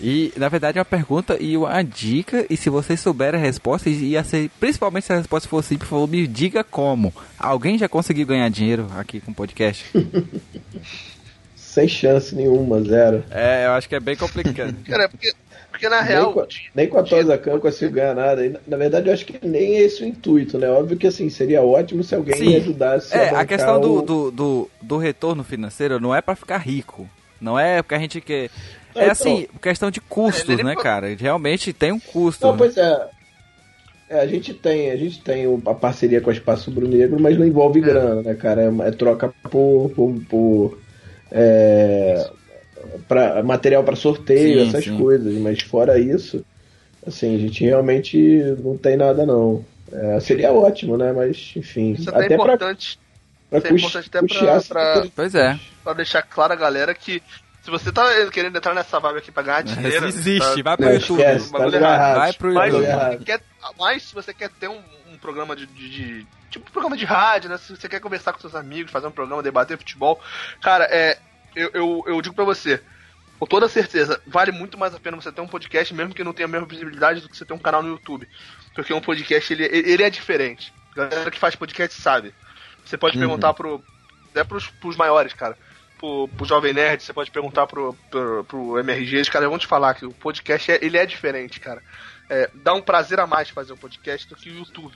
[0.00, 2.44] E, na verdade, é uma pergunta e uma dica.
[2.50, 5.94] E se vocês souberem a resposta, ia ser, principalmente se a resposta for simples, por
[5.96, 7.12] favor, me diga como.
[7.38, 9.84] Alguém já conseguiu ganhar dinheiro aqui com o podcast?
[11.54, 13.22] Sem chance nenhuma, zero.
[13.30, 14.74] é, eu acho que é bem complicado.
[14.88, 15.32] Cara, é porque,
[15.70, 16.32] porque na Nem real.
[16.32, 18.44] com, a- nem com a Tosacan eu consigo ganhar nada.
[18.46, 20.70] E, na- na verdade, eu acho que nem é esse o intuito, né?
[20.70, 22.46] Óbvio que assim, seria ótimo se alguém Sim.
[22.48, 26.22] me ajudasse É, bancar a questão do, o- do, do, do retorno financeiro não é
[26.22, 27.08] pra ficar rico.
[27.38, 28.48] Não é porque a gente quer.
[28.96, 31.14] É Então- assim, questão de custos, ele- né, cara?
[31.14, 32.44] Realmente tem um custo.
[32.46, 32.58] Não, né?
[32.58, 33.08] pois é.
[34.08, 37.18] É, a gente tem, a gente tem o- a parceria com a Espaço Rubro Negro,
[37.20, 38.62] mas não envolve grana, né, cara?
[38.62, 40.78] É, é troca por, por, por,
[41.32, 42.30] é,
[43.08, 44.96] pra, material para sorteio, Sim, essas sim.
[44.96, 45.34] coisas.
[45.34, 46.44] Mas fora isso,
[47.06, 48.16] assim, a gente realmente
[48.62, 49.64] não tem nada não.
[49.92, 51.12] É, seria ótimo, né?
[51.12, 52.98] Mas enfim, Isso até é até importante.
[53.50, 55.58] pra isso é importante até pra- pra- Pois é.
[55.82, 57.20] Pra deixar claro a galera que
[57.66, 60.06] Se você tá querendo entrar nessa vibe aqui pra ganhar dinheiro.
[60.06, 61.20] Existe, tá- vai pro Não, YouTube.
[61.20, 61.74] esquece, tá errado.
[61.74, 62.16] errado.
[62.16, 63.24] Vai pro Mas, YouTube.
[63.24, 63.42] quer,
[63.76, 64.80] mas se você quer ter um,
[65.12, 67.58] um programa de, de- de- Tipo um programa de rádio, né?
[67.58, 70.20] Se você quer conversar com seus amigos, fazer um programa, debater futebol.
[70.62, 71.18] Cara, é.
[71.56, 72.80] Eu, eu, eu digo pra você,
[73.36, 76.32] com toda certeza, vale muito mais a pena você ter um podcast, mesmo que não
[76.32, 78.28] tenha a mesma visibilidade do que você ter um canal no YouTube.
[78.76, 80.72] Porque um podcast, ele, ele é diferente.
[80.92, 82.32] A galera que faz podcast sabe.
[82.84, 83.82] Você pode perguntar pro.
[84.30, 85.58] Até pros, pros maiores, cara.
[85.98, 89.66] Pro, pro Jovem Nerd, você pode perguntar pro, pro, pro MRG, os caras vão te
[89.66, 91.82] falar que o podcast é, ele é diferente, cara.
[92.28, 94.94] É, dá um prazer a mais fazer um podcast do que o YouTube.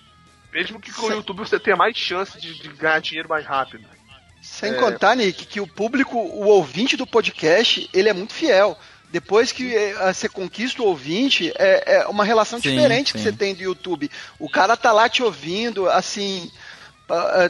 [0.52, 3.86] Mesmo que com o YouTube você tenha mais chance de, de ganhar dinheiro mais rápido.
[4.42, 4.74] Sem É.
[4.74, 8.76] contar, Nick, que o público, o ouvinte do podcast, ele é muito fiel.
[9.12, 13.24] Depois que eh, você conquista o ouvinte, é, é uma relação Sim, diferente que sim.
[13.24, 14.10] você tem do YouTube.
[14.38, 16.50] O cara tá lá te ouvindo, assim,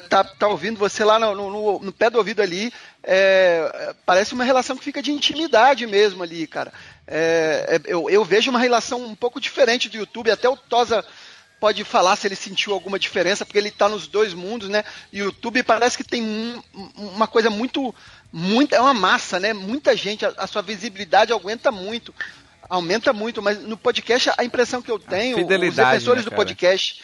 [0.08, 2.72] tá, tá ouvindo você lá no, no- no pé do ouvido ali.
[3.02, 6.72] é, parece uma relação que fica de intimidade mesmo ali, cara.
[7.06, 10.30] É, é, eu, eu vejo uma relação um pouco diferente do YouTube.
[10.30, 11.04] Até o Tosa
[11.58, 14.82] pode falar se ele sentiu alguma diferença, porque ele está nos dois mundos, né?
[15.12, 16.62] E o YouTube parece que tem um-
[16.96, 17.94] uma coisa muito,
[18.32, 19.52] muito, é uma massa, né?
[19.52, 22.14] Muita gente, a, a sua visibilidade aumenta muito,
[22.68, 25.36] aumenta muito, mas no podcast a impressão que eu tenho,
[25.68, 27.02] os defensores né, do podcast,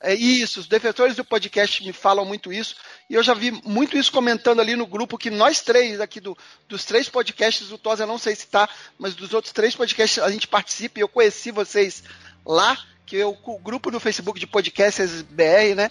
[0.00, 2.76] é isso, os defensores do podcast me falam muito isso,
[3.08, 6.36] e eu já vi muito isso comentando ali no grupo que nós três aqui do,
[6.68, 8.68] dos três podcasts, o Tosa não sei se tá,
[8.98, 12.04] mas dos outros três podcasts a gente participa e eu conheci vocês
[12.44, 15.90] lá, que é o, o grupo do Facebook de podcasts BR, né?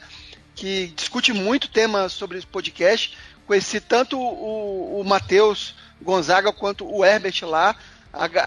[0.53, 3.17] Que discute muito tema sobre podcast.
[3.47, 7.75] Conheci tanto o, o Matheus Gonzaga quanto o Herbert lá.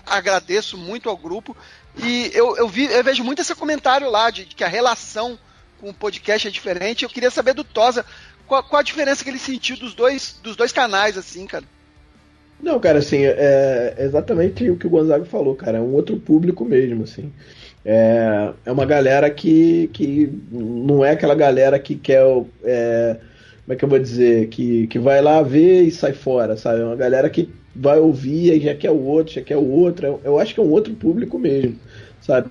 [0.07, 1.57] Agradeço muito ao grupo.
[2.03, 5.39] E eu, eu, vi, eu vejo muito esse comentário lá de, de que a relação
[5.81, 7.05] com o podcast é diferente.
[7.05, 8.05] Eu queria saber do Tosa
[8.47, 11.65] qual, qual a diferença que ele sentiu dos dois, dos dois canais, assim, cara.
[12.61, 15.79] Não, cara, assim, é exatamente o que o Gonzaga falou, cara.
[15.79, 17.33] É um outro público mesmo, assim.
[17.85, 22.23] É, é uma galera que, que não é aquela galera que quer.
[22.65, 23.17] é,
[23.65, 24.49] como é que eu vou dizer?
[24.49, 26.81] Que, que vai lá ver e sai fora, sabe?
[26.81, 30.07] É uma galera que vai ouvir e já quer o outro, já quer o outro.
[30.07, 31.77] Eu, eu acho que é um outro público mesmo,
[32.21, 32.51] sabe?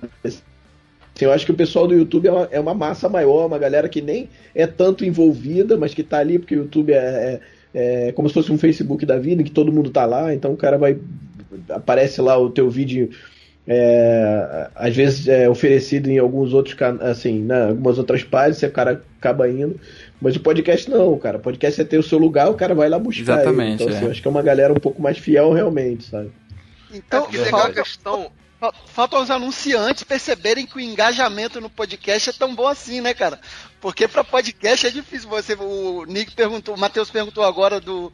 [1.18, 3.58] Assim, eu acho que o pessoal do YouTube é uma, é uma massa maior, uma
[3.58, 7.40] galera que nem é tanto envolvida, mas que tá ali porque o YouTube é,
[7.74, 10.52] é, é como se fosse um Facebook da vida, que todo mundo tá lá, então
[10.52, 10.96] o cara vai.
[11.70, 13.10] Aparece lá o teu vídeo.
[13.66, 19.02] é, às vezes é oferecido em alguns outros assim, né, algumas outras páginas, o cara
[19.18, 19.78] acaba indo.
[20.20, 21.38] Mas o podcast não, cara.
[21.38, 23.22] O podcast é ter o seu lugar, o cara vai lá buscar.
[23.22, 23.32] ele.
[23.32, 24.06] Exatamente, Então, assim, é.
[24.06, 26.30] eu acho que é uma galera um pouco mais fiel realmente, sabe?
[26.94, 28.30] Então, é tem aquela falta, questão.
[28.60, 33.14] Fa- Falta os anunciantes perceberem que o engajamento no podcast é tão bom assim, né,
[33.14, 33.40] cara?
[33.80, 35.28] Porque para podcast é difícil.
[35.28, 38.12] Você, o Nick perguntou, o Matheus perguntou agora do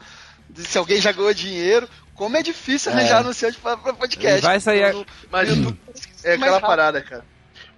[0.50, 1.88] de se alguém já ganhou dinheiro.
[2.14, 4.40] Como é difícil arranjar anunciante para podcast.
[4.42, 5.80] Vai sair a- No- no Mas YouTube,
[6.22, 6.66] é aquela rápido.
[6.68, 7.24] parada, cara.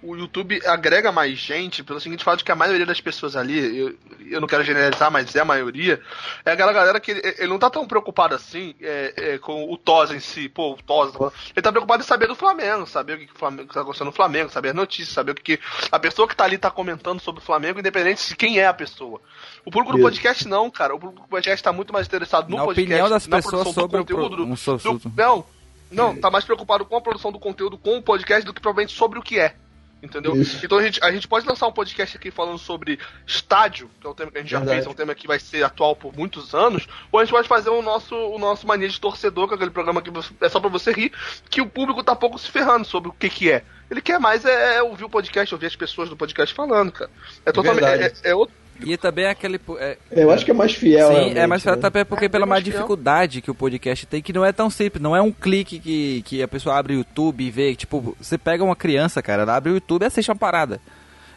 [0.06, 3.78] O YouTube agrega mais gente pelo seguinte fato de que a maioria das pessoas ali,
[3.78, 3.94] eu,
[4.30, 6.00] eu não quero generalizar, mas é a maioria,
[6.44, 9.76] é aquela galera que ele, ele não tá tão preocupado assim é, é, com o
[9.76, 10.48] Tosa em si.
[10.48, 13.34] Pô, o Tosa, tá ele tá preocupado em saber do Flamengo, saber o que, que
[13.34, 15.98] o Flamengo que tá acontecendo no Flamengo, saber as notícias, saber o que, que a
[15.98, 19.20] pessoa que tá ali tá comentando sobre o Flamengo, independente de quem é a pessoa.
[19.64, 20.94] O público do podcast não, cara.
[20.94, 23.52] O público do podcast tá muito mais interessado no Na podcast, opinião das na pessoas
[23.62, 25.44] produção sobre o do conteúdo, pro- do- um do- não,
[25.90, 28.94] não, tá mais preocupado com a produção do conteúdo com o podcast do que provavelmente
[28.96, 29.54] sobre o que é.
[30.02, 30.36] Entendeu?
[30.36, 30.64] Isso.
[30.64, 34.10] Então a gente, a gente pode lançar um podcast aqui falando sobre estádio, que é
[34.10, 34.76] um tema que a gente já Verdade.
[34.76, 37.48] fez, é um tema que vai ser atual por muitos anos, ou a gente pode
[37.48, 40.60] fazer o nosso, o nosso mania de torcedor, que é aquele programa que é só
[40.60, 41.12] pra você rir,
[41.48, 43.64] que o público tá pouco se ferrando sobre o que que é.
[43.90, 47.10] Ele quer mais é, é ouvir o podcast, ouvir as pessoas do podcast falando, cara.
[47.44, 47.86] É totalmente.
[47.86, 48.54] É, é outro.
[48.84, 49.60] E também é aquele.
[49.78, 51.08] É, Eu acho que é mais fiel.
[51.08, 51.76] Sim, é mais né?
[51.76, 52.74] também porque É, pela mais fiel.
[52.74, 56.22] dificuldade que o podcast tem, que não é tão simples, não é um clique que,
[56.22, 59.56] que a pessoa abre o YouTube e vê, tipo, você pega uma criança, cara, ela
[59.56, 60.80] abre o YouTube e assiste uma parada.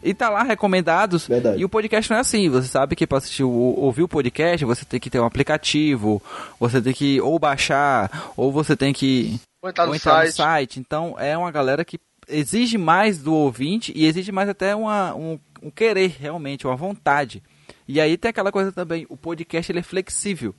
[0.01, 1.27] E tá lá recomendados.
[1.27, 1.59] Verdade.
[1.61, 2.47] E o podcast não é assim.
[2.49, 6.21] Você sabe que pra assistir, o- ouvir o podcast, você tem que ter um aplicativo,
[6.59, 10.31] você tem que ou baixar, ou você tem que Ou entrar no ou entrar no
[10.31, 10.35] site.
[10.35, 10.79] site.
[10.79, 15.37] Então é uma galera que exige mais do ouvinte e exige mais até uma, um,
[15.61, 17.41] um querer realmente, uma vontade.
[17.87, 20.53] E aí tem aquela coisa também, o podcast ele é flexível.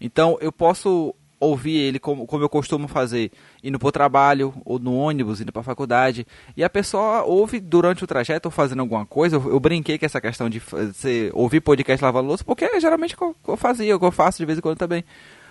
[0.00, 3.30] Então eu posso ouvir ele como, como eu costumo fazer,
[3.62, 6.26] indo pro trabalho, ou no ônibus, indo pra faculdade.
[6.56, 9.36] E a pessoa ouve durante o trajeto ou fazendo alguma coisa.
[9.36, 12.80] Eu, eu brinquei com essa questão de fa- você ouvir podcast lavando louça, porque é
[12.80, 15.04] geralmente o que eu- eu fazia, o que eu faço de vez em quando também.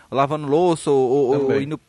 [0.10, 1.80] Lavando louça, ou, ou- ou indo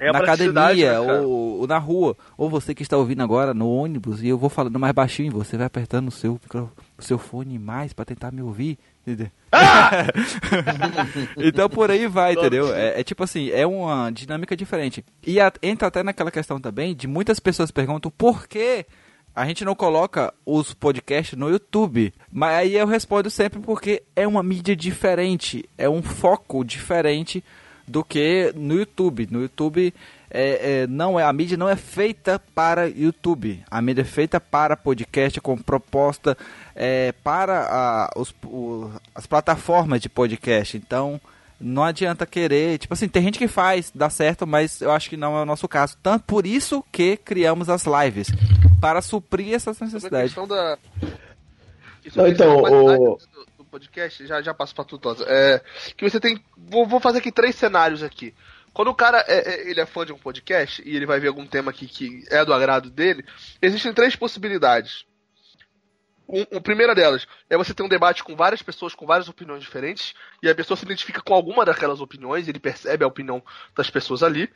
[0.00, 2.16] É na academia, né, ou, ou na rua.
[2.36, 5.56] Ou você que está ouvindo agora no ônibus, e eu vou falando mais baixinho, você
[5.56, 6.40] vai apertando o seu
[6.98, 8.78] o seu fone mais pra tentar me ouvir.
[9.06, 9.30] entendeu?
[11.36, 12.74] então por aí vai, entendeu?
[12.74, 15.04] É, é tipo assim, é uma dinâmica diferente.
[15.26, 18.84] E a- entra até naquela questão também de muitas pessoas perguntam por que
[19.34, 22.12] a gente não coloca os podcasts no YouTube.
[22.32, 27.42] Mas aí eu respondo sempre porque é uma mídia diferente, é um foco diferente
[27.90, 29.28] do que no YouTube.
[29.30, 29.92] No YouTube
[30.30, 33.62] é, é, não é a mídia não é feita para YouTube.
[33.70, 36.36] A mídia é feita para podcast com proposta
[36.74, 40.76] é, para a- os- o- as plataformas de podcast.
[40.76, 41.20] Então
[41.60, 45.16] não adianta querer, tipo assim, tem gente que faz, dá certo, mas eu acho que
[45.16, 45.96] não é o nosso caso.
[46.02, 48.28] Tanto por isso que criamos as lives
[48.80, 50.32] para suprir essas necessidades.
[52.16, 53.18] Não, então, o-
[53.70, 55.24] podcast, já, já passo pra tu, Tosa.
[55.28, 55.60] É,
[55.96, 56.42] que você tem.
[56.56, 58.34] Vou, vou fazer aqui três cenários aqui.
[58.72, 61.28] Quando o cara é, é- ele é fã de um podcast e ele vai ver
[61.28, 63.24] algum tema aqui que é do agrado dele,
[63.60, 65.04] existem três possibilidades.
[66.32, 70.14] Um, primeira delas é você ter um debate com várias pessoas com várias opiniões diferentes
[70.40, 73.42] e a pessoa se identifica com alguma daquelas opiniões, ele percebe a opinião
[73.76, 74.48] das pessoas ali.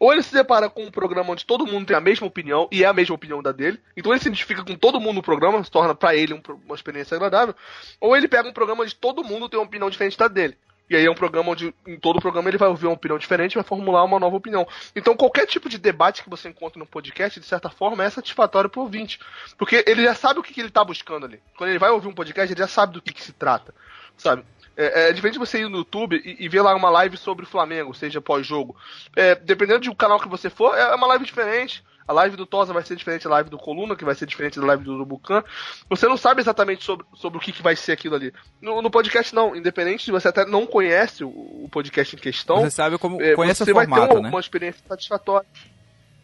[0.00, 2.82] Ou ele se depara com um programa onde todo mundo tem a mesma opinião e
[2.82, 5.62] é a mesma opinião da dele, então ele se identifica com todo mundo no programa,
[5.62, 7.54] se torna pra ele um uma experiência agradável.
[8.00, 10.56] Ou ele pega um programa onde todo mundo tem uma opinião diferente da dele.
[10.90, 13.52] E aí é um programa onde, em todo programa, ele vai ouvir uma opinião diferente
[13.52, 14.66] e vai formular uma nova opinião.
[14.96, 18.70] Então, qualquer tipo de debate que você encontra no podcast, de certa forma, é satisfatório
[18.70, 19.20] pro ouvinte.
[19.58, 21.40] Porque ele já sabe o que, que ele tá buscando ali.
[21.56, 23.74] Quando ele vai ouvir um podcast, ele já sabe do que, que se trata.
[24.16, 24.44] Sabe?
[24.76, 27.44] É, é diferente de você ir no YouTube e, e ver lá uma live sobre
[27.44, 28.76] o Flamengo, seja pós-jogo.
[29.14, 31.84] É, dependendo do canal que você for, é uma live diferente.
[32.08, 34.58] A live do Tosa vai ser diferente da live do Coluna, que vai ser diferente
[34.58, 35.44] da live do Urubucan.
[35.90, 38.32] Você não sabe exatamente sobre, sobre o que, que vai ser aquilo ali.
[38.62, 39.54] No, no podcast, não.
[39.54, 42.62] Independente se você até não conhece o, o podcast em questão.
[42.62, 44.28] Você sabe como é, conhece você o vai ter formato, uma, né?
[44.30, 45.46] uma experiência satisfatória.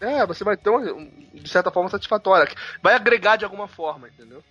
[0.01, 2.51] É, você vai ter uma, um- de certa forma, satisfatória.
[2.82, 4.43] Vai agregar de alguma forma, entendeu?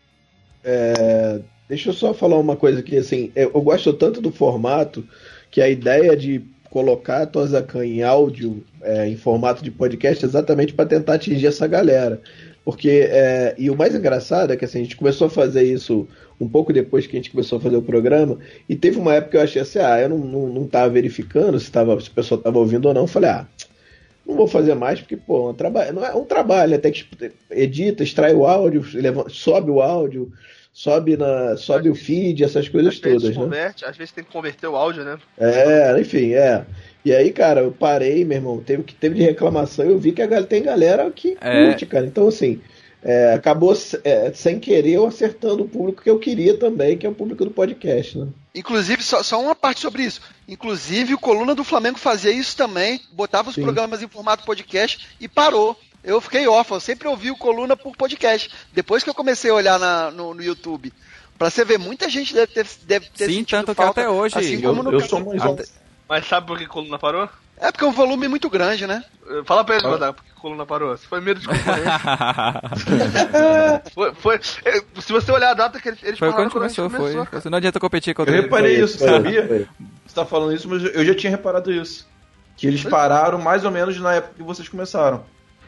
[0.63, 5.05] É, deixa eu só falar uma coisa aqui, assim, eu, eu gosto tanto do formato
[5.51, 10.73] que a ideia de colocar a Tozacan em áudio, é, em formato de podcast, exatamente
[10.73, 12.19] para tentar atingir essa galera.
[12.65, 16.07] Porque, é, e o mais engraçado é que assim, a gente começou a fazer isso
[16.41, 19.31] um pouco depois que a gente começou a fazer o programa, e teve uma época
[19.31, 22.11] que eu achei assim, ah, eu não, não, não tava verificando se, tava, se o
[22.11, 23.47] pessoal tava ouvindo ou não, eu falei, ah,
[24.25, 27.05] não vou fazer mais porque, pô, um trabalho, não é um trabalho, até que
[27.51, 28.83] edita, extrai o áudio,
[29.29, 30.33] sobe o áudio,
[30.73, 33.43] sobe, na, sobe o feed, essas coisas Às vezes todas, né?
[33.43, 35.17] converte, às vezes tem que converter o áudio, né?
[35.37, 36.65] É, enfim, é.
[37.05, 40.21] E aí, cara, eu parei, meu irmão, teve que teve de reclamação, eu vi que
[40.21, 41.65] a tem galera que É.
[41.67, 42.05] curte, cara.
[42.05, 42.59] Então, assim,
[43.03, 47.09] é, acabou é, sem querer eu acertando o público que eu queria também, que é
[47.09, 48.27] o público do podcast, né?
[48.55, 50.21] Inclusive, só, só uma parte sobre isso.
[50.47, 53.63] Inclusive, o Coluna do Flamengo fazia isso também, botava os Sim.
[53.63, 55.77] programas em formato podcast e parou.
[56.03, 58.49] Eu fiquei órfão, eu sempre ouvi o Coluna por podcast.
[58.73, 60.91] Depois que eu comecei a olhar na- no, no YouTube.
[61.37, 64.09] Pra você ver, muita gente deve ter, deve ter Sim, sentido tanto que falta, até
[64.09, 65.63] hoje Assim eu- como no eu sou mais Até-
[66.07, 67.27] Mas sabe por que coluna parou?
[67.57, 69.03] É porque é um volume muito grande, né?
[69.45, 70.97] Fala pra ele, Godard, por que a coluna parou.
[70.97, 72.01] Se foi medo de concorrência.
[73.93, 74.35] foi, foi,
[74.65, 76.97] eh, se você olhar a data que eles, Foi pararam quando começou, gente
[77.29, 77.41] foi.
[77.41, 78.41] Você não adianta competir Eu contra ele.
[78.43, 79.47] reparei isso, Foi, sabia?
[79.47, 79.67] foi.
[80.05, 82.07] Você tá falando isso, mas eu já tinha reparado isso.
[82.57, 85.23] Que eles pararam mais ou menos na época que vocês começaram.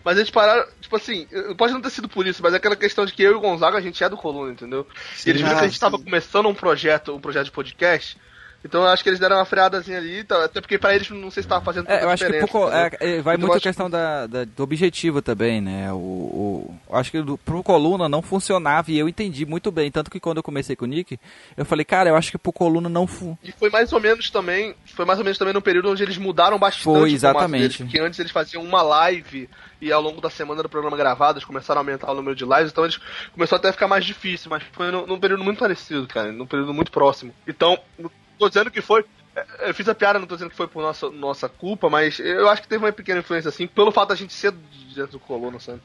[0.06, 1.28] Mas eles pararam, tipo assim,
[1.58, 3.40] pode não ter sido por isso, mas é aquela questão de que eu e o
[3.40, 4.88] Gonzaga, a gente é do Coluna, entendeu?
[5.26, 6.04] E eles viram Ah, que a gente tava sim.
[6.04, 8.16] começando um projeto, um projeto de podcast,
[8.66, 10.44] então eu acho que eles deram uma freadazinha ali, tá?
[10.46, 12.38] até porque pra eles não sei se tava fazendo É, eu acho que é,
[13.18, 15.92] é, vai Então, muito a questão da, da- do objetivo também, né?
[15.94, 19.92] O, o- eu acho que do, pro Coluna não funcionava e eu entendi muito bem.
[19.92, 21.20] Tanto que quando eu comecei com o Nick,
[21.56, 24.30] eu falei, cara, eu acho que pro Coluna não fu E foi mais ou menos
[24.30, 27.62] também, foi mais ou menos também no período onde eles mudaram bastante Foi, exatamente.
[27.62, 29.48] deles, porque antes eles faziam uma live
[29.82, 32.44] e ao longo da semana do programa gravado, eles começaram a aumentar o número de
[32.46, 33.00] lives, então eles
[33.34, 36.48] começou até a ficar mais difícil, mas foi num, num período muito parecido, cara, num
[36.48, 37.34] período muito próximo.
[37.48, 37.78] Então,
[38.38, 39.04] tô dizendo que foi
[39.36, 42.20] é, eu fiz a piada, não tô dizendo que foi por nossa, nossa culpa, mas
[42.20, 44.54] eu acho que teve uma pequena influência assim, pelo fato da gente ser
[44.96, 45.82] dentro do colono, sabe?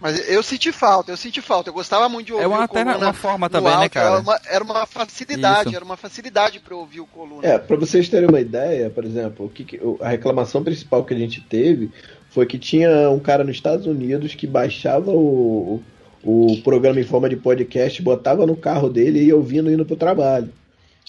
[0.00, 1.70] Mas eu senti falta, eu senti falta.
[1.70, 4.10] Eu gostava muito de ouvir É uma, o Coluna uma forma também, né, áudio, cara?
[4.10, 5.76] Era uma, era uma facilidade, Isso.
[5.76, 7.46] era uma facilidade pra eu ouvir o Coluna.
[7.46, 11.14] É, para vocês terem uma ideia, por exemplo, o que que- a reclamação principal que
[11.14, 11.90] a gente teve
[12.30, 15.82] foi que tinha um cara nos Estados Unidos que baixava o,
[16.22, 19.96] o programa em forma de podcast, botava no carro dele e ia ouvindo indo pro
[19.96, 20.48] trabalho.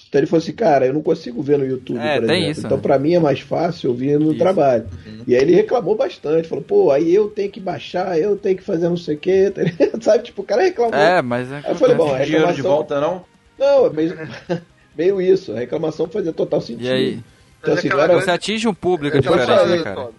[0.10, 2.52] Então ele falou assim, cara, eu não consigo ver no YouTube, É, por tem exemplo.
[2.52, 2.82] isso, então né?
[2.84, 4.40] pra mim é mais fácil ouvir no Isso.
[4.40, 4.88] trabalho.
[5.28, 8.64] E aí ele reclamou bastante, falou, pô, aí eu tenho que baixar, eu tenho que
[8.64, 9.62] fazer não sei o quê, tá
[10.02, 10.24] sabe?
[10.24, 10.96] Tipo, o cara reclamou.
[11.00, 11.58] É, mas é.
[11.58, 12.64] Aí eu falei, bom, a Dinheiro de reclamação...
[12.72, 13.24] volta, não?
[13.60, 14.18] Não, é meio,
[14.98, 15.52] meio isso.
[15.54, 16.86] A reclamação fazia total sentido.
[16.86, 17.24] E aí?
[17.62, 19.96] Então, assim, não era- Você atinge um público É diferente, né, cara?
[19.96, 20.14] Tosa.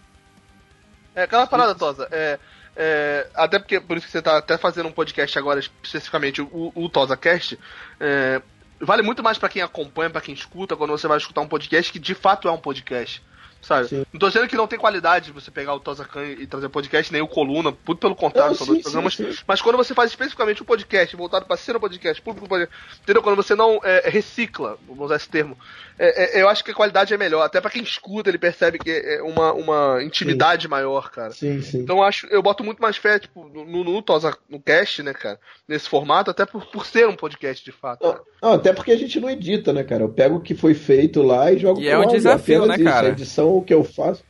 [1.16, 2.06] É aquela parada, Tosa.
[2.12, 2.38] É,
[2.76, 6.72] É, até porque, por isso que você tá até fazendo um podcast agora, especificamente o,
[6.74, 7.58] o TosaCast,
[7.98, 8.40] é,
[8.80, 11.92] vale muito mais para quem acompanha, para quem escuta, quando você vai escutar um podcast
[11.92, 13.22] que de fato é um podcast.
[13.62, 13.88] Sabe?
[13.88, 14.06] Sim.
[14.12, 17.20] Não tô dizendo que não tem qualidade você pegar o Tozacan e trazer podcast, nem
[17.20, 19.14] o Coluna, muito pelo contrário, são dois programas.
[19.14, 19.42] Sim, sim.
[19.46, 23.22] Mas quando você faz especificamente um podcast voltado para ser um podcast, público podcast, entendeu?
[23.22, 25.58] Quando você não é, recicla, vamos usar esse termo,
[25.98, 27.42] é, é, eu acho que a qualidade é melhor.
[27.42, 31.32] Até para quem escuta, ele percebe que é uma, uma intimidade maior, cara.
[31.32, 31.80] Sim, sim.
[31.80, 35.12] Então eu acho, eu boto muito mais fé, tipo, no, no, Tosa, no cast, né,
[35.12, 35.38] cara?
[35.68, 38.02] Nesse formato, até por, por ser um podcast de fato.
[38.02, 40.02] Não, não, até porque a gente não edita, né, cara?
[40.02, 43.08] Eu pego o que foi feito lá e jogo E é um desafio, né, cara?
[43.08, 44.22] A edição o que eu faço.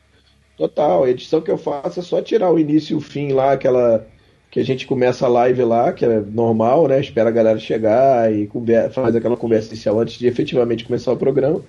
[0.57, 3.53] Total, a edição que eu faço é só tirar o início e o fim lá,
[3.53, 4.05] aquela
[4.51, 6.99] que a gente começa a live lá, que é normal, né?
[6.99, 8.49] Espera a galera chegar e
[8.91, 11.61] faz aquela conversa inicial antes de efetivamente começar o programa.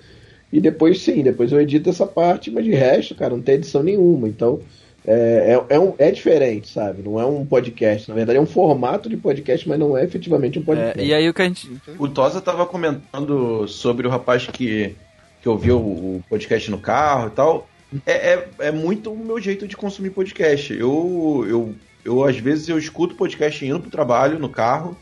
[0.52, 3.82] E depois sim, depois eu edito essa parte, mas de resto, cara, não tem edição
[3.82, 4.28] nenhuma.
[4.28, 4.60] Então
[5.04, 7.02] é, é, é, um, é diferente, sabe?
[7.02, 8.08] Não é um podcast.
[8.08, 11.00] Na verdade, é um formato de podcast, mas não é efetivamente um podcast.
[11.00, 11.70] É, e aí o que a gente.
[11.98, 14.94] O Tosa tava comentando sobre o rapaz que,
[15.42, 17.68] que ouviu o podcast no carro e tal.
[18.06, 20.72] É, é, é muito o meu jeito de consumir podcast.
[20.72, 21.74] Eu, eu
[22.04, 24.96] eu às vezes eu escuto podcast indo pro trabalho, no carro.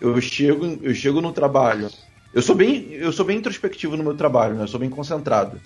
[0.00, 1.88] Eu chego, eu chego no trabalho.
[2.34, 4.64] Eu sou bem, eu sou bem introspectivo no meu trabalho, né?
[4.64, 5.60] Eu sou bem concentrado.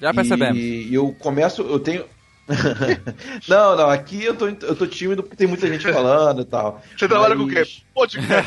[0.00, 0.58] Já percebemos.
[0.58, 2.04] E eu começo, eu tenho
[3.48, 6.82] não, não, aqui eu tô, eu tô tímido porque tem muita gente falando e tal.
[6.96, 7.44] Você trabalha mas...
[7.44, 7.70] com o quê?
[7.94, 8.44] Podcast.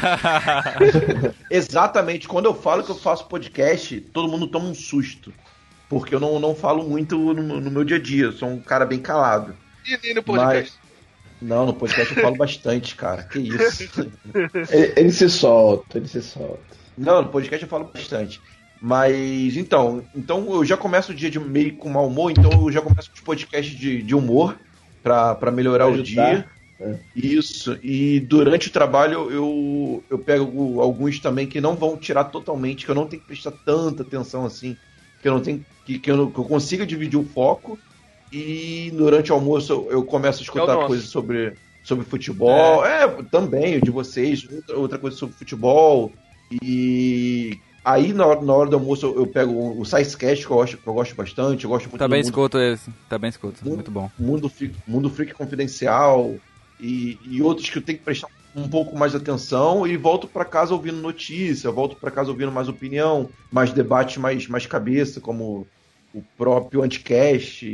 [1.49, 5.33] Exatamente, quando eu falo que eu faço podcast, todo mundo toma um susto.
[5.89, 8.59] Porque eu não, não falo muito no, no meu dia a dia, eu sou um
[8.59, 9.55] cara bem calado.
[10.03, 10.73] E no podcast?
[10.81, 10.87] Mas...
[11.41, 13.23] Não, no podcast eu falo bastante, cara.
[13.23, 13.83] Que isso.
[14.71, 16.59] ele, ele, se solta, ele se solta.
[16.97, 18.41] Não, no podcast eu falo bastante.
[18.81, 22.71] Mas então, então eu já começo o dia de meio com mau humor, então eu
[22.71, 24.57] já começo com os podcasts de, de humor
[25.03, 26.45] para melhorar o dia.
[26.79, 26.95] É.
[27.15, 27.79] Isso.
[27.81, 32.91] E durante o trabalho eu, eu pego alguns também que não vão tirar totalmente, que
[32.91, 34.77] eu não tenho que prestar tanta atenção assim,
[35.21, 37.79] que eu não tenho que, que, eu, que eu consiga dividir o foco
[38.31, 42.85] e durante o almoço eu começo a escutar é coisas sobre, sobre futebol.
[42.85, 43.05] É.
[43.05, 46.11] é, também, o de vocês, outra coisa sobre futebol.
[46.61, 47.57] E
[47.87, 50.77] aí na hora, na hora do almoço eu, eu pego o Sizecast, que eu gosto,
[50.77, 51.63] que eu gosto bastante.
[51.63, 54.11] Eu gosto muito Também escuto esse, também escuto, mundo, muito bom.
[54.19, 56.35] Mundo Freak, Mundo Freak Confidencial
[56.79, 60.27] e, e outros que eu tenho que prestar um pouco mais de atenção e volto
[60.27, 65.21] para casa ouvindo notícia, volto para casa ouvindo mais opinião, mais debate, mais, mais cabeça,
[65.21, 65.65] como
[66.13, 67.69] o próprio Anticast e,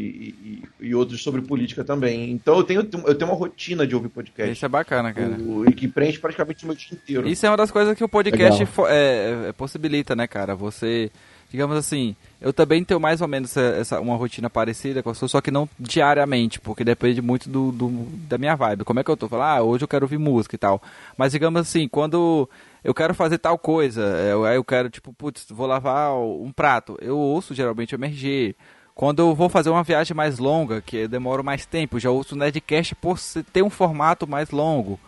[0.79, 2.31] e, e, outros sobre política também.
[2.31, 4.51] Então eu tenho, eu tenho uma rotina de ouvir podcast.
[4.51, 5.37] Isso é bacana, cara.
[5.39, 7.27] O, e que preenche praticamente o meu dia inteiro.
[7.27, 10.55] Isso é uma das coisas que o podcast é, é, possibilita, né, cara?
[10.55, 11.11] Você,
[11.49, 15.13] digamos assim, eu também tenho mais ou menos essa, essa, uma rotina parecida com a
[15.13, 17.89] sua, só que não diariamente, porque depende muito do, do
[18.27, 18.83] da minha vibe.
[18.83, 19.29] Como é que eu tô?
[19.29, 20.81] Falar, ah, hoje eu quero ouvir música e tal.
[21.17, 22.49] Mas digamos assim, quando
[22.83, 26.97] eu quero fazer tal coisa, eu, aí eu quero, tipo, putz, vou lavar um prato.
[27.01, 28.55] Eu ouço geralmente o MRG.
[28.93, 32.35] Quando eu vou fazer uma viagem mais longa, que eu demoro mais tempo, já ouço
[32.35, 33.17] o Nerdcast por
[33.51, 34.99] ter um formato mais longo.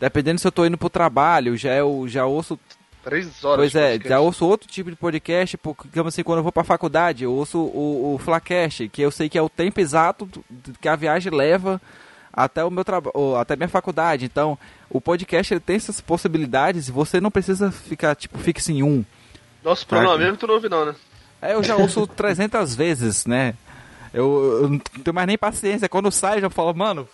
[0.00, 2.58] Dependendo se eu estou indo pro trabalho, já eu já ouço
[3.02, 3.72] Três horas.
[3.72, 6.64] Pois é, já ouço outro tipo de podcast, porque, digamos assim, quando eu vou pra
[6.64, 10.28] faculdade, eu ouço o, o Flacast, que eu sei que é o tempo exato
[10.80, 11.80] que a viagem leva
[12.32, 14.24] até o meu trabalho, até minha faculdade.
[14.24, 14.58] Então,
[14.90, 19.04] o podcast ele tem essas possibilidades e você não precisa ficar, tipo, fixo em um.
[19.62, 20.94] Nosso problema mesmo tu não ouve não, né?
[21.40, 23.54] É, eu já ouço 300 vezes, né?
[24.12, 25.88] Eu, eu, não tenho mais nem paciência.
[25.88, 27.08] Quando sai, eu já falo, mano,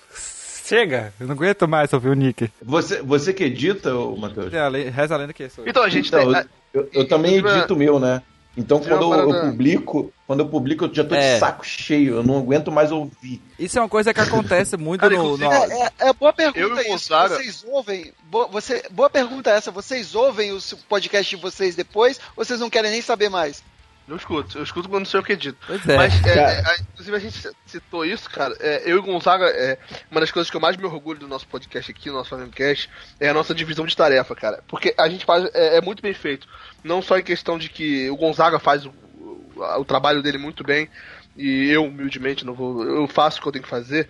[0.65, 2.51] chega, eu não aguento mais ouvir o Nick.
[2.63, 4.53] Você, você que edita, Matheus?
[4.53, 5.67] É, reza a lenda que sou.
[5.67, 6.45] Então, a gente então, tem...
[6.73, 8.23] eu, eu, eu, também edito o meu, né?
[8.57, 11.35] Então quando eu, eu, publico, quando eu publico, eu já tô é.
[11.35, 13.43] de saco cheio, eu não aguento mais ouvir.
[13.59, 15.53] Isso é uma coisa que acontece muito Cara, no, no...
[15.53, 17.09] É, é, é, boa pergunta isso.
[17.09, 18.13] Vocês ouvem.
[18.25, 19.71] Boa, você, boa pergunta essa.
[19.71, 23.63] Vocês ouvem o podcast de vocês depois ou vocês não querem nem saber mais?
[24.07, 25.59] Eu escuto, eu escuto quando sei o que é dito.
[25.89, 25.97] É.
[25.97, 28.55] Mas, é, é, inclusive, a gente citou isso, cara.
[28.61, 29.79] É, eu e Gonzaga, é,
[30.11, 32.91] uma das coisas que eu mais me orgulho do nosso podcast aqui, do nosso Famicast,
[33.19, 34.63] é a nossa divisão de tarefa, cara.
[34.69, 36.47] Porque a gente faz, é, é, muito bem feito.
[36.83, 40.63] Não só em questão de que o Gonzaga faz o, o, o trabalho dele muito
[40.63, 40.89] bem,
[41.37, 42.85] e eu, humildemente, não vou.
[42.85, 44.09] Eu faço o que eu tenho que fazer.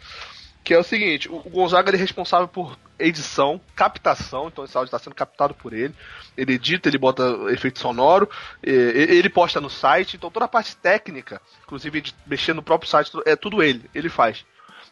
[0.65, 4.99] Que é o seguinte, o Gonzaga é responsável por edição, captação, então esse áudio está
[4.99, 5.95] sendo captado por ele.
[6.37, 8.29] Ele edita, ele bota efeito sonoro,
[8.63, 13.37] ele posta no site, então toda a parte técnica, inclusive mexer no próprio site, é
[13.37, 14.47] tudo ele, ele faz.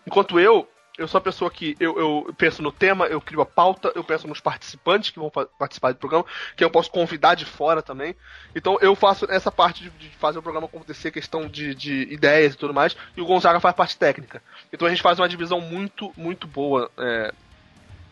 [0.06, 0.68] Enquanto eu,
[0.98, 4.04] eu sou a pessoa que eu, eu penso no tema, eu crio a pauta, eu
[4.04, 6.24] penso nos participantes que vão participar do programa,
[6.56, 8.14] que eu posso convidar de fora também.
[8.54, 12.54] Então eu faço essa parte de, de fazer o programa acontecer, questão de, de, ideias
[12.54, 14.42] e tudo mais, e o Gonzaga faz parte técnica.
[14.72, 17.32] Então a gente faz uma divisão muito, muito boa é,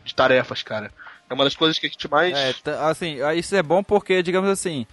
[0.04, 0.90] de tarefas, cara.
[1.28, 2.36] É uma das coisas que a gente mais.
[2.36, 2.54] É,
[2.88, 4.86] assim, isso é bom porque, digamos assim,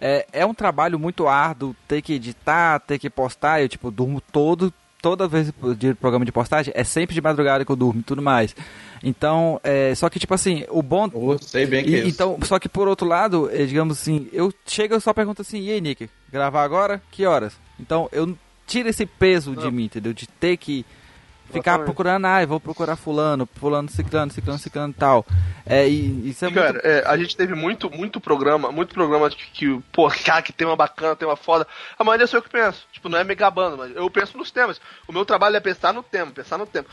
[0.00, 3.60] é, é um trabalho muito árduo ter que editar, ter que postar.
[3.62, 4.72] Eu, tipo, durmo todo
[5.04, 8.22] toda vez de programa de postagem é sempre de madrugada que eu durmo e tudo
[8.22, 8.56] mais.
[9.02, 11.10] Então, é, só que tipo assim, o bom.
[11.12, 14.28] Eu sei bem que e, é Então, só que por outro lado, é, digamos assim,
[14.32, 17.02] eu chego e só pergunto assim, e aí, Nick, gravar agora?
[17.10, 17.52] Que horas?
[17.78, 18.34] Então, eu
[18.66, 19.62] tiro esse peso Não.
[19.62, 20.14] de mim, entendeu?
[20.14, 20.86] De ter que
[21.54, 25.26] ficar procurando, ah, vou procurar fulano, fulano, ciclano, ciclano, ciclano e tal.
[25.64, 26.86] É, e, isso é Cara, muito...
[26.86, 30.76] é, a gente teve muito, muito programa, muito programa que, que, pô, cara, que tema
[30.76, 31.66] bacana, tema foda.
[31.98, 32.86] A maioria sou eu que penso.
[32.92, 34.80] Tipo, não é me gabando, mas eu penso nos temas.
[35.08, 36.86] O meu trabalho é pensar no tema, pensar no tema.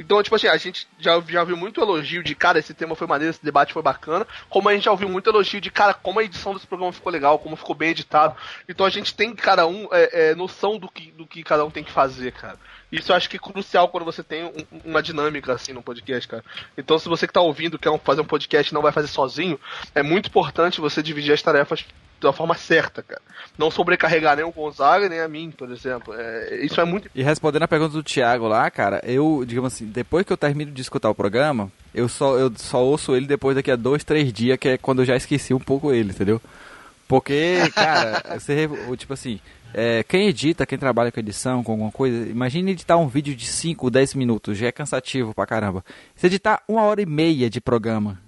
[0.00, 3.06] Então, tipo assim, a gente já, já ouviu muito elogio de, cara, esse tema foi
[3.06, 6.18] maneiro, esse debate foi bacana, como a gente já ouviu muito elogio de, cara, como
[6.18, 8.34] a edição desse programa ficou legal, como ficou bem editado.
[8.66, 11.70] Então a gente tem, cada um, é, é, noção do que, do que cada um
[11.70, 12.58] tem que fazer, cara.
[12.90, 16.26] Isso eu acho que é crucial quando você tem um, uma dinâmica assim no podcast,
[16.26, 16.44] cara.
[16.76, 19.58] Então, se você que tá ouvindo quer fazer um podcast e não vai fazer sozinho,
[19.94, 21.84] é muito importante você dividir as tarefas
[22.20, 23.22] da forma certa, cara.
[23.56, 26.14] Não sobrecarregar nem o Gonzaga nem a mim, por exemplo.
[26.14, 27.10] É, isso é muito.
[27.14, 30.70] E respondendo a pergunta do Thiago lá, cara, eu, digamos assim, depois que eu termino
[30.70, 34.32] de escutar o programa, eu só, eu só ouço ele depois daqui a dois, três
[34.32, 36.40] dias, que é quando eu já esqueci um pouco ele, entendeu?
[37.08, 39.40] Porque, cara, você, tipo assim,
[39.72, 43.46] é, quem edita, quem trabalha com edição, com alguma coisa, imagine editar um vídeo de
[43.46, 45.84] 5, 10 minutos, já é cansativo pra caramba.
[46.14, 48.20] Você editar uma hora e meia de programa.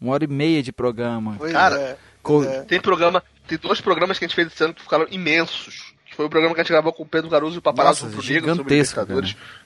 [0.00, 1.34] Uma hora e meia de programa.
[1.38, 2.44] Pois Cara, é, com...
[2.44, 2.62] é.
[2.62, 5.94] tem programa, tem dois programas que a gente fez esse ano que ficaram imensos.
[6.06, 8.08] Que foi o programa que a gente gravou com o Pedro Caruso e o Paparazzo
[8.08, 8.74] Pro Negro sobre.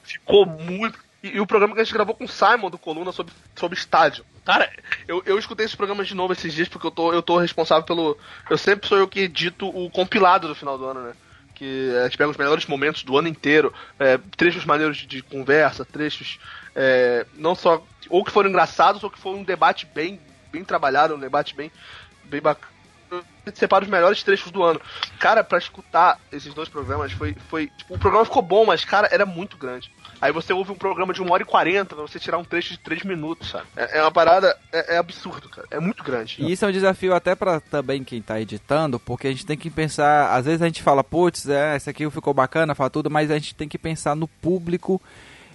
[0.03, 0.99] Ficou muito.
[1.23, 3.79] E, e, o programa que a gente gravou com o Simon do Coluna sobre, sobre
[3.79, 4.25] estádio.
[4.45, 4.69] Cara,
[5.07, 7.85] eu, eu escutei esse programa de novo esses dias porque eu tô, eu tô responsável
[7.85, 8.19] pelo.
[8.51, 11.13] Eu sempre sou eu que edito o compilado do final do ano, né?
[11.55, 15.23] Que a gente pega os melhores momentos do ano inteiro, é, trechos maneiros de, de
[15.23, 16.41] conversa, trechos
[16.75, 17.87] é, não só.
[18.09, 20.21] ou que foram engraçados ou que foi um debate bem,
[20.51, 21.71] bem trabalhado, um debate bem,
[22.25, 22.73] bem bacana
[23.55, 24.81] separa os melhores trechos do ano.
[25.19, 27.35] Cara, para escutar esses dois programas foi.
[27.49, 29.91] foi tipo, o programa ficou bom, mas, cara, era muito grande.
[30.23, 32.75] Aí você ouve um programa de 1 hora e 40 pra você tirar um trecho
[32.75, 33.67] de 3 minutos, sabe?
[33.77, 35.67] É, é uma parada, é, é, absurdo, cara.
[35.69, 36.37] É muito grande.
[36.39, 39.59] E isso é um desafio até para também quem tá editando, porque a gente tem
[39.59, 43.11] que pensar, às vezes a gente fala, putz, é, esse aqui ficou bacana, fala tudo,
[43.11, 45.03] mas a gente tem que pensar no público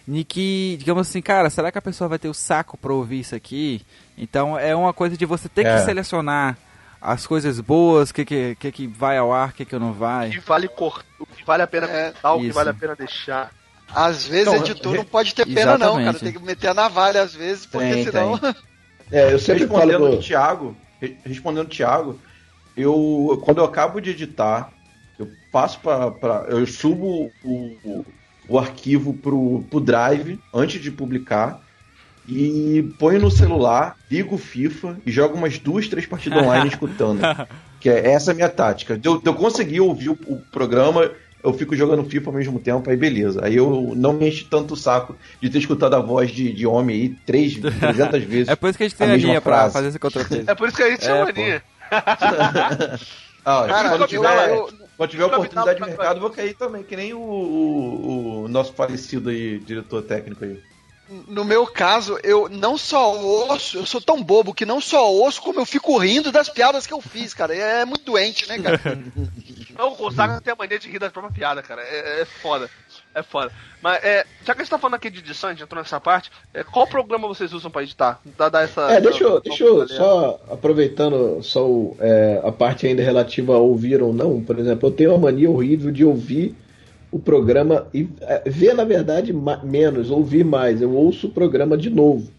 [0.06, 3.22] e que, digamos assim, cara, será que a pessoa vai ter o saco pra ouvir
[3.22, 3.82] isso aqui?
[4.18, 5.78] Então é uma coisa de você ter é.
[5.78, 6.58] que selecionar
[7.02, 9.94] as coisas boas, o que, que, que, que vai ao ar, o que, que não
[9.94, 10.28] vai.
[10.28, 12.74] O que vale cortar, o que vale a pena é, cortar, o que vale a
[12.74, 13.52] pena deixar.
[13.94, 15.98] Às vezes então, editor não pode ter pena exatamente.
[15.98, 16.20] não, cara.
[16.20, 18.38] Tem que meter a navalha às vezes, porque tem, senão...
[18.38, 18.56] Tem.
[19.10, 20.16] É, eu sempre respondendo falo...
[20.16, 20.78] o Thiago,
[21.24, 22.20] respondendo o Thiago,
[22.76, 24.70] eu, quando eu acabo de editar,
[25.18, 26.44] eu passo para...
[26.50, 28.06] Eu subo o, o,
[28.50, 31.62] o arquivo pro, pro Drive antes de publicar
[32.28, 37.22] e ponho no celular, ligo o FIFA e jogo umas duas, três partidas online escutando.
[37.80, 39.00] Que é essa é a minha tática.
[39.02, 41.10] Eu, eu consegui ouvir o, o, programa,
[41.48, 43.44] eu fico jogando FIFA ao mesmo tempo, aí beleza.
[43.44, 46.68] Aí eu não me enche tanto o saco de ter escutado a voz de, de
[46.68, 48.48] homem aí três, 300 vezes.
[48.50, 49.64] é por isso que a gente tem a, a linha frase.
[49.64, 50.44] pra fazer esse contrapeso.
[50.48, 51.64] É por isso que a gente chama é, a linha.
[53.46, 57.14] ah, Cara, quando tiver, eu, quando tiver oportunidade de mercado, vou cair também, que nem
[57.14, 60.60] o, o, o nosso falecido aí, diretor técnico aí
[61.28, 65.42] no meu caso, eu não só ouço, eu sou tão bobo que não só ouço,
[65.42, 67.56] como eu fico rindo das piadas que eu fiz, cara.
[67.56, 68.82] É, é muito doente, né, cara?
[69.78, 71.82] não, o Gonzaga tem a mania de rir das próprias piadas, cara.
[71.82, 72.70] É, é foda.
[73.14, 73.52] É foda.
[73.82, 76.00] Mas, é, já que a gente tá falando aqui de edição, a gente entrou nessa
[76.00, 78.20] parte, é, qual programa vocês usam pra editar?
[78.38, 78.92] Dá, dá essa.
[78.92, 81.68] É, deixa eu, deixa eu só, aproveitando só
[82.00, 85.50] é, a parte ainda relativa a ouvir ou não, por exemplo, eu tenho uma mania
[85.50, 86.56] horrível de ouvir
[87.12, 89.34] o programa e é, ver, na verdade,
[89.64, 90.82] menos, ouvir mais.
[90.82, 92.32] Eu ouço o programa de novo.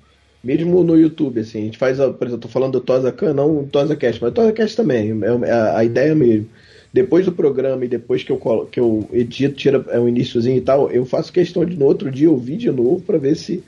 [0.43, 3.35] Mesmo no YouTube, assim, a gente faz, por exemplo, eu tô falando do Tosa Khan,
[3.35, 6.49] não o Tosa Cast, mas o Tosa Cast também, é, é a, a ideia mesmo.
[6.93, 10.61] Depois do programa e depois que eu, que eu edito, tira é um iníciozinho e
[10.61, 13.63] tal, eu faço questão de no outro dia ouvir de novo para ver se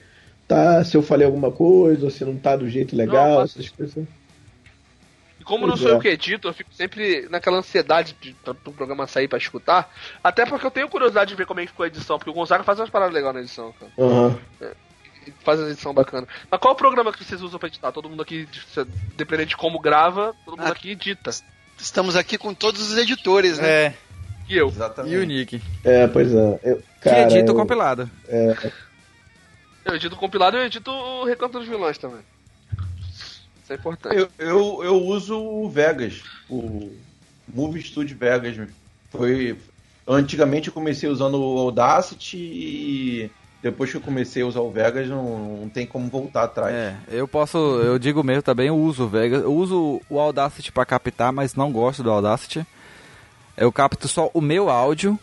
[0.48, 3.68] tá, se eu falei alguma coisa, ou se não tá do jeito legal, não, essas
[3.68, 4.04] coisas.
[5.44, 5.94] Como pois não sou é.
[5.94, 9.92] eu que edito, eu fico sempre naquela ansiedade de o programa sair pra escutar.
[10.22, 12.34] Até porque eu tenho curiosidade de ver como é que ficou a edição, porque o
[12.34, 13.92] Gonzaga faz umas paradas legais na edição, cara.
[13.96, 14.36] Uhum.
[14.60, 14.72] É,
[15.44, 16.26] faz a edição bacana.
[16.50, 17.92] Mas qual é o programa que vocês usam pra editar?
[17.92, 18.48] Todo mundo aqui,
[19.16, 21.30] dependendo de como grava, todo mundo ah, aqui edita.
[21.80, 23.68] Estamos aqui com todos os editores, né?
[23.68, 23.94] É.
[24.48, 24.68] E eu.
[24.68, 25.14] Exatamente.
[25.14, 25.62] E o Nick.
[25.84, 26.60] É, pois é.
[26.62, 28.10] Eu, cara, que edita o compilado.
[28.28, 28.72] É.
[29.84, 32.20] Eu edito o compilado e eu edito o Recanto dos Vilões também.
[33.62, 34.16] Isso é importante.
[34.16, 36.92] Eu, eu, eu uso o Vegas, o
[37.48, 38.68] Movie Studio Vegas.
[39.10, 39.56] Foi.
[40.06, 43.30] Antigamente eu comecei usando o Audacity e
[43.62, 46.74] depois que eu comecei a usar o Vegas não, não tem como voltar atrás.
[46.74, 50.72] É, eu posso, eu digo mesmo também, eu uso o Vegas, eu uso o Audacity
[50.72, 52.66] para captar, mas não gosto do Audacity.
[53.56, 55.18] Eu capto só o meu áudio,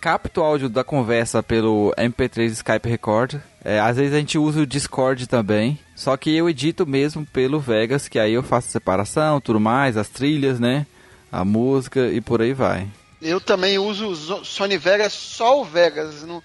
[0.00, 3.36] capto o áudio da conversa pelo MP3 Skype Record.
[3.64, 7.60] É, às vezes a gente usa o Discord também, só que eu edito mesmo pelo
[7.60, 10.86] Vegas, que aí eu faço separação, tudo mais, as trilhas, né?
[11.30, 12.88] A música e por aí vai.
[13.20, 16.22] Eu também uso o Sony Vegas, só o Vegas.
[16.22, 16.42] Não,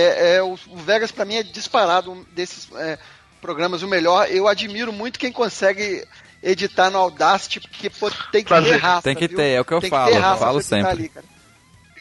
[0.00, 2.98] é, é, o, o Vegas para mim é disparado desses é,
[3.40, 4.28] programas o melhor.
[4.30, 6.06] Eu admiro muito quem consegue
[6.42, 8.72] editar no Audacity, porque pô, tem que Prazer.
[8.74, 9.02] ter raça.
[9.02, 9.36] Tem que viu?
[9.36, 10.90] ter, é o que eu Tem falo, ter eu raça falo sempre.
[10.90, 11.26] ali, cara.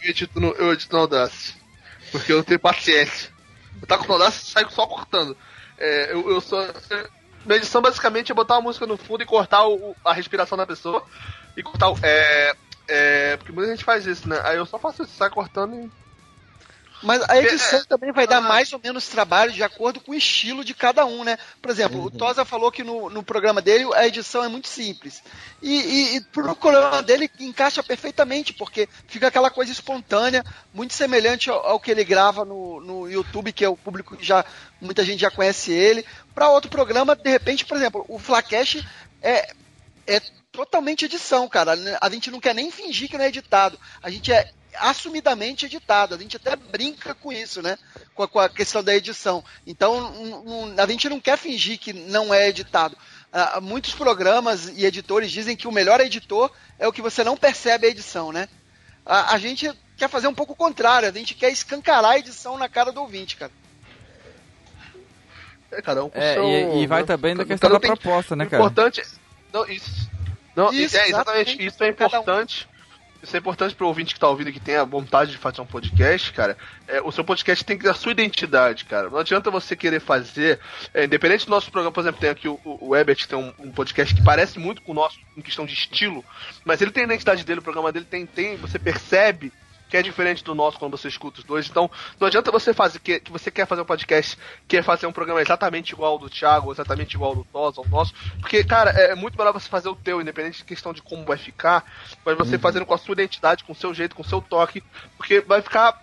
[0.04, 1.62] Eu edito no, eu edito no Audacity.
[2.12, 3.30] Porque eu não tenho paciência.
[3.82, 5.38] Eu tá com o Audacity e saio só cortando.
[5.78, 6.60] É, eu, eu sou.
[7.46, 10.66] Minha edição basicamente é botar uma música no fundo e cortar o- a respiração da
[10.68, 11.04] pessoa.
[11.56, 11.98] E cortar o.
[12.04, 12.54] É,
[12.88, 14.40] é, porque muita gente faz isso, né?
[14.44, 16.01] Aí eu só faço isso, sai cortando e.
[17.02, 20.15] Mas a edição É, também vai dar mais ou menos trabalho de acordo com o
[20.15, 21.38] estilo de cada um, né?
[21.61, 25.23] Por exemplo, o Tosa falou que no, no programa dele a edição é muito simples.
[25.61, 31.49] E, e, e pro programa dele encaixa perfeitamente, porque fica aquela coisa espontânea, muito semelhante
[31.49, 34.45] ao, ao que ele grava no, no YouTube, que é o público que já.
[34.80, 36.06] muita gente já conhece ele.
[36.34, 38.84] Para outro programa, de repente, por exemplo, o Flacash
[39.22, 39.53] é,
[40.07, 40.22] é
[40.52, 41.73] totalmente edição, cara.
[41.99, 43.80] A gente não quer nem fingir que não é editado.
[44.02, 46.15] A gente é assumidamente editado.
[46.15, 47.77] A gente até brinca com isso, né?
[48.15, 49.43] Com a, com a questão da edição.
[49.68, 52.98] Então, um- um- a gente não quer fingir que não é editado.
[53.34, 57.38] Ah, muitos programas e editores dizem que o melhor editor é o que você não
[57.38, 58.49] percebe a edição, né?
[59.06, 61.07] A, a gente quer fazer um pouco o contrário.
[61.07, 63.52] A gente quer escancarar a edição na cara do ouvinte, cara.
[65.72, 67.07] É, cada um com É, seu- e, e vai né?
[67.07, 68.61] também da Cada questão um da tem- proposta, né, o cara?
[68.64, 69.02] importante.
[69.53, 70.10] Não, isso.
[70.53, 71.49] Não, Isso, é, exatamente.
[71.52, 71.65] exatamente.
[71.65, 72.69] Isso é importante.
[73.22, 75.65] Isso é importante pro ouvinte que tá ouvindo que tem a vontade de fazer um
[75.65, 76.57] podcast, cara.
[76.88, 79.10] É, o seu podcast tem que ter a sua identidade, cara.
[79.10, 80.60] Não adianta você querer fazer.
[80.93, 83.53] é, independente do nosso programa, por exemplo, tem aqui o, o, o Ebert, tem um,
[83.60, 86.26] um podcast que parece muito com o nosso em questão de estilo,
[86.65, 89.52] mas ele tem a identidade dele, o programa dele tem, tem você percebe
[89.92, 91.68] que é diferente do nosso quando você escuta os dois.
[91.70, 95.12] Então, não adianta você fazer que, que você quer fazer um podcast, quer fazer um
[95.12, 98.14] programa exatamente igual ao do Thiago, exatamente igual ao do Toz, ao nosso.
[98.40, 101.38] Porque, cara, é muito melhor você fazer o teu, independente de questão de como vai
[101.38, 101.84] ficar,
[102.26, 104.82] mas você fazendo com a sua identidade, com o seu jeito, com o seu toque,
[105.18, 106.02] porque vai ficar.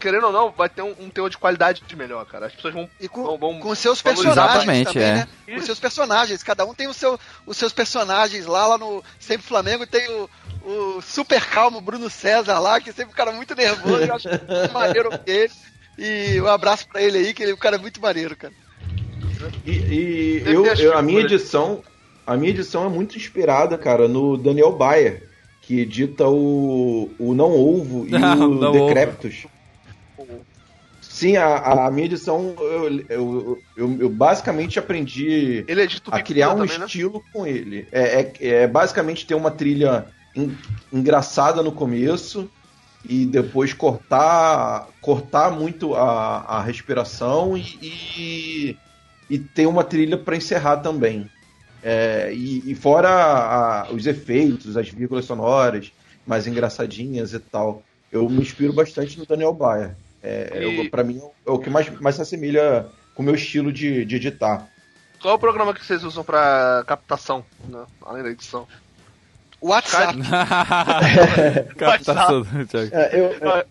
[0.00, 2.46] Querendo ou não, vai ter um, um teor de qualidade de melhor, cara.
[2.46, 2.88] As pessoas vão.
[2.98, 5.14] E com, vão, vão com seus personagens Exatamente, também, é.
[5.14, 5.28] né?
[5.46, 6.42] Com seus personagens.
[6.42, 10.30] Cada um tem o seu, os seus personagens lá, lá no Sempre Flamengo tem o,
[10.60, 14.70] o super calmo Bruno César lá, que sempre um cara muito nervoso, eu acho muito
[14.72, 15.54] maneiro ele.
[15.98, 18.54] E um abraço pra ele aí, que ele é um cara muito maneiro, cara.
[19.64, 21.84] E, e eu, eu- a minha edição,
[22.26, 25.30] a minha edição é muito inspirada, cara, no Daniel Bayer,
[25.60, 29.46] que edita o, o Não Ovo e Não, o Não Decréptos.
[31.02, 36.58] Sim, a, a minha edição, eu, eu, eu, eu basicamente aprendi o a criar um
[36.58, 36.84] também, né?
[36.84, 37.88] estilo com ele.
[37.90, 40.12] É, é, é basicamente ter uma trilha
[40.92, 42.50] engraçada no começo
[43.04, 48.76] e depois cortar cortar muito a, a respiração e, e,
[49.28, 51.30] e ter uma trilha para encerrar também.
[51.82, 55.90] É, e, e fora a- os efeitos, as vírgulas sonoras
[56.26, 57.82] mais engraçadinhas e tal.
[58.12, 59.96] Eu me inspiro bastante no Daniel Bayer.
[60.22, 60.50] É,
[60.84, 64.04] eu- pra mim é o que mais, mais se assemelha com o meu estilo de,
[64.04, 64.68] de editar.
[65.22, 67.84] Qual é o programa que vocês usam pra captação, né?
[68.04, 68.66] além da edição?
[69.60, 70.18] WhatsApp.
[71.76, 72.90] Captação Thiago.
[72.92, 73.66] É, eu, é,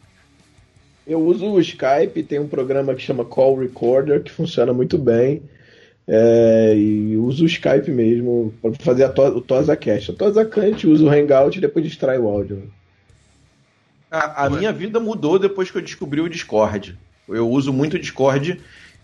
[1.08, 5.42] eu uso o Skype, tem um programa que chama Call Recorder, que funciona muito bem.
[6.08, 10.12] É, e uso o Skype mesmo para fazer a to, o TosaCast.
[10.12, 12.72] A TosaCast usa o Hangout e depois distrai o áudio.
[14.10, 16.98] A, a minha vida mudou depois que eu descobri o Discord.
[17.28, 18.60] Eu uso muito o Discord,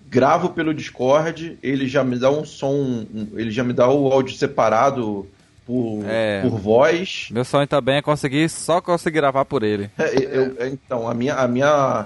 [0.08, 3.06] gravo pelo Discord, ele já me dá um som,
[3.36, 5.28] ele já me dá o áudio separado
[5.66, 6.42] por, É.
[6.42, 7.28] por voz.
[7.32, 9.90] Meu sonho também é conseguir só conseguir gravar por ele.
[9.98, 12.06] É, eu- é, então, a minha, a minha.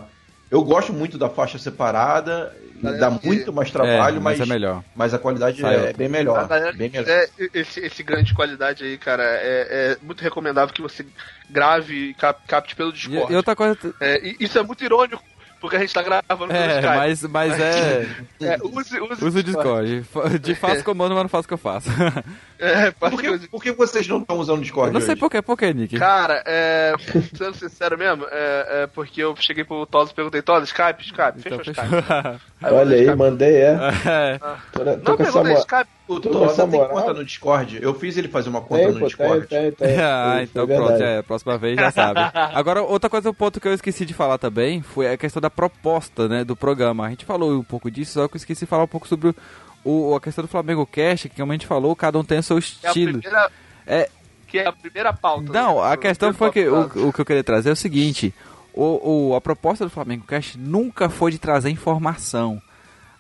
[0.52, 2.56] Eu gosto muito da faixa separada,
[3.00, 4.84] dá muito mais trabalho, É, mas, mas é melhor.
[4.96, 6.48] mas a qualidade é bem melhor.
[6.76, 7.04] Bem melhor.
[7.04, 11.06] quiser esse, esse grande de qualidade aí, cara, é, é muito recomendável que você
[11.50, 13.32] grave e cap- capte pelo E, Discord.
[13.32, 15.22] e outra coisa, É, e isso é muito irônico,
[15.60, 16.98] porque a gente tá gravando pelo É, Skype.
[16.98, 18.08] mas, mas é.
[18.42, 20.06] É, use, use, Usa o Discord.
[20.42, 21.90] De faço comando, mas não faço o que eu faço.
[22.62, 25.42] É, Por que, por que vocês não estão usando o Discord não sei por quê,
[25.42, 25.98] por quê, Nick?
[25.98, 26.94] Cara, é.
[27.34, 31.40] Sendo sincero mesmo, é, é porque eu cheguei pro Todos e perguntei, Todos, Skype, Skype,
[31.40, 32.00] Então, fecha o fechou.
[32.00, 32.42] Skype.
[32.62, 33.18] Aí Olha aí, Skype.
[33.18, 33.78] mandei, é.
[34.06, 34.40] É.
[34.74, 35.58] Tô, na- tô Não, moral.
[35.60, 35.90] Skype.
[36.10, 36.90] O Tosa tem moral.
[36.96, 37.80] conta no Discord.
[37.82, 39.48] Eu fiz ele fazer uma conta Tem, no pô, Discord.
[39.48, 39.96] tem, tem.
[40.02, 42.20] Ah, Foi- então foi pronto, é, próxima vez já sabe.
[42.34, 45.50] Agora, outra coisa, um ponto que eu esqueci de falar também foi a questão da
[45.50, 47.06] proposta, né, do programa.
[47.06, 49.34] A gente falou um pouco disso, só que eu esqueci de falar um pouco sobre
[49.86, 52.44] o, a questão do Flamengo Cast, que como a gente falou, cada um tem o
[52.44, 53.20] seu É a estilo.
[53.20, 53.52] primeira.
[53.86, 54.10] É.
[54.48, 55.54] Que é a primeira pauta.
[55.54, 55.94] Não, né?
[55.94, 58.34] a questão foi que o, o que eu queria trazer é o seguinte:
[58.74, 62.60] o, o- a proposta do Flamengo Cast nunca foi de trazer informação.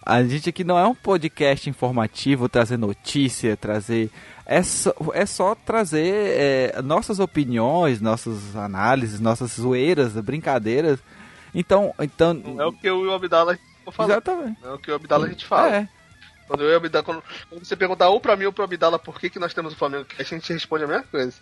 [0.09, 4.09] A gente aqui não é um podcast informativo, trazer notícia, trazer.
[4.43, 10.99] É só, é só trazer é, nossas opiniões, nossas análises, nossas zoeiras, brincadeiras.
[11.53, 12.33] Então, então.
[12.33, 13.55] Não é o que eu e o Abdala
[13.85, 14.09] vou falar.
[14.09, 14.59] Exatamente.
[14.63, 15.75] Não é o que o Abdala a gente fala.
[15.75, 15.89] É.
[16.47, 17.23] Quando eu e Abdala, quando,
[17.63, 20.07] você perguntar ou pra mim ou pro Abdala por que, que nós temos o Flamengo
[20.17, 21.37] a gente responde a mesma coisa.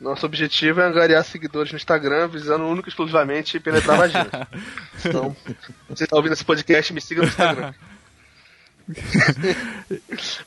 [0.00, 4.48] Nosso objetivo é angariar seguidores no Instagram, visando único e exclusivamente penetrar vagina.
[5.06, 5.54] Então, se
[5.88, 7.72] você tá ouvindo esse podcast, me siga no Instagram.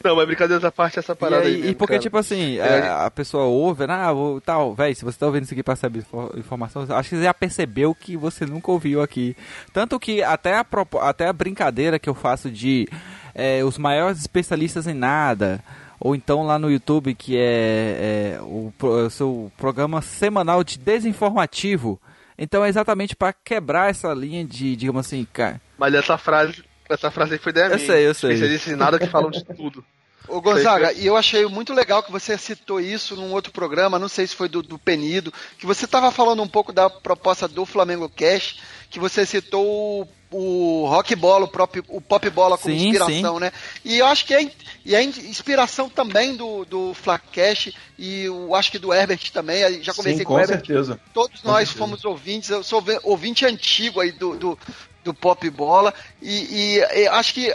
[0.03, 1.47] Não, mas brincadeiras à parte, essa E, parada aí.
[1.47, 2.01] aí, e mesmo, porque, cara.
[2.01, 5.25] tipo assim, É, a, a pessoa ouve, né, ah, vou- tal, velho, se você tá
[5.25, 8.71] ouvindo isso aqui pra saber info- informação, acho que você já percebeu que você nunca
[8.71, 9.35] ouviu aqui.
[9.73, 10.65] Tanto que até a,
[11.01, 12.87] até a brincadeira que eu faço de
[13.33, 15.63] é, os maiores especialistas em nada,
[15.99, 20.77] ou então lá no YouTube, que é, é o, pro- o seu programa semanal de
[20.77, 21.99] desinformativo.
[22.37, 25.59] Então é exatamente pra quebrar essa linha de, digamos assim, cara.
[25.77, 27.79] Mas essa frase, essa frase aí foi Eu minha.
[27.79, 28.33] sei, eu sei.
[28.33, 29.83] Especialistas em nada que falam de tudo.
[30.27, 34.09] Ô Gonzaga, e eu achei muito legal que você citou isso num outro programa, não
[34.09, 37.65] sei se foi do, do Penido, que você estava falando um pouco da proposta do
[37.65, 38.57] Flamengo Cash,
[38.89, 43.35] que você citou o, o rock bola, o, próprio, o pop bola como Sim, inspiração,
[43.35, 43.39] sim.
[43.39, 43.51] né?
[43.85, 44.51] E eu acho que é,
[44.85, 49.31] e é in- inspiração também do, do Fla Cash e eu acho que do Herbert
[49.31, 50.99] também, já conversei Sim, com, com o Herbert, certeza.
[51.13, 51.77] todos Com nós certeza.
[51.77, 54.59] fomos ouvintes, eu sou ouvinte antigo aí do, do,
[55.03, 57.53] do Pop Bola, e, e, e acho que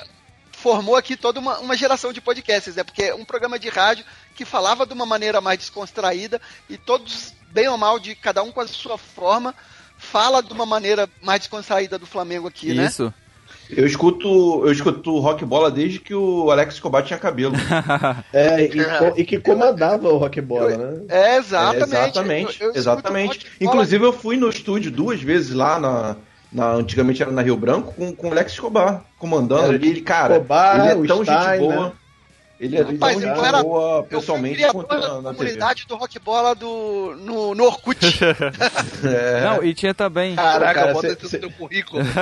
[0.63, 2.85] formou aqui toda uma, uma geração de podcasts, né?
[2.85, 6.41] Porque é um programa de rádio que falava de uma maneira mais descontraída
[6.71, 9.55] e todos, bem ou mal, de cada um com a sua forma,
[9.99, 12.87] fala de uma maneira mais descontraída do Flamengo aqui, né?
[12.87, 13.13] Isso.
[13.69, 14.29] Eu escuto,
[14.67, 17.55] eu escuto rock bola desde que o Alex Escobar tinha cabelo.
[18.33, 21.03] É, e, co- e que comandava o rock bola, né?
[21.09, 21.95] É, exatamente.
[21.95, 23.47] É, exatamente, Eu- eu exatamente.
[23.61, 26.17] Inclusive eu fui no estúdio duas vezes lá na,
[26.53, 29.89] na antigamente era na Rio Branco com, com o Alex Escobar comandando ali.
[29.89, 31.87] Ele, cara, Escobar, ele é tão Stein, gente boa.
[31.87, 31.93] né?
[32.61, 35.35] Ele é Rapaz, tão eu gente era- boa pessoalmente quanto na, na TV.
[35.37, 37.99] comunidade do rock bola do, no, no Orkut.
[39.05, 39.41] É.
[39.45, 40.37] Não, e tinha também.
[40.37, 42.03] Caraca, cara, bota cê- isso cê- no teu currículo.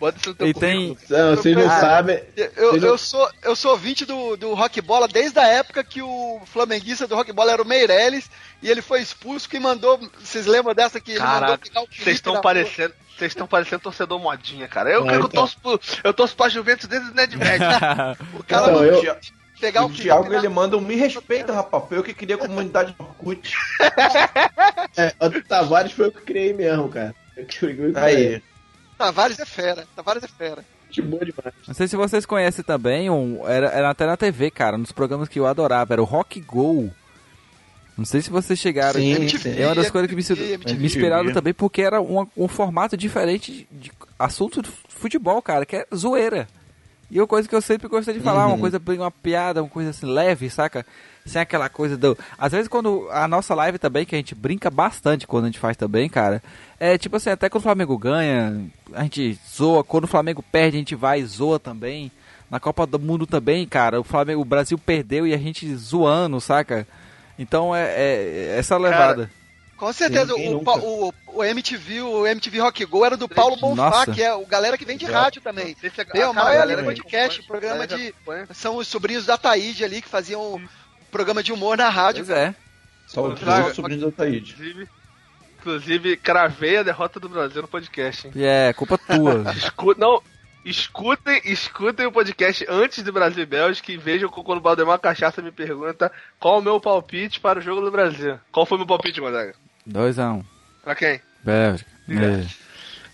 [0.00, 0.94] Bota isso no teu E tem.
[0.94, 1.18] currículo.
[1.20, 2.20] Não, vocês não sabem.
[2.56, 6.40] Eu, eu sou, eu sou ouvinte do, do Rock Bola desde a época que o
[6.46, 8.28] flamenguista do Rock Bola era o Meirelles
[8.60, 10.00] e ele foi expulso que mandou.
[10.20, 12.94] Vocês lembram dessa que ele mandou Caraca, pegar o Felipe vocês estão parecendo.
[13.16, 14.90] Vocês estão parecendo torcedor modinha, cara.
[14.90, 15.28] Eu, É, eu, então.
[15.28, 17.58] torço pro, eu torço pra Juventus desde o Nedved.
[17.64, 18.16] rua.
[18.38, 19.16] O cara Então, eu-
[19.60, 21.84] pegar o, O Thiago ele manda um me respeita, rapaz.
[21.88, 23.52] Foi eu que queria a comunidade do Orkut.
[24.96, 27.14] É, o Tavares foi o que eu criei mesmo, cara.
[27.36, 28.42] Eu criei Aí.
[28.98, 29.86] Tavares é fera.
[29.96, 30.64] Tavares é fera.
[30.88, 31.54] Gente boa demais.
[31.66, 35.28] Não sei se vocês conhecem também, um, era, era até na TV, cara, nos programas
[35.28, 36.90] que eu adorava, era o Rock Go.
[37.96, 38.98] Não sei se vocês chegaram.
[39.00, 39.60] Sim, MTV, sim.
[39.60, 40.86] É uma das coisas que me, MTV, me MTV.
[40.86, 45.86] inspiraram também, porque era um, um formato diferente de assunto de futebol, cara, que é
[45.94, 46.48] zoeira.
[47.10, 48.60] E uma coisa que eu sempre gostei de falar, uma Uhum.
[48.60, 50.86] coisa bem, uma piada, uma coisa assim leve, saca?
[51.26, 52.16] Sem aquela coisa do.
[52.38, 55.58] Às vezes quando a nossa live também, que a gente brinca bastante quando a gente
[55.58, 56.42] faz também, cara.
[56.80, 58.64] É tipo assim, até quando o Flamengo ganha,
[58.94, 59.84] a gente zoa.
[59.84, 62.10] Quando o Flamengo perde, a gente vai e zoa também.
[62.50, 66.40] Na Copa do Mundo também, cara, o Flamengo, o Brasil perdeu e a gente zoando,
[66.40, 66.86] saca?
[67.42, 69.30] Então é, é essa levada.
[69.76, 73.90] Com certeza, Quem o, o, o MTV, o MTV Rock Go era do Paulo Bonfá,
[73.90, 74.12] Nossa.
[74.12, 75.18] que é o galera que vem de Exato.
[75.24, 75.76] rádio também.
[75.82, 78.14] É- a mal cara, é galera ali que podcast, acompanha, programa de.
[78.54, 80.68] São os sobrinhos da Taíde ali que faziam um
[81.10, 82.24] programa de humor na rádio.
[82.24, 82.54] Pois é.
[83.08, 84.52] Só o Thiago- sobrinho da Taíde.
[84.52, 84.88] Inclusive,
[85.58, 88.32] inclusive, cravei a derrota do Brasil no podcast, hein?
[88.36, 89.50] E é culpa tua.
[89.58, 90.22] Escu- não,
[90.64, 95.42] escutem, escutem o podcast antes do Brasil e Bélgica e vejam quando o Valdemar Cachaça
[95.42, 98.38] me pergunta qual o meu palpite para o jogo do Brasil.
[98.50, 99.54] Qual foi o meu palpite, Gonzaga?
[99.88, 100.34] 2x1.
[100.38, 100.44] Um.
[100.82, 101.20] Pra quem?
[101.44, 101.90] Bélgica.
[102.08, 102.46] É.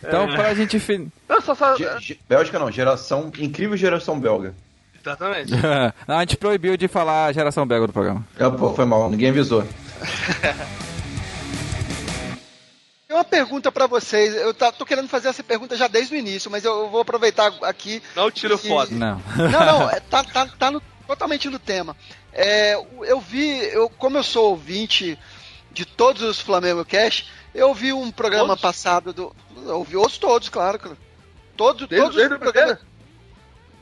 [0.07, 0.79] Então, pra gente.
[0.79, 1.11] Fin...
[1.29, 1.77] Não, só, só...
[1.77, 3.33] Ge- Bélgica não, geração.
[3.39, 4.55] Incrível geração belga.
[5.01, 5.53] Exatamente.
[6.07, 8.27] Não, a gente proibiu de falar geração belga do programa.
[8.39, 9.65] Ah, pô, foi mal, ninguém avisou.
[13.09, 14.35] Tem uma pergunta pra vocês.
[14.37, 17.51] Eu tá- tô querendo fazer essa pergunta já desde o início, mas eu, vou aproveitar
[17.63, 18.03] aqui.
[18.15, 18.93] Não tira E- foto.
[18.93, 19.19] Não.
[19.51, 21.97] Não, não, é, tá, tá, tá no- totalmente no tema.
[22.35, 25.19] É, eu vi, eu, como eu sou ouvinte
[25.73, 28.61] de todos os Flamengo Cash, eu vi um programa Todos?
[28.61, 29.35] passado do.
[29.65, 30.79] Eu vi outros todos, claro.
[30.79, 30.97] cara.
[31.57, 32.77] Todos, Desde, todos desde os o programas.
[32.79, 32.99] primeiro?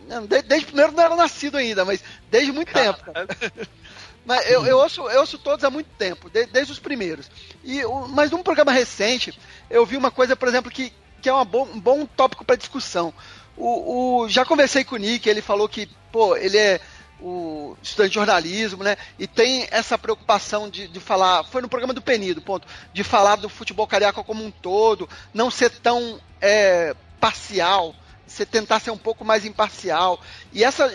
[0.08, 2.00] Não, de- desde o primeiro não era nascido ainda, mas
[2.30, 3.00] desde muito tempo.
[4.26, 7.30] Mas eu, eu, ouço, eu ouço todos há muito tempo, de- desde os primeiros.
[7.62, 7.80] E,
[8.10, 9.32] mas num programa recente,
[9.70, 10.92] eu vi uma coisa, por exemplo, que,
[11.22, 13.14] que é uma bo- um bom tópico para discussão.
[13.56, 16.80] O, o- já conversei com o Nick, ele falou que, pô, ele é
[17.20, 18.96] o estudante de jornalismo, né?
[19.18, 21.44] E tem essa preocupação de, de falar.
[21.44, 22.66] Foi no programa do Penido, ponto.
[22.92, 27.94] De falar do futebol carioca como um todo, não ser tão é, parcial,
[28.26, 30.20] você tentar ser um pouco mais imparcial.
[30.52, 30.92] E essa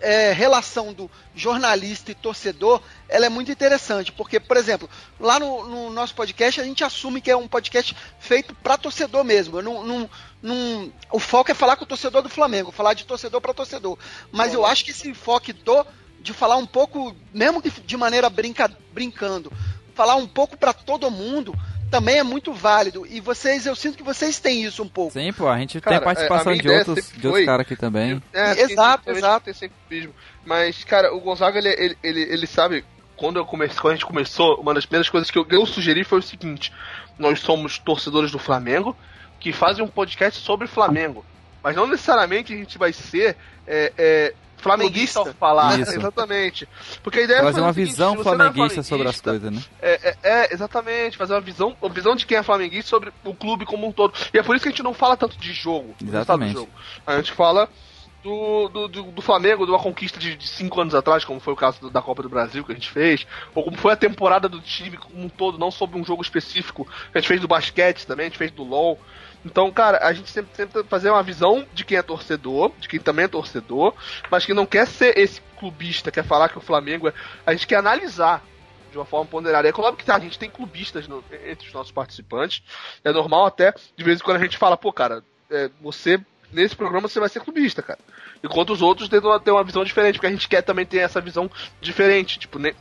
[0.00, 5.66] é, relação do jornalista e torcedor, ela é muito interessante, porque, por exemplo, lá no,
[5.68, 9.60] no nosso podcast a gente assume que é um podcast feito para torcedor mesmo.
[9.62, 10.10] Não, não-
[10.42, 13.98] não- o foco é falar com o torcedor do Flamengo, falar de torcedor para torcedor.
[14.32, 15.86] Mas eu acho que esse enfoque do
[16.20, 19.50] de falar um pouco, mesmo de, de maneira brinca, brincando,
[19.94, 21.54] falar um pouco para todo mundo
[21.90, 23.06] também é muito válido.
[23.06, 25.12] E vocês, eu sinto que vocês têm isso um pouco.
[25.12, 27.46] Sim, pô, a gente Cara, tem participação é, a minha de outros, sempre de outros
[27.46, 28.22] caras aqui também.
[28.32, 29.44] É, Exato, exato.
[29.44, 30.14] Tem sempre clubismo.
[30.44, 32.84] Mas, cara, o Gonzaga, ele, ele, ele, ele sabe,
[33.16, 36.04] quando, eu comecei, quando a gente começou, uma das primeiras coisas que eu, eu sugeri
[36.04, 36.72] foi o seguinte:
[37.18, 38.96] nós somos torcedores do Flamengo
[39.38, 41.24] que fazem um podcast sobre Flamengo.
[41.62, 43.36] Mas não necessariamente a gente vai ser
[43.66, 45.78] é, é, flamenguista ao falar.
[45.80, 45.92] Isso.
[45.98, 46.68] Exatamente.
[47.02, 49.62] Porque a ideia é Trazer fazer uma seguinte, visão é flamenguista sobre as coisas, né?
[49.80, 53.34] é, é, é, exatamente, fazer uma visão, uma visão de quem é flamenguista sobre o
[53.34, 54.14] clube como um todo.
[54.32, 55.94] E é por isso que a gente não fala tanto de jogo.
[56.02, 56.54] Exatamente.
[56.54, 56.70] jogo.
[57.06, 57.68] A gente fala
[58.22, 61.54] do, do, do, do Flamengo, de uma conquista de, de cinco anos atrás, como foi
[61.54, 63.96] o caso do- da Copa do Brasil que a gente fez, ou como foi a
[63.96, 66.86] temporada do time como um todo, não sobre um jogo específico.
[67.14, 68.98] A gente fez do basquete também, a gente fez do LOL.
[69.44, 73.00] Então, cara, a gente sempre tenta fazer uma visão de quem é torcedor, de quem
[73.00, 73.94] também é torcedor,
[74.30, 77.14] mas que não quer ser esse clubista, quer falar que o Flamengo é.
[77.46, 78.44] A gente quer analisar
[78.90, 79.68] de uma forma ponderada.
[79.68, 82.62] É claro que tá, a gente tem clubistas no- entre os nossos participantes.
[83.04, 86.20] É normal até, de vez em quando a gente fala, pô, cara, é, você,
[86.52, 87.98] nesse programa você vai ser clubista, cara.
[88.42, 91.20] Enquanto os outros tentam ter uma visão diferente, porque a gente quer também ter essa
[91.20, 91.50] visão
[91.80, 92.38] diferente.
[92.38, 92.74] Tipo, ne-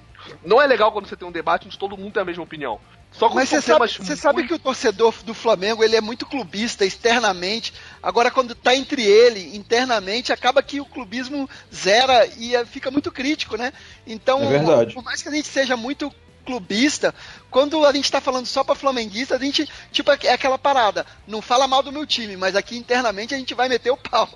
[0.43, 2.79] não é legal quando você tem um debate onde todo mundo tem a mesma opinião.
[3.11, 6.85] Só quando Mas você sabe, sabe que o torcedor do Flamengo ele é muito clubista
[6.85, 7.73] externamente.
[8.01, 13.11] Agora, quando tá entre ele internamente, acaba que o clubismo zera e eh, fica muito
[13.11, 13.73] crítico, né?
[14.05, 14.93] Então, É verdade.
[14.93, 16.13] por mais que a gente seja muito
[16.45, 17.13] clubista,
[17.51, 21.05] quando a gente tá falando só pra flamenguista, a gente, tipo, é aquela parada.
[21.27, 24.29] Não fala mal do meu time, mas aqui internamente a gente vai meter o pau.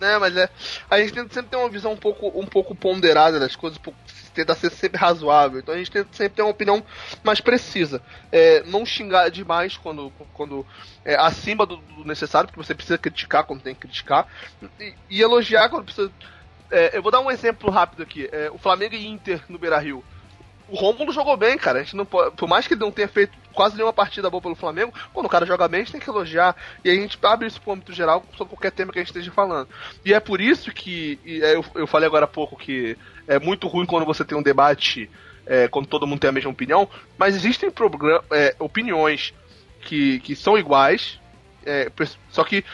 [0.00, 0.48] né, mas é.
[0.90, 3.82] A gente tenta sempre ter uma visão um pouco, um pouco ponderada das coisas, um
[3.82, 3.98] pouco-
[4.36, 5.58] tentar ser sempre razoável.
[5.58, 6.84] Então a gente tenta sempre ter uma opinião
[7.24, 8.02] mais precisa.
[8.30, 10.64] É, não xingar demais quando, quando
[11.04, 14.28] é acima do, do necessário, porque você precisa criticar quando tem que criticar.
[14.78, 16.12] E, e elogiar quando precisa.
[16.70, 18.28] É, eu vou dar um exemplo rápido aqui.
[18.30, 20.04] É, o Flamengo e Inter no Beira Rio.
[20.68, 21.78] O Rômulo jogou bem, cara.
[21.78, 24.42] A gente não pode, por mais que ele não tenha feito quase nenhuma partida boa
[24.42, 26.54] pelo Flamengo, quando o cara joga bem, a gente tem que elogiar.
[26.84, 29.32] E a gente abre isso pro âmbito geral sobre qualquer tema que a gente esteja
[29.32, 29.68] falando.
[30.04, 32.96] E é por isso que é, eu, eu falei agora há pouco que
[33.26, 35.10] é muito ruim quando você tem um debate
[35.46, 37.72] é, quando todo mundo tem a mesma opinião, mas existem
[38.32, 39.32] é, opiniões
[39.80, 41.20] que, que são iguais,
[41.64, 41.90] é,
[42.30, 42.64] só que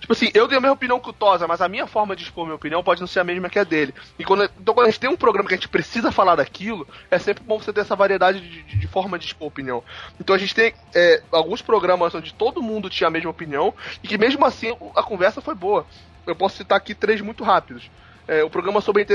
[0.00, 2.22] Tipo assim, eu tenho a mesma opinião que o Tosa, mas a minha forma de
[2.22, 3.94] expor minha opinião pode não ser a mesma que a dele.
[4.18, 6.86] E quando, então, quando a gente tem um programa que a gente precisa falar daquilo,
[7.10, 9.82] é sempre bom você ter essa variedade de, de- de forma de expor opinião.
[10.20, 14.08] Então a gente tem é, alguns programas onde todo mundo tinha a mesma opinião e
[14.08, 15.84] que mesmo assim a conversa foi boa.
[16.26, 17.90] Eu posso citar aqui três muito rápidos.
[18.26, 19.06] É, o programa sobre a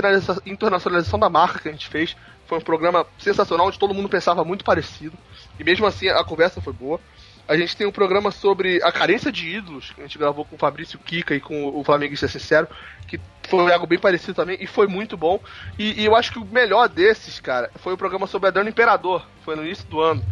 [0.46, 2.16] internacionalização da marca que a gente fez
[2.48, 5.18] foi um programa sensacional onde todo mundo pensava muito parecido.
[5.60, 7.00] E mesmo assim a conversa foi boa.
[7.48, 10.56] A gente tem um programa sobre a carência de ídolos, que a gente gravou com
[10.56, 12.68] o Fabrício Kika e com o Flamenguista Sincero,
[13.08, 15.40] que foi algo bem parecido também e foi muito bom.
[15.78, 19.26] E, e eu acho que o melhor desses, cara, foi o programa sobre Adriano Imperador,
[19.44, 20.24] foi no início do ano.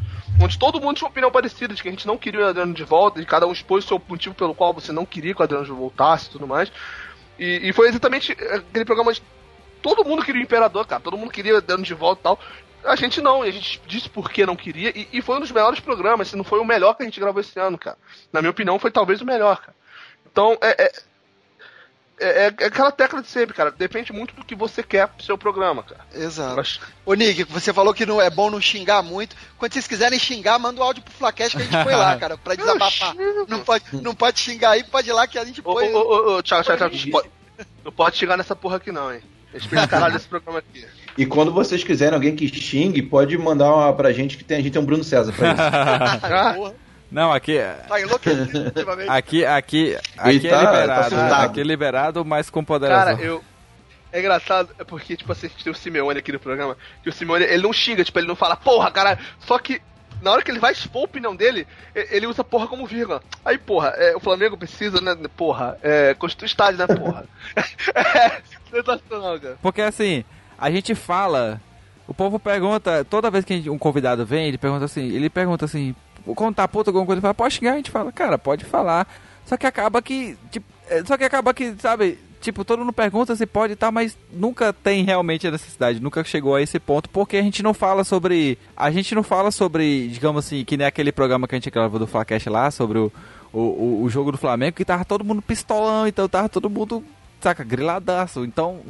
[0.41, 2.73] Onde todo mundo tinha uma opinião parecida, de que a gente não queria o Adriano
[2.73, 5.41] de volta, e cada um expôs o seu motivo pelo qual você não queria que
[5.41, 6.71] o Adriano voltasse e tudo mais.
[7.37, 9.21] E, e foi exatamente aquele programa de
[9.81, 11.01] todo mundo queria o Imperador, cara.
[11.01, 12.39] Todo mundo queria dando de volta e tal.
[12.83, 15.41] A gente não, e a gente disse por que não queria, e, e foi um
[15.41, 17.97] dos melhores programas, se não foi o melhor que a gente gravou esse ano, cara.
[18.33, 19.75] Na minha opinião, foi talvez o melhor, cara.
[20.31, 20.91] Então, é, é,
[22.19, 23.71] é, é aquela tecla de sempre, cara.
[23.71, 26.05] Depende muito do que você quer pro seu programa, cara.
[26.13, 26.55] Exato.
[26.55, 29.35] Mas- Ô, Nick, você falou que não é bom não xingar muito.
[29.57, 32.37] Quando vocês quiserem xingar, manda o áudio pro Flacash que a gente põe lá, cara,
[32.37, 33.15] pra desabafar.
[33.47, 35.91] Não pode, não pode xingar aí, pode ir lá que a gente Ô, põe.
[35.93, 37.29] ô, ô, ô, Thiago, Thiago, não pode-
[37.83, 39.21] não pode chegar nessa porra aqui não, hein.
[39.51, 40.87] Respeita o caralho desse programa aqui.
[41.17, 44.61] E quando vocês quiserem alguém que xingue, pode mandar uma pra gente que tem, a
[44.61, 45.61] gente tem um Bruno César pra isso.
[46.23, 46.71] Ah.
[47.11, 47.57] Não, aqui.
[47.89, 48.71] Tá enlouquecido.
[49.09, 51.09] Aqui, aqui, aqui tá- é liberado.
[51.15, 52.99] tá aqui é liberado, mas com poderoso.
[52.99, 53.43] Cara, eu.
[54.13, 57.09] É engraçado, é porque, tipo assim, a gente tem o Simeone aqui no programa, que
[57.09, 59.81] o Simeone, ele não xinga, tipo, ele não fala, porra, cara, só que
[60.21, 61.65] na hora que ele vai expor a opinião dele,
[61.95, 63.23] ele usa porra como vírgula.
[63.43, 67.25] Aí, porra, é, o Flamengo precisa, né, porra, é, construir estádio, né, porra.
[67.95, 69.57] é, sensacional, cara.
[69.61, 70.25] Porque assim,
[70.61, 71.59] a gente fala.
[72.07, 75.95] O povo pergunta, toda vez que um convidado vem, ele pergunta assim, ele pergunta assim,
[76.35, 79.07] quando tá puto alguma coisa, ele fala, pode xingar, a gente fala, cara, pode falar.
[79.45, 80.37] Só que acaba que.
[80.51, 83.91] Tipo, é, só que acaba que, sabe, tipo, todo mundo pergunta se pode e tal,
[83.91, 87.73] mas nunca tem realmente a necessidade, nunca chegou a esse ponto, porque a gente não
[87.73, 88.57] fala sobre.
[88.75, 91.99] A gente não fala sobre, digamos assim, que nem aquele programa que a gente gravou
[91.99, 93.11] do Flacast lá, sobre o,
[93.53, 97.03] o, o jogo do Flamengo, que tava todo mundo pistolão, então tava todo mundo,
[97.39, 98.43] saca, griladaço.
[98.43, 98.81] Então,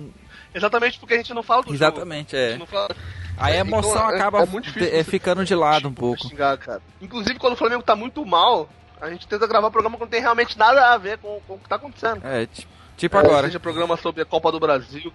[0.54, 2.62] Exatamente porque a gente não fala do Exatamente, jogo.
[2.62, 2.68] A é.
[2.68, 2.96] fala-
[3.38, 6.28] Aí a Então, emoção é- acaba é difícil é, você- ficando de lado um pouco.
[6.28, 6.60] xingar.
[7.02, 8.70] Inclusive, quando o Flamengo tá muito mal,
[9.00, 11.58] a gente tenta gravar programa que não tem realmente nada a ver com, com o
[11.60, 12.22] que tá acontecendo.
[12.26, 12.68] É, ti-
[12.98, 13.48] tipo É, agora.
[13.48, 15.12] Seja programa sobre a Copa do Brasil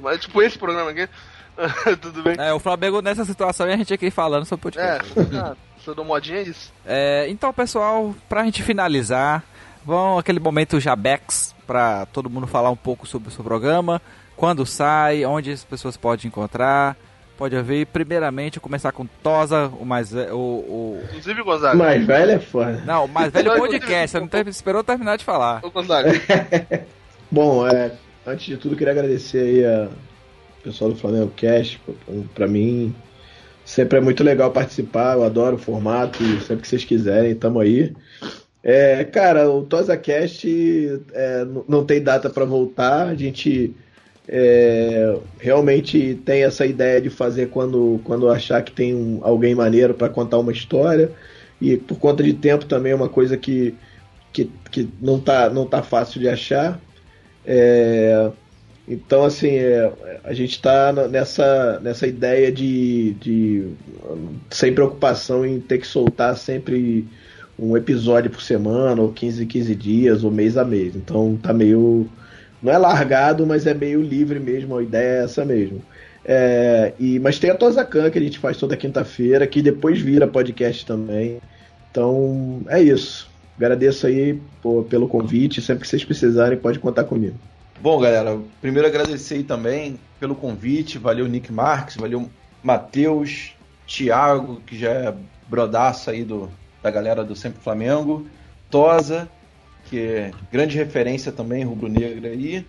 [0.00, 0.20] mais.
[0.20, 1.08] tipo esse programa aqui.
[2.00, 2.34] tudo bem?
[2.38, 5.14] É, o Flamengo nessa situação e a gente aqui falando sobre É, podcast.
[5.82, 6.72] se eu dou modinha é isso.
[6.86, 9.42] É, então, pessoal, pra gente finalizar,
[9.84, 14.00] vão aquele momento Jabex pra todo mundo falar um pouco sobre o seu programa,
[14.38, 16.96] quando sai, onde as pessoas podem encontrar.
[17.36, 21.00] Pode ouvir, primeiramente, começar com Tosa, o mais o, o...
[21.04, 21.76] Inclusive, Gonzaga.
[21.76, 22.82] Mais velho é foda.
[22.86, 25.60] Não, o mais velho podcast, você não teve, esperou terminar de falar.
[25.62, 26.10] Ô, Gonzaga.
[27.30, 27.92] Bom, é,
[28.26, 29.88] antes de tudo, queria agradecer aí a
[30.58, 31.80] o pessoal do Flamengo Cast.
[32.34, 32.94] Pra mim,
[33.64, 35.14] sempre é muito legal participar.
[35.14, 37.94] Eu adoro o formato e sempre que vocês quiserem, tamo aí.
[38.62, 40.46] É, cara, o Tosa Cast
[41.12, 43.08] é, não tem data pra voltar.
[43.08, 43.74] A gente
[44.28, 49.94] é, realmente tem essa ideia de fazer quando, quando achar que tem um- alguém maneiro
[49.94, 51.12] pra contar uma história.
[51.60, 53.74] E por conta de tempo também é uma coisa que,
[54.32, 56.80] que, que não, tá, não tá fácil de achar.
[57.44, 58.30] É,
[58.86, 59.92] então, assim, é,
[60.24, 63.68] a gente está nessa, nessa ideia de, de.
[64.50, 67.06] sem preocupação em ter que soltar sempre
[67.58, 70.94] um episódio por semana, ou 15 15 dias, ou mês a mês.
[70.96, 72.08] Então, tá meio.
[72.62, 75.82] Não é largado, mas é meio livre mesmo, a ideia é essa mesmo.
[76.24, 80.26] É, e, mas tem a Tosacan que a gente faz toda quinta-feira, que depois vira
[80.26, 81.40] podcast também.
[81.90, 83.30] Então, é isso.
[83.56, 85.62] Agradeço aí pô, pelo convite.
[85.62, 87.36] Sempre que vocês precisarem, pode contar comigo.
[87.80, 90.98] Bom, galera, primeiro agradecer aí também pelo convite.
[90.98, 92.28] Valeu, Nick Marques, valeu,
[92.62, 93.52] Matheus,
[93.86, 95.14] Thiago, que já é
[95.48, 96.50] brodaço aí do,
[96.82, 98.26] da galera do Sempre Flamengo,
[98.70, 99.28] Tosa,
[99.88, 102.64] que é grande referência também, rubro-negra aí.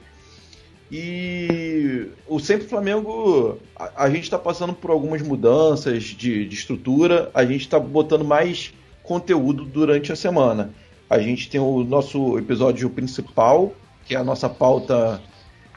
[0.92, 7.30] E o Sempre Flamengo, a, a gente está passando por algumas mudanças de, de estrutura,
[7.34, 8.74] a gente está botando mais
[9.04, 10.74] conteúdo durante a semana.
[11.10, 13.74] A gente tem o nosso episódio principal,
[14.06, 15.22] que é a nossa pauta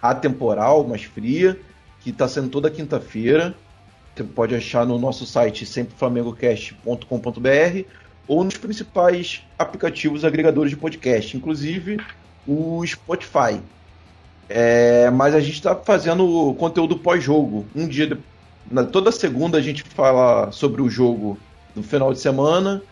[0.00, 1.58] atemporal, mais fria,
[2.00, 3.54] que está sendo toda quinta-feira.
[4.14, 11.98] Você pode achar no nosso site sempreflamengocast.com.br ou nos principais aplicativos agregadores de podcast, inclusive
[12.46, 13.60] o Spotify.
[14.48, 17.66] É, mas a gente está fazendo conteúdo pós-jogo.
[17.74, 18.18] Um dia, de-
[18.70, 21.38] na- toda segunda a gente fala sobre o jogo
[21.74, 22.82] do final de semana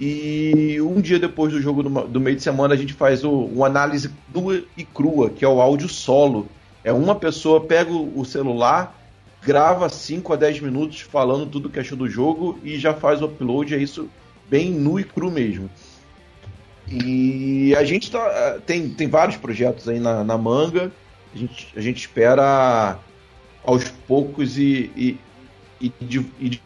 [0.00, 3.30] e um dia depois do jogo do, do meio de semana a gente faz o,
[3.32, 6.46] uma análise nua e crua, que é o áudio solo.
[6.84, 8.96] É uma pessoa pega o, o celular,
[9.42, 13.24] grava 5 a 10 minutos falando tudo que achou do jogo e já faz o
[13.26, 14.08] upload, é isso
[14.48, 15.70] bem nu e cru mesmo.
[16.90, 20.90] E a gente tá, tem, tem vários projetos aí na, na manga.
[21.34, 22.98] A gente, a gente espera
[23.64, 25.20] aos poucos e, e,
[25.80, 25.92] e,
[26.40, 26.60] e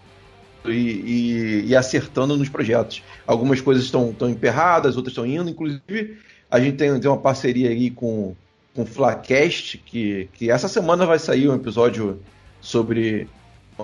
[0.65, 3.03] e, e- acertando nos projetos.
[3.27, 5.51] Algumas coisas estão estão emperradas, outras estão indo.
[5.51, 6.19] Inclusive,
[6.51, 8.35] a gente tem, tem uma parceria aí com,
[8.75, 12.21] com o Flacast, que, que essa semana vai sair um episódio
[12.61, 13.29] sobre.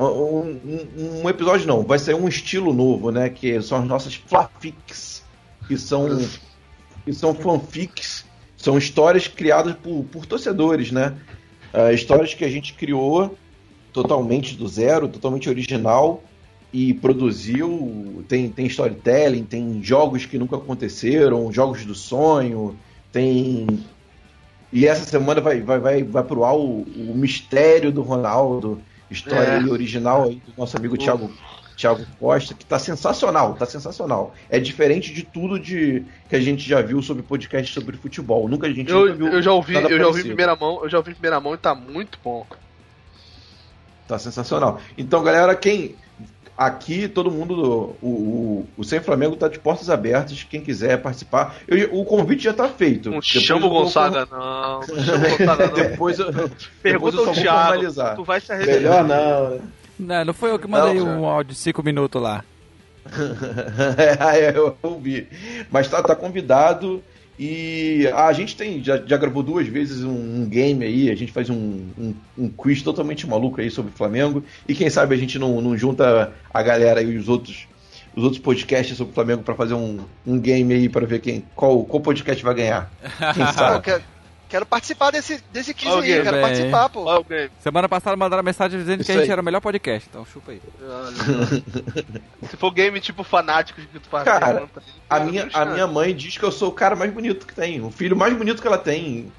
[0.05, 3.29] Um, um- episódio não, vai sair um estilo novo, né?
[3.29, 5.23] Que são as nossas Flafix,
[5.67, 6.09] que são,
[7.05, 8.25] que são fanfics,
[8.57, 11.17] são histórias criadas por, por torcedores, né?
[11.73, 13.37] Ah, histórias que a gente criou
[13.93, 16.23] totalmente do zero, totalmente original
[16.73, 18.25] e produziu.
[18.29, 22.79] Tem, tem storytelling, tem jogos que nunca aconteceram, jogos do sonho,
[23.13, 23.67] tem.
[24.73, 29.49] E essa semana vai, vai, vai, vai pro ar o, o mistério do Ronaldo, história
[29.49, 29.65] É.
[29.65, 31.31] original aí do nosso amigo Thiago,
[31.77, 34.35] Thiago Costa, que tá sensacional, tá sensacional.
[34.51, 38.49] É diferente de tudo de que a gente já viu sobre podcast sobre futebol.
[38.49, 40.89] Nunca a gente Eu, viu eu já ouvi, eu já ouvi em primeira mão, eu
[40.89, 42.47] já ouvi em primeira mão e tá muito bom.
[44.09, 44.81] Tá sensacional.
[44.97, 45.95] Então, galera, quem
[46.57, 51.55] aqui todo mundo, o, o, o Sem Flamengo tá de portas abertas, quem quiser participar.
[51.69, 53.11] Eu- o convite já tá feito.
[53.11, 53.85] Não Depois chama o vou- não.
[53.85, 55.75] Não chama o Gonzaga, não.
[55.91, 57.67] Depois eu, depois Pergunta eu só ao vou Thiago.
[57.69, 58.17] formalizar.
[58.17, 58.81] Tu vai se arrepender.
[58.81, 59.61] Melhor não, né?
[59.99, 62.45] Não, não foi eu que mandei Não, um áudio de 5 minutos lá.
[64.37, 65.29] é, eu ouvi.
[65.71, 67.03] Mas tá, tá convidado.
[67.39, 71.31] E a gente tem, já, já gravou duas vezes um, um game aí, a gente
[71.31, 74.43] faz um, um, um quiz totalmente maluco aí sobre o Flamengo.
[74.67, 77.69] E quem sabe a gente não, não junta a galera e os outros,
[78.17, 81.45] os outros podcasts sobre o Flamengo pra fazer um, um game aí pra ver quem,
[81.55, 82.91] qual, qual podcast vai ganhar.
[83.35, 84.03] Quem sabe?
[84.49, 86.43] Quero, participar desse, desse quiz Alguém, aí, quero bem.
[86.43, 87.05] participar, pô.
[87.05, 87.51] Olha o game.
[87.61, 89.31] Semana passada mandaram mensagem dizendo que Isso a gente aí.
[89.31, 90.61] era o melhor podcast, então chupa aí.
[92.49, 94.25] Se for game tipo fanático que tu faz.
[94.25, 94.69] Cara,
[95.09, 97.81] A minha, a minha mãe diz que eu sou o cara mais bonito que tem.
[97.81, 99.33] O filho mais bonito que ela tem.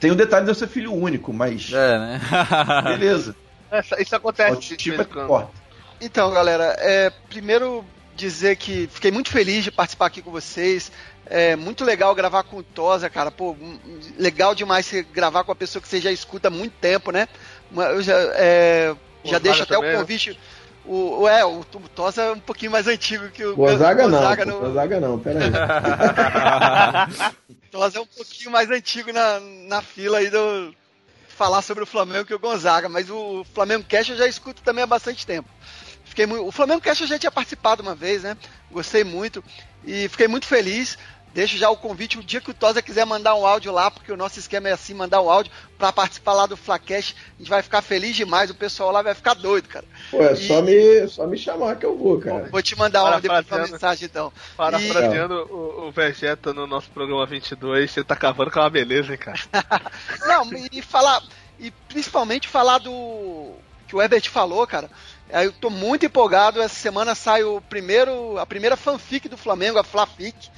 [0.00, 1.72] Tem o detalhe de eu ser filho único, mas.
[1.72, 2.20] É, né?
[2.84, 3.34] Beleza.
[3.70, 4.76] Essa- Isso acontece.
[4.76, 5.46] vez é que.
[6.00, 7.84] Então, galera, é, primeiro
[8.16, 10.92] dizer que fiquei muito feliz de participar aqui com vocês.
[11.26, 13.30] É muito legal gravar com o Tosa, cara.
[13.30, 13.56] Pô,
[14.18, 17.26] legal demais você gravar com a pessoa que você já escuta há muito tempo, né?
[17.74, 18.94] Eu já, é,
[19.24, 19.98] já deixo até também, o né?
[20.00, 20.38] convite.
[20.84, 24.18] O, o- é, o, o Tosa é um pouquinho mais antigo que o Gonzaga não,
[24.18, 25.50] Gonzaga no- Gonzaga não, pera aí.
[27.70, 30.74] Tosa é um pouquinho mais antigo na, na fila aí do
[31.28, 34.84] falar sobre o Flamengo que o Gonzaga, mas o Flamengo Cash eu já escuto também
[34.84, 35.48] há bastante tempo.
[36.04, 38.36] Fiquei muito, o Flamengo Cash eu já tinha participado uma vez, né?
[38.70, 39.42] Gostei muito
[39.84, 40.96] e fiquei muito feliz.
[41.34, 44.12] Deixo já o convite o dia que o Tosa quiser mandar um áudio lá, porque
[44.12, 47.16] o nosso esquema é assim, mandar um áudio para participar lá do Flacast.
[47.34, 49.84] A gente vai ficar feliz demais, o pessoal lá vai ficar doido, cara.
[50.12, 52.48] Pô, é E- só me, só me chamar que eu vou, cara.
[52.52, 54.32] Vou te mandar uma, depois uma mensagem então.
[54.56, 59.18] Parafraseando o, o Vegeta no nosso programa 22, você tá cavando com uma beleza, hein,
[59.18, 59.40] cara?
[60.26, 61.20] Não, e falar.
[61.58, 63.54] E principalmente falar do.
[63.88, 64.88] que o Herbert falou, cara.
[65.32, 66.62] Aí Eu tô muito empolgado.
[66.62, 70.48] Essa semana sai o primeiro, a primeira fanfic do Flamengo, a Flafic.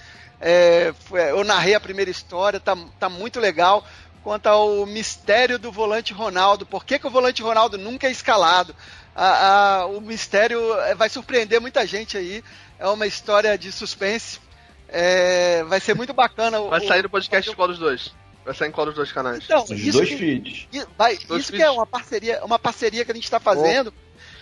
[0.40, 3.84] É, foi- eu narrei a primeira história, tá, tá muito legal.
[4.22, 6.66] Quanto ao mistério do volante Ronaldo.
[6.66, 8.74] Por que, que o volante Ronaldo nunca é escalado?
[9.14, 12.42] A- a- o mistério é, vai surpreender muita gente aí.
[12.78, 14.40] É uma história de suspense.
[14.88, 16.60] É, vai ser muito bacana.
[16.60, 18.12] o- Vai sair no o- podcast qual dos dois?
[18.44, 19.42] Vai sair em qual dos dois canais?
[19.44, 20.68] Então, Os isso dois que- feeds.
[20.72, 21.60] e vai- Dois isso que feeds.
[21.66, 23.92] é uma parceria, uma parceria que a gente está fazendo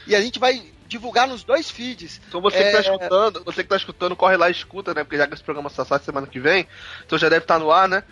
[0.06, 2.20] e a gente vai divulgar nos dois feeds.
[2.28, 5.04] Então você que tá É, escutando, você que tá escutando, corre lá e escuta, né?
[5.04, 6.66] Porque já que esse programa só sai semana que vem,
[7.04, 8.02] então já deve estar no ar, né?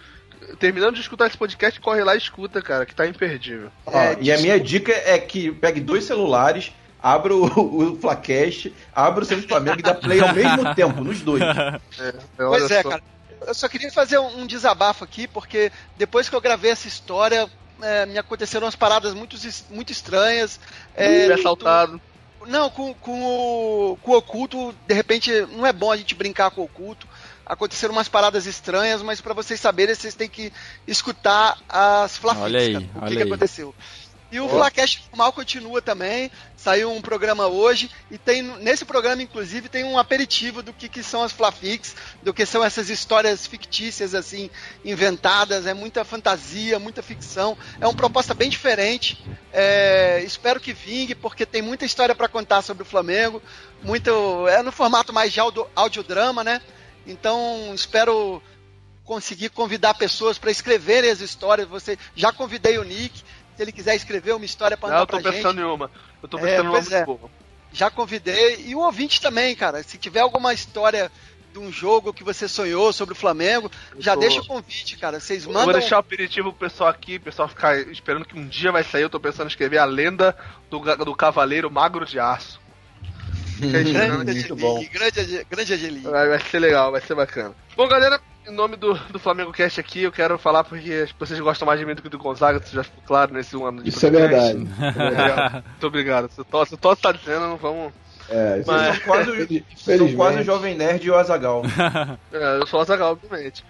[0.59, 3.71] Terminando de escutar esse podcast, corre lá e escuta, cara, que tá imperdível.
[3.87, 7.45] É, e a minha dica é que pegue dois celulares, abra o,
[7.93, 11.43] o Flacast, abra o seu Flamengo e dá play ao mesmo tempo, nos dois.
[11.43, 12.91] É, Pois é, só.
[12.91, 13.03] cara.
[13.47, 17.49] Eu só queria fazer um, um desabafo aqui, porque depois que eu gravei essa história,
[17.81, 19.37] é, me aconteceram umas paradas muito,
[19.71, 20.61] muito estranhas.
[20.95, 22.01] É, Fui assaltado.
[22.47, 26.51] Não, com, com, o, com o oculto, de repente, não é bom a gente brincar
[26.51, 27.07] com o oculto.
[27.45, 30.53] Aconteceram umas paradas estranhas, mas pra vocês saberem, vocês têm que
[30.87, 33.29] escutar as Flafix, Olha aí, cara, o que, olha que aí.
[33.29, 33.75] aconteceu.
[34.33, 34.49] E o Ó.
[34.49, 36.31] Flacast Normal continua também.
[36.57, 41.03] Saiu um programa hoje e tem nesse programa, inclusive, tem um aperitivo do que, que
[41.03, 44.49] são as Flafix, do que são essas histórias fictícias, assim,
[44.83, 45.67] inventadas.
[45.67, 47.59] É muita fantasia, muita ficção.
[47.79, 49.23] É uma proposta bem diferente.
[49.53, 53.43] É, espero que vingue, porque tem muita história para contar sobre o Flamengo.
[53.83, 56.63] Muito, é no formato mais de audio, audiodrama, né?
[57.07, 58.43] Então, espero
[59.05, 61.69] conseguir convidar pessoas para escreverem as histórias.
[61.69, 63.23] Você já convidei o Nick,
[63.57, 65.61] se ele quiser escrever uma história para Não, eu tô pensando gente.
[65.61, 65.91] em uma.
[66.23, 67.05] Eu tô É, pensando em uma muito é.
[67.05, 67.31] boa.
[67.73, 69.83] Já convidei e o ouvinte também, cara.
[69.83, 71.11] Se tiver alguma história
[71.53, 75.21] de um jogo que você sonhou sobre o Flamengo, já tô- deixa o convite, cara.
[75.21, 75.65] Vocês Eu mandam.
[75.65, 78.83] Vou deixar o aperitivo pro pessoal aqui, o pessoal ficar esperando que um dia vai
[78.85, 79.03] sair.
[79.03, 80.37] Eu tô pensando em escrever a lenda
[80.71, 82.61] do, do Cavaleiro Magro de Aço.
[83.59, 83.93] Grande
[84.55, 84.77] bom.
[84.79, 86.07] Angelique, grande, Ange- grande Angelique.
[86.09, 87.55] Vai, ser legal, vai ser bacana.
[87.77, 91.67] Bom, galera, em nome do, do Flamengo Cast aqui, eu quero falar porque vocês gostam
[91.67, 93.89] mais de mim do que do Gonzaga, isso já ficou claro nesse um ano de
[93.91, 94.55] Isso é podcast.
[94.55, 95.21] verdade.
[95.21, 96.29] É, Muito obrigado.
[96.31, 97.93] Se o Tosse- se o Tosse tá dizendo, não vamos.
[98.29, 99.65] É, isso Mas- São quase,
[99.99, 101.63] são quase o Jovem Nerd e o Azagal.
[102.33, 103.65] É, eu sou o Azaghal, obviamente.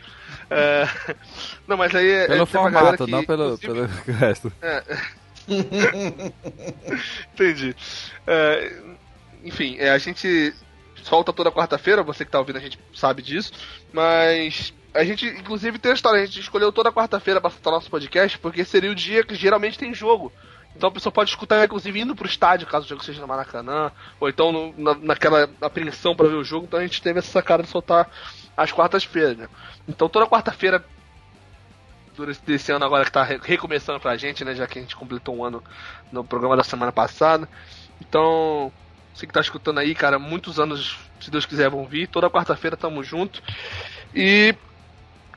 [0.51, 0.87] É,
[1.67, 2.11] Não, mas aí.
[2.11, 4.53] é- Pelo é formato, que, não pelo, inclusive- pelo resto.
[4.63, 4.83] É.
[7.35, 7.75] Entendi.
[8.27, 8.73] É,
[9.45, 10.55] enfim, é, a gente
[11.03, 13.53] solta toda quarta-feira, você que tá ouvindo a gente sabe disso,
[13.93, 17.91] mas a gente, inclusive, tem a história, a gente escolheu toda quarta-feira pra soltar nosso
[17.91, 20.33] podcast, porque seria o dia que geralmente tem jogo.
[20.77, 23.91] Então a pessoa pode escutar, inclusive, indo pro estádio, caso o jogo seja no Maracanã,
[24.21, 27.31] ou então no- na, naquela apreensão pra ver o jogo, então a gente teve essa
[27.31, 28.09] sacada de soltar
[28.57, 29.49] às quartas-feiras, né?
[29.89, 30.83] Então toda quarta-feira
[32.17, 34.55] durante esse ano agora que tá re- recomeçando pra gente, né?
[34.55, 35.63] Já que a gente completou um ano
[36.11, 37.49] no programa da semana passada.
[38.01, 38.73] Então,
[39.15, 42.09] você que tá escutando aí, cara, muitos anos, se Deus quiser, vão vir.
[42.09, 43.43] Toda quarta-feira tamo junto.
[44.15, 44.55] E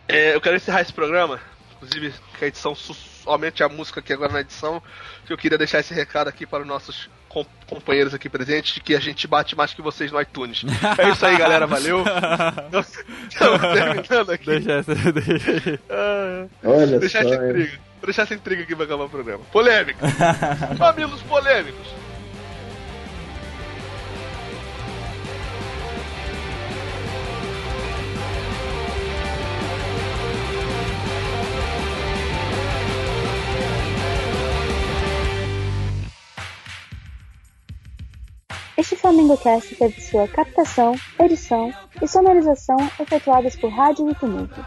[0.07, 1.39] é, eu quero encerrar esse programa,
[1.75, 4.81] inclusive que a edição somente a música aqui agora na edição,
[5.25, 8.79] que eu queria deixar esse recado aqui para os nossos com companheiros aqui presentes de
[8.79, 10.63] que a gente bate mais que vocês no iTunes.
[10.97, 11.67] É isso aí, galera.
[11.67, 12.01] Valeu.
[13.27, 14.45] Estamos terminando aqui.
[14.45, 14.95] Deixa essa.
[14.95, 15.79] Deixa,
[16.63, 17.71] Olha deixar só, essa intriga.
[17.71, 19.43] Vou deixar essa intriga aqui pra acabar o programa.
[19.51, 19.99] Polêmica.
[20.79, 22.04] Mamilos polêmicos.
[38.85, 44.63] Este Flamengo Cast teve sua captação, edição e sonorização efetuadas por Rádio Wikimedia.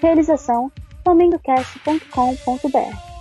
[0.00, 0.70] Realização
[1.02, 3.15] flamengocast.com.br